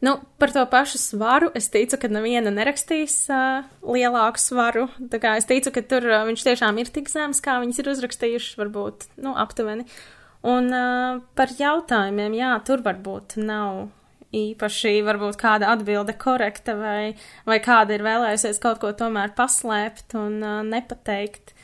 nu, 0.00 0.20
par 0.38 0.52
to 0.52 0.66
pašu 0.70 0.98
svaru 0.98 1.50
es 1.54 1.68
ticu, 1.68 1.98
ka 1.98 2.08
neviena 2.08 2.50
nerakstīs 2.50 3.26
uh, 3.28 3.64
lielāku 3.82 4.38
svaru. 4.38 4.88
Es 5.36 5.44
ticu, 5.44 5.70
ka 5.70 5.82
tur 5.82 6.06
uh, 6.06 6.26
viņš 6.28 6.42
tiešām 6.44 6.78
ir 6.78 6.86
tik 6.86 7.08
zems, 7.08 7.40
kā 7.40 7.58
viņas 7.60 7.78
ir 7.78 7.88
uzrakstījušas, 7.88 8.58
varbūt 8.58 9.08
nu, 9.16 9.34
aptuveni. 9.36 9.82
Uh, 9.82 10.23
Un 10.44 10.68
uh, 10.76 11.20
par 11.38 11.52
jautājumiem, 11.56 12.34
jā, 12.36 12.50
tur 12.66 12.82
varbūt 12.84 13.38
nav 13.40 13.86
īpaši 14.34 14.98
varbūt 15.06 15.38
kāda 15.40 15.70
atbilde 15.72 16.14
korekta 16.20 16.74
vai, 16.76 17.14
vai 17.48 17.60
kāda 17.64 17.96
ir 17.96 18.04
vēlējusies 18.04 18.60
kaut 18.62 18.80
ko 18.82 18.90
tomēr 18.96 19.32
paslēpt 19.38 20.16
un 20.18 20.40
uh, 20.42 20.60
nepateikt. 20.66 21.54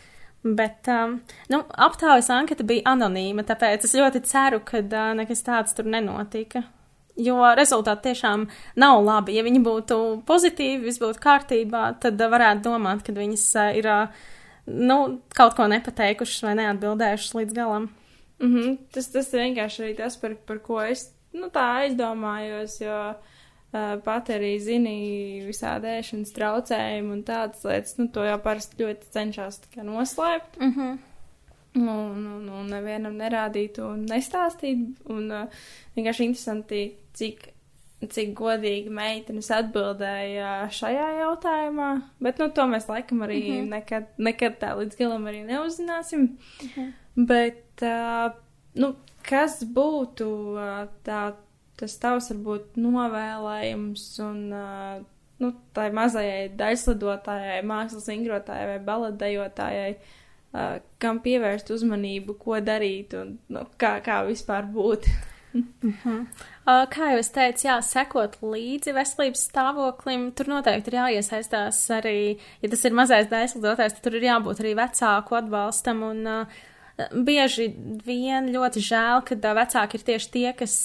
Bet, 0.41 0.89
um, 0.89 1.18
nu, 1.53 1.61
aptaujas 1.76 2.31
anketa 2.33 2.64
bija 2.64 2.95
anonīma, 2.95 3.45
tāpēc 3.45 3.85
es 3.85 3.93
ļoti 3.99 4.22
ceru, 4.24 4.62
ka 4.64 4.81
uh, 4.81 5.11
nekas 5.18 5.45
tāds 5.45 5.76
tur 5.76 5.91
nenotika. 5.91 6.64
Jo 7.20 7.51
rezultāti 7.59 8.09
tiešām 8.09 8.47
nav 8.81 9.03
labi. 9.05 9.35
Ja 9.37 9.45
viņi 9.45 9.61
būtu 9.61 9.99
pozitīvi, 10.24 10.87
viss 10.87 11.03
būtu 11.03 11.20
kārtībā, 11.20 11.91
tad 12.01 12.16
uh, 12.16 12.33
varētu 12.33 12.70
domāt, 12.70 13.05
ka 13.05 13.12
viņas 13.12 13.47
uh, 13.61 13.72
ir, 13.76 13.93
uh, 13.93 14.28
nu, 14.72 15.01
kaut 15.37 15.59
ko 15.59 15.68
nepateikušas 15.68 16.49
vai 16.49 16.57
neatbildējušas 16.62 17.37
līdz 17.43 17.61
galam. 17.61 17.91
Mm 18.41 18.55
-hmm. 18.55 18.78
tas, 18.93 19.11
tas 19.12 19.32
vienkārši 19.32 19.82
arī 19.82 19.97
tas, 19.97 20.16
par, 20.16 20.34
par 20.47 20.59
ko 20.59 20.80
es 20.80 21.12
nu, 21.32 21.51
tā 21.53 21.66
aizdomājos, 21.82 22.80
jo 22.80 22.97
uh, 23.11 24.01
pat 24.05 24.32
arī 24.34 24.55
zini 24.62 24.97
visādi 25.47 25.93
ēšanas 25.99 26.34
traucējumi 26.36 27.12
un 27.12 27.22
tādas 27.26 27.64
lietas, 27.64 27.99
nu, 27.99 28.09
to 28.09 28.24
jau 28.24 28.38
parasti 28.43 28.82
ļoti 28.82 29.12
cenšas 29.14 29.61
noslēpt. 29.76 30.59
Mm 30.61 30.74
-hmm. 30.74 30.99
Un, 31.74 32.26
un, 32.26 32.49
un 32.49 32.66
nevienam 32.66 33.14
nerādīt 33.14 33.78
un 33.78 34.03
nestāstīt. 34.11 34.78
Un 35.05 35.30
uh, 35.30 35.47
vienkārši 35.97 36.24
interesanti, 36.24 36.80
cik, 37.14 37.45
cik 38.11 38.32
godīgi 38.34 38.91
meitenes 38.91 39.51
atbildēja 39.55 40.66
šajā 40.74 41.09
jautājumā. 41.20 41.91
Bet, 42.18 42.38
nu, 42.38 42.49
to 42.51 42.62
mēs 42.62 42.88
laikam 42.88 43.22
arī 43.22 43.38
mm 43.43 43.57
-hmm. 43.57 43.68
nekad, 43.68 44.05
nekad 44.18 44.59
tā 44.59 44.74
līdz 44.78 44.99
galam 44.99 45.24
arī 45.24 45.45
neuzzināsim. 45.47 46.20
Mm 46.20 46.68
-hmm. 46.74 46.93
Bet, 47.29 47.83
uh, 47.83 48.31
nu, 48.81 48.93
kas 49.27 49.61
būtu 49.66 50.29
uh, 50.55 50.85
tā, 51.07 51.23
tas 51.81 51.97
tavs 52.01 52.31
varbūt 52.33 52.79
novēlējums 52.81 54.05
un, 54.25 54.39
uh, 54.55 55.01
nu, 55.43 55.53
tai 55.77 55.89
mazajai 55.97 56.51
daļslidotājai, 56.61 57.61
mākslas 57.66 58.09
ingrotājai 58.14 58.68
vai 58.75 58.79
baladējotājai, 58.87 59.91
uh, 59.97 60.79
kam 61.03 61.21
pievērst 61.25 61.73
uzmanību, 61.75 62.39
ko 62.41 62.61
darīt 62.64 63.16
un 63.18 63.37
nu, 63.53 63.66
kā, 63.81 63.99
kā 64.05 64.23
vispār 64.29 64.71
būt? 64.71 65.11
Mm 65.51 65.64
-hmm. 65.83 66.21
uh, 66.66 66.85
kā 66.95 67.11
jau 67.11 67.18
es 67.18 67.31
teicu, 67.35 67.66
jā, 67.66 67.81
sekot 67.83 68.37
līdzi 68.43 68.93
veselības 68.95 69.49
stāvoklim, 69.49 70.33
tur 70.33 70.47
noteikti 70.47 70.93
ir 70.93 70.99
jāiesaistās 71.01 71.81
arī, 71.91 72.39
ja 72.62 72.71
tas 72.71 72.85
ir 72.85 72.93
mazais 72.95 73.27
daļslidotājs, 73.27 73.93
tad 73.97 74.03
tur 74.03 74.14
ir 74.14 74.29
jābūt 74.29 74.61
arī 74.62 74.75
vecāku 74.79 75.35
atbalstam 75.35 76.03
un 76.03 76.27
uh, 76.27 76.47
bieži 77.12 77.70
vien 78.07 78.51
ļoti 78.53 78.82
žēl, 78.84 79.24
ka 79.26 79.55
vecāki 79.57 79.98
ir 79.98 80.07
tieši 80.11 80.30
tie, 80.34 80.48
kas 80.59 80.76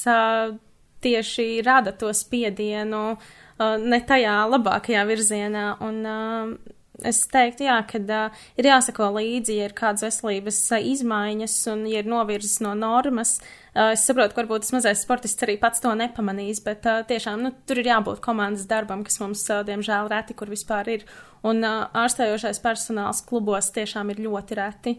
tieši 1.06 1.62
rada 1.66 1.94
to 1.94 2.10
spiedienu 2.14 3.04
uh, 3.16 3.76
ne 3.82 4.00
tajā 4.02 4.40
labākajā 4.50 5.06
virzienā. 5.10 5.68
Un, 5.86 6.02
uh, 6.06 6.74
Es 7.04 7.26
teiktu, 7.28 7.66
jā, 7.68 7.76
ka 7.84 8.00
uh, 8.00 8.44
ir 8.56 8.70
jāsako 8.70 9.10
līdzi, 9.18 9.58
ja 9.58 9.66
ir 9.68 9.74
kādas 9.76 10.06
veselības 10.06 10.60
uh, 10.72 10.86
izmaiņas 10.94 11.56
un 11.74 11.82
ja 11.92 12.00
ir 12.00 12.08
novirzes 12.08 12.62
no 12.64 12.72
normas. 12.72 13.34
Uh, 13.74 13.90
es 13.98 14.06
saprotu, 14.08 14.32
ka 14.32 14.40
varbūt 14.40 14.64
tas 14.64 14.72
mazais 14.78 15.02
sportists 15.04 15.44
arī 15.44 15.58
pats 15.60 15.84
to 15.84 15.92
nepamanīs, 15.92 16.64
bet 16.64 16.88
uh, 16.88 17.02
tiešām 17.04 17.44
nu, 17.44 17.52
tur 17.68 17.82
ir 17.82 17.90
jābūt 17.92 18.24
komandas 18.24 18.64
darbam, 18.72 19.04
kas 19.04 19.20
mums, 19.20 19.44
uh, 19.52 19.66
diemžēl, 19.68 20.08
reti 20.14 20.38
kur 20.40 20.48
vispār 20.48 20.94
ir. 20.94 21.04
Un 21.44 21.60
uh, 21.68 21.84
ārstējošais 22.00 22.64
personāls 22.64 23.20
klubos 23.28 23.74
tiešām 23.76 24.16
ir 24.16 24.24
ļoti 24.30 24.60
reti. 24.62 24.96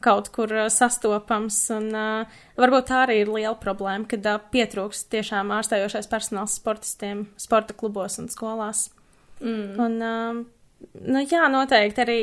Kaut 0.00 0.30
kur 0.32 0.52
sastopams, 0.72 1.58
un 1.76 1.90
uh, 1.92 2.38
varbūt 2.56 2.86
tā 2.88 3.02
arī 3.04 3.18
ir 3.20 3.32
liela 3.32 3.56
problēma, 3.60 4.06
kad 4.08 4.24
uh, 4.24 4.38
pietrūkst 4.52 5.10
tiešām 5.12 5.52
ārstējošais 5.52 6.08
personāls 6.08 6.54
sportistiem, 6.56 7.26
sporta 7.36 7.76
klubos 7.76 8.16
un 8.22 8.30
skolās. 8.32 8.86
Mm. 9.44 9.76
Un, 9.76 9.98
uh, 10.00 10.88
nu, 11.04 11.24
jā, 11.28 11.44
noteikti 11.52 12.04
arī. 12.06 12.20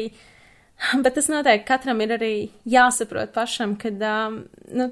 Bet 1.03 1.15
tas 1.17 1.29
noteikti 1.29 1.69
katram 1.69 2.01
ir 2.05 2.15
arī 2.17 2.33
jāsaprot 2.69 3.33
pašam, 3.33 3.77
ka, 3.81 3.93
um, 3.93 4.43
nu, 4.77 4.91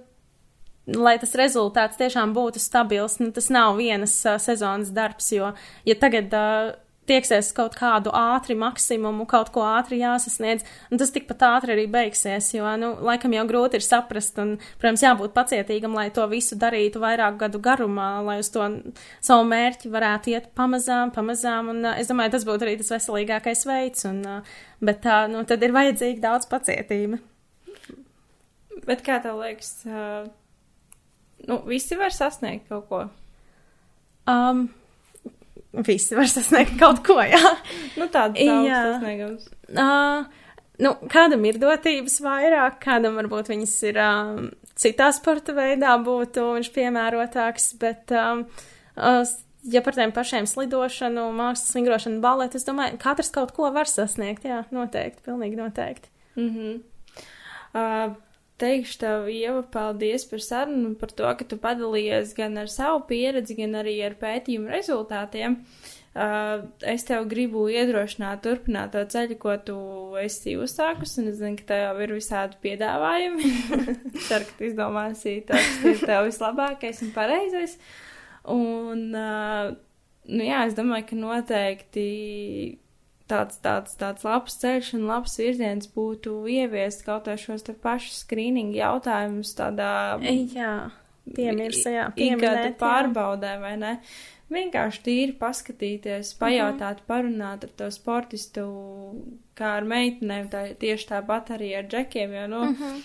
lai 0.93 1.17
tas 1.21 1.33
rezultāts 1.37 1.97
tiešām 1.97 2.33
būtu 2.37 2.61
stabils, 2.61 3.19
nu, 3.21 3.31
tas 3.33 3.49
nav 3.53 3.77
vienas 3.81 4.13
uh, 4.25 4.37
sezonas 4.41 4.93
darbs, 4.93 5.31
jo, 5.33 5.51
ja 5.85 5.97
tagad 6.01 6.33
uh, 6.37 6.73
tieksies 7.09 7.51
kaut 7.55 7.75
kādu 7.77 8.11
ātri 8.15 8.55
maksimumu, 8.59 9.25
kaut 9.29 9.51
ko 9.55 9.63
ātri 9.67 9.99
jāsasniedz, 10.01 10.65
un 10.91 11.01
tas 11.01 11.13
tikpat 11.13 11.43
ātri 11.47 11.75
arī 11.75 11.85
beigsies, 11.91 12.51
jo, 12.55 12.65
nu, 12.81 12.91
laikam 13.05 13.33
jau 13.35 13.45
grūti 13.49 13.79
ir 13.79 13.85
saprast, 13.85 14.39
un, 14.41 14.55
protams, 14.81 15.03
jābūt 15.05 15.35
pacietīgam, 15.35 15.97
lai 15.97 16.07
to 16.15 16.25
visu 16.31 16.57
darītu 16.61 17.01
vairāk 17.03 17.37
gadu 17.43 17.61
garumā, 17.63 18.09
lai 18.25 18.39
uz 18.43 18.49
to 18.53 18.65
savu 19.23 19.45
mērķi 19.51 19.91
varētu 19.93 20.33
iet 20.33 20.49
pamazām, 20.57 21.13
pamazām, 21.15 21.73
un 21.73 21.91
es 21.95 22.09
domāju, 22.11 22.35
tas 22.37 22.47
būtu 22.47 22.67
arī 22.67 22.77
tas 22.81 22.93
veselīgākais 22.97 23.65
veids, 23.69 24.07
un, 24.09 24.23
bet 24.83 25.03
tā, 25.05 25.25
nu, 25.31 25.45
tad 25.47 25.63
ir 25.65 25.75
vajadzīga 25.75 26.25
daudz 26.29 26.49
pacietība. 26.51 27.21
Bet 28.85 29.01
kā 29.05 29.17
tev 29.23 29.39
liekas, 29.39 29.69
uh, 29.87 30.25
nu, 31.49 31.61
visi 31.69 31.97
var 31.97 32.13
sasniegt 32.13 32.67
kaut 32.69 32.89
ko? 32.89 33.05
Um, 34.29 34.67
visi 35.83 36.15
var 36.17 36.29
sasniegt 36.31 36.77
kaut 36.79 37.01
ko, 37.05 37.19
jā. 37.23 37.41
nu, 37.99 38.07
tāds 38.11 38.39
sasniegums. 38.39 39.47
Uh, 39.71 40.25
nu, 40.83 40.93
kādam 41.11 41.45
ir 41.47 41.59
dotības 41.61 42.19
vairāk, 42.23 42.79
kādam 42.83 43.17
varbūt 43.19 43.51
viņas 43.53 43.75
ir 43.89 43.99
um, 44.03 44.49
citā 44.79 45.09
sporta 45.15 45.55
veidā 45.57 45.95
būtu 46.03 46.51
viņš 46.57 46.71
piemērotāks, 46.75 47.71
bet, 47.81 48.13
um, 48.15 48.45
uh, 48.95 49.23
ja 49.71 49.83
par 49.85 49.97
tiem 49.97 50.13
pašiem 50.15 50.49
slidošanu, 50.49 51.29
mākslas 51.35 51.77
vingrošanu, 51.77 52.21
baletu, 52.23 52.59
es 52.59 52.67
domāju, 52.67 52.99
katrs 53.01 53.33
kaut 53.35 53.55
ko 53.55 53.71
var 53.75 53.89
sasniegt, 53.91 54.47
jā, 54.47 54.63
noteikti, 54.75 55.25
pilnīgi 55.27 55.59
noteikti. 55.59 56.11
Mm 56.35 56.49
-hmm. 56.51 56.79
uh, 57.73 58.15
teikšu 58.61 58.99
tev, 59.01 59.27
Ieva, 59.31 59.63
paldies 59.71 60.25
par 60.29 60.43
sarunu, 60.43 60.93
par 60.99 61.11
to, 61.11 61.27
ka 61.39 61.47
tu 61.47 61.57
padalījies 61.61 62.33
gan 62.37 62.55
ar 62.61 62.71
savu 62.71 63.03
pieredzi, 63.09 63.57
gan 63.59 63.75
arī 63.81 63.97
ar 64.05 64.15
pētījumu 64.21 64.71
rezultātiem. 64.71 65.59
Uh, 66.15 66.61
es 66.87 67.03
tev 67.03 67.25
gribu 67.27 67.65
iedrošināt, 67.67 68.39
turpināt 68.45 68.93
to 68.93 69.01
ceļu, 69.11 69.35
ko 69.41 69.57
tu 69.67 69.79
esi 70.21 70.53
uzsākusi, 70.55 71.17
un 71.19 71.33
es 71.33 71.41
zinu, 71.41 71.57
ka 71.59 71.67
tev 71.73 71.81
jau 71.83 72.05
ir 72.05 72.13
visādi 72.15 72.59
piedāvājumi. 72.63 73.51
Ceru, 74.29 74.47
ka 74.47 74.55
tu 74.55 74.69
izdomāsi 74.69 75.41
to, 75.43 75.59
kas 75.59 75.83
ir 75.91 75.99
tev 76.05 76.29
vislabākais 76.29 77.03
un 77.03 77.11
pareizais. 77.17 77.75
Un, 78.55 79.03
uh, 79.11 79.75
nu 80.31 80.47
jā, 80.47 80.63
es 80.69 80.79
domāju, 80.79 81.09
ka 81.11 81.19
noteikti 81.19 82.07
tāds, 83.31 83.57
tāds, 83.63 83.95
tāds 83.99 84.25
labs 84.25 84.59
ceļš 84.61 84.91
un 84.99 85.07
labs 85.09 85.39
virziens 85.41 85.89
būtu 85.95 86.37
ieviest 86.51 87.05
kaut 87.07 87.29
vai 87.29 87.37
šos 87.41 87.65
te 87.65 87.73
pašus 87.73 88.21
skrīningu 88.25 88.77
jautājumus 88.77 89.55
tādā. 89.57 89.91
Jā, 90.55 90.75
piemirsa, 91.35 91.93
jā, 91.93 92.07
pieminēt. 92.15 92.77
Pārbaudē, 92.81 93.57
vai 93.63 93.75
ne? 93.81 93.97
Vienkārši 94.53 95.01
tīri 95.01 95.33
paskatīties, 95.39 96.35
pajautāt, 96.37 96.99
mm 96.99 97.01
-hmm. 97.01 97.07
parunāt 97.09 97.63
ar 97.65 97.71
to 97.77 97.89
sportistu, 97.91 98.65
kā 99.57 99.71
ar 99.79 99.83
meitenēm, 99.89 100.51
tā, 100.53 100.67
tieši 100.77 101.07
tāpat 101.09 101.49
arī 101.57 101.73
ar 101.79 101.87
džekiem, 101.89 102.33
jo, 102.33 102.47
nu, 102.47 102.63
mm 102.65 102.75
-hmm. 102.75 103.03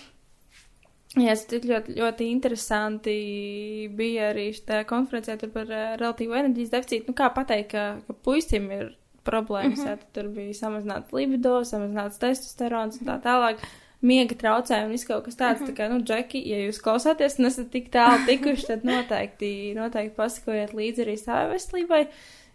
Jā, 1.19 1.33
tas 1.35 1.65
ļoti, 1.67 1.97
ļoti 1.97 2.25
interesanti 2.31 3.89
bija 3.91 4.29
arī 4.31 4.53
šajā 4.55 4.85
konferencē 4.87 5.35
par 5.51 5.67
uh, 5.67 5.97
relatīvo 5.99 6.37
enerģijas 6.39 6.69
deficītu. 6.69 7.07
Nu, 7.07 7.13
kā 7.13 7.27
pateikt, 7.35 7.71
ka, 7.71 7.99
ka 8.07 8.13
puisim 8.13 8.71
ir 8.71 8.93
problēmas. 9.27 9.79
Mm 9.79 9.85
-hmm. 9.85 9.97
jā, 9.97 10.11
tur 10.13 10.27
bija 10.35 10.53
samazināts 10.53 11.13
libido, 11.13 11.61
samazināts 11.67 12.19
testosterons 12.19 13.01
un 13.01 13.07
tā 13.07 13.19
tālāk. 13.21 13.63
Miega 14.01 14.35
traucējumi 14.35 14.85
un 14.85 14.91
viss 14.91 15.05
kaut 15.05 15.25
kas 15.25 15.35
tāds. 15.35 15.59
Mm 15.59 15.67
-hmm. 15.67 15.69
Tā 15.69 15.77
kā, 15.77 15.89
nu, 15.89 16.03
Džeki, 16.03 16.41
ja 16.49 16.57
jūs 16.57 16.81
klausāties 16.81 17.39
un 17.39 17.45
esat 17.45 17.69
tik 17.71 17.91
tālu 17.91 18.25
tikuši, 18.25 18.67
tad 18.67 18.83
noteikti, 18.83 19.73
noteikti 19.75 20.15
pasakojiet 20.15 20.73
līdzi 20.73 21.05
arī 21.05 21.17
savai 21.17 21.53
veselībai. 21.53 22.07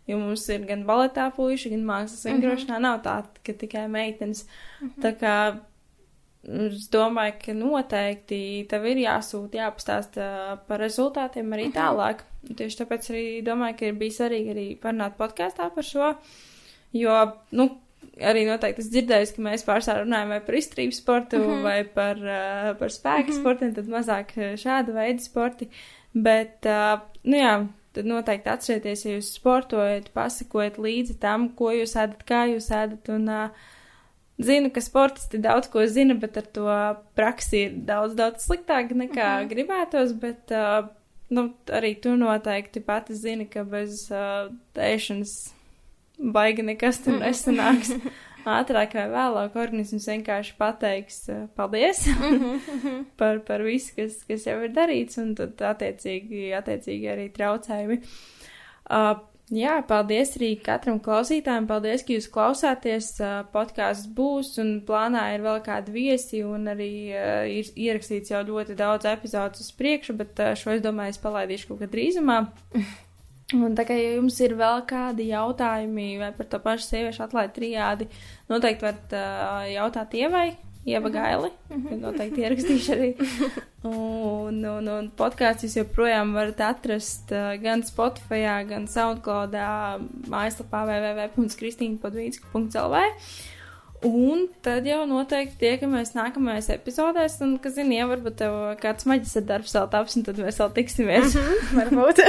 Jo 0.06 0.18
mums 0.18 0.48
ir 0.48 0.66
gan 0.66 0.84
baletā 0.86 1.30
puiši, 1.36 1.70
gan 1.70 1.84
mākslas 1.84 2.24
vingrošanā. 2.24 2.78
Mm 2.78 2.84
-hmm. 2.84 2.88
Nav 2.88 3.02
tā, 3.02 3.24
ka 3.44 3.52
tikai 3.52 3.88
meitenes. 3.88 4.46
Mm 4.80 4.88
-hmm. 4.88 5.02
Tā 5.02 5.16
kā 5.20 5.56
es 6.46 6.88
domāju, 6.92 7.34
ka 7.44 7.54
noteikti 7.56 8.40
tev 8.70 8.86
ir 8.86 8.96
jāsūta, 8.96 9.60
jāpastāsta 9.64 10.58
par 10.68 10.82
rezultātiem 10.82 11.54
arī 11.54 11.68
mhm. 11.68 11.76
tālāk. 11.76 12.26
Tieši 12.46 12.82
tāpēc 12.82 13.08
arī 13.10 13.24
domāju, 13.46 13.78
ka 13.78 13.86
ir 13.86 13.96
bijis 13.98 14.20
svarīgi 14.20 14.52
arī 14.54 14.66
parunāt 14.82 15.16
podkāstā 15.18 15.70
par 15.74 15.86
šo. 15.86 16.12
Jo, 16.92 17.16
nu, 17.50 17.68
arī 18.20 18.46
noteikti 18.48 18.84
es 18.84 18.90
dzirdēju, 18.92 19.32
ka 19.36 19.44
mēs 19.48 19.64
pārsvarā 19.66 20.04
runājam 20.04 20.34
par 20.46 20.58
izturības 20.58 21.00
sportu 21.02 21.38
mm 21.38 21.44
-hmm. 21.50 21.62
vai 21.62 21.84
par, 21.84 22.16
uh, 22.16 22.76
par 22.78 22.90
spēku 22.90 23.28
mm 23.28 23.32
-hmm. 23.32 23.40
sportiem, 23.40 23.74
tad 23.74 23.86
mazāk 23.86 24.32
šāda 24.64 24.94
veida 24.94 25.22
sporti. 25.22 25.68
Bet, 26.14 26.64
uh, 26.64 27.00
nu 27.24 27.36
jā, 27.36 27.66
tad 27.92 28.06
noteikti 28.06 28.48
atcerieties, 28.48 29.04
ja 29.04 29.16
jūs 29.16 29.32
sportojat, 29.34 30.10
pasakojiet 30.14 30.78
līdzi 30.78 31.18
tam, 31.20 31.48
ko 31.48 31.70
jūs 31.70 31.96
ēdat, 31.96 32.24
kā 32.24 32.46
jūs 32.54 32.70
ēdat. 32.70 33.08
Un, 33.08 33.28
uh, 33.28 33.50
Zinu, 34.36 34.68
ka 34.70 34.80
sportisti 34.80 35.38
daudz 35.38 35.70
ko 35.72 35.86
zina, 35.88 36.14
bet 36.14 36.36
ar 36.36 36.42
to 36.52 36.64
praksi 37.16 37.56
ir 37.56 37.76
daudz, 37.88 38.14
daudz 38.14 38.44
sliktāk 38.44 38.92
nekā 38.92 39.24
mm 39.24 39.44
-hmm. 39.44 39.48
gribētos, 39.48 40.12
bet 40.12 40.52
uh, 40.52 40.88
nu, 41.30 41.54
arī 41.66 42.00
tu 42.00 42.16
noteikti 42.16 42.80
pati 42.80 43.14
zini, 43.14 43.46
ka 43.46 43.64
bez 43.64 44.10
uh, 44.10 44.52
ēšanas 44.74 45.55
baigi 46.18 46.64
nekas 46.66 47.02
tur 47.04 47.18
nesanāks. 47.22 47.94
Ātrāk 48.46 48.92
vai 48.94 49.08
vēlāk 49.10 49.56
organisms 49.58 50.04
vienkārši 50.06 50.52
pateiks 50.58 51.24
uh, 51.34 51.46
paldies 51.58 52.04
par, 53.18 53.40
par 53.46 53.64
visu, 53.66 53.96
kas, 53.96 54.20
kas 54.28 54.46
jau 54.46 54.60
ir 54.62 54.74
darīts, 54.76 55.18
un 55.18 55.32
tad 55.38 55.58
attiecīgi, 55.72 56.52
attiecīgi 56.54 57.10
arī 57.10 57.30
traucējumi. 57.34 57.98
Uh, 58.86 59.16
Jā, 59.54 59.76
paldies 59.86 60.32
arī 60.34 60.56
katram 60.58 60.96
klausītājam. 60.98 61.68
Paldies, 61.70 62.02
ka 62.02 62.16
jūs 62.16 62.26
klausāties. 62.34 63.12
Uh, 63.22 63.44
podkāsts 63.52 64.08
būs 64.10 64.56
un 64.58 64.72
plānā 64.86 65.22
ir 65.36 65.44
vēl 65.44 65.60
kādi 65.62 65.94
viesi 65.94 66.40
un 66.42 66.66
arī 66.72 66.90
uh, 67.14 67.44
ir 67.46 67.70
ierakstīts 67.78 68.34
jau 68.34 68.42
ļoti 68.48 68.74
daudz 68.74 69.06
epizodus 69.06 69.62
uz 69.62 69.70
priekšu, 69.78 70.18
bet 70.18 70.42
uh, 70.42 70.56
šo 70.58 70.74
es 70.74 70.82
domāju, 70.82 71.14
es 71.14 71.22
palaidīšu 71.22 71.70
kaut 71.70 71.84
kad 71.84 71.94
drīzumā. 71.94 72.40
Un 73.54 73.76
tā 73.78 73.84
kā 73.86 73.94
ja 73.94 74.16
jums 74.16 74.40
ir 74.42 74.56
vēl 74.58 74.80
kādi 74.90 75.28
jautājumi 75.28 76.18
vai 76.18 76.32
par 76.34 76.48
to 76.50 76.58
pašu 76.62 76.82
sieviešu 76.88 77.22
atlaidu 77.28 77.52
trijādi, 77.60 78.08
noteikti 78.50 78.82
varat 78.82 79.12
uh, 79.14 79.62
jautāt 79.70 80.16
Ievai, 80.18 80.48
Ieva 80.86 81.10
Gaili, 81.14 81.50
mm 81.70 81.84
-hmm. 81.84 82.00
noteikti 82.00 82.40
ierakstīšu 82.42 82.92
arī. 82.94 83.10
Un, 83.86 84.64
un, 84.66 84.88
un 84.88 85.10
podkāsts 85.14 85.62
jūs 85.62 85.76
joprojām 85.76 86.32
varat 86.34 86.60
atrast 86.60 87.30
gan 87.62 87.82
Spotify, 87.86 88.66
gan 88.66 88.86
Soundcloudā, 88.90 89.98
mājaslapā 90.26 90.82
www.kristīnpadvīnska.lv. 90.88 92.96
Un 94.06 94.46
tad 94.62 94.86
jau 94.86 95.02
noteikti 95.08 95.58
tiekamies 95.64 96.14
nākamajās 96.14 96.70
epizodēs, 96.76 97.38
un, 97.44 97.56
kas 97.62 97.76
zina, 97.78 97.96
ja 97.98 98.08
varbūt 98.10 98.38
tev 98.38 98.56
kāds 98.82 99.08
maģis 99.08 99.36
ar 99.40 99.46
darbs 99.50 99.74
vēl 99.76 99.90
taps, 99.92 100.16
un 100.18 100.26
tad 100.28 100.40
mēs 100.42 100.60
vēl 100.62 100.72
tiksimies. 100.78 101.34
Mm 101.34 101.46
-hmm, 101.46 101.76
varbūt. 101.80 102.22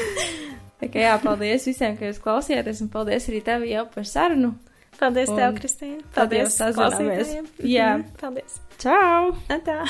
Tā 0.80 0.90
kā 0.92 1.06
jā, 1.06 1.16
paldies 1.22 1.66
visiem, 1.66 1.96
ka 1.96 2.10
jūs 2.10 2.20
klausījāties, 2.20 2.82
un 2.84 2.92
paldies 2.92 3.28
arī 3.30 3.42
tev 3.44 3.64
jau 3.64 3.86
par 3.94 4.04
sarunu. 4.04 4.54
Paldies 5.00 5.32
un 5.32 5.36
tev, 5.40 5.58
Kristīna. 5.60 6.00
Paldies, 6.14 6.56
paldies 6.58 6.76
klausītājiem. 6.76 7.50
Jā. 7.64 7.90
Mhm, 7.96 8.16
paldies. 8.20 8.60
Čau! 8.82 9.36
Atā. 9.48 9.84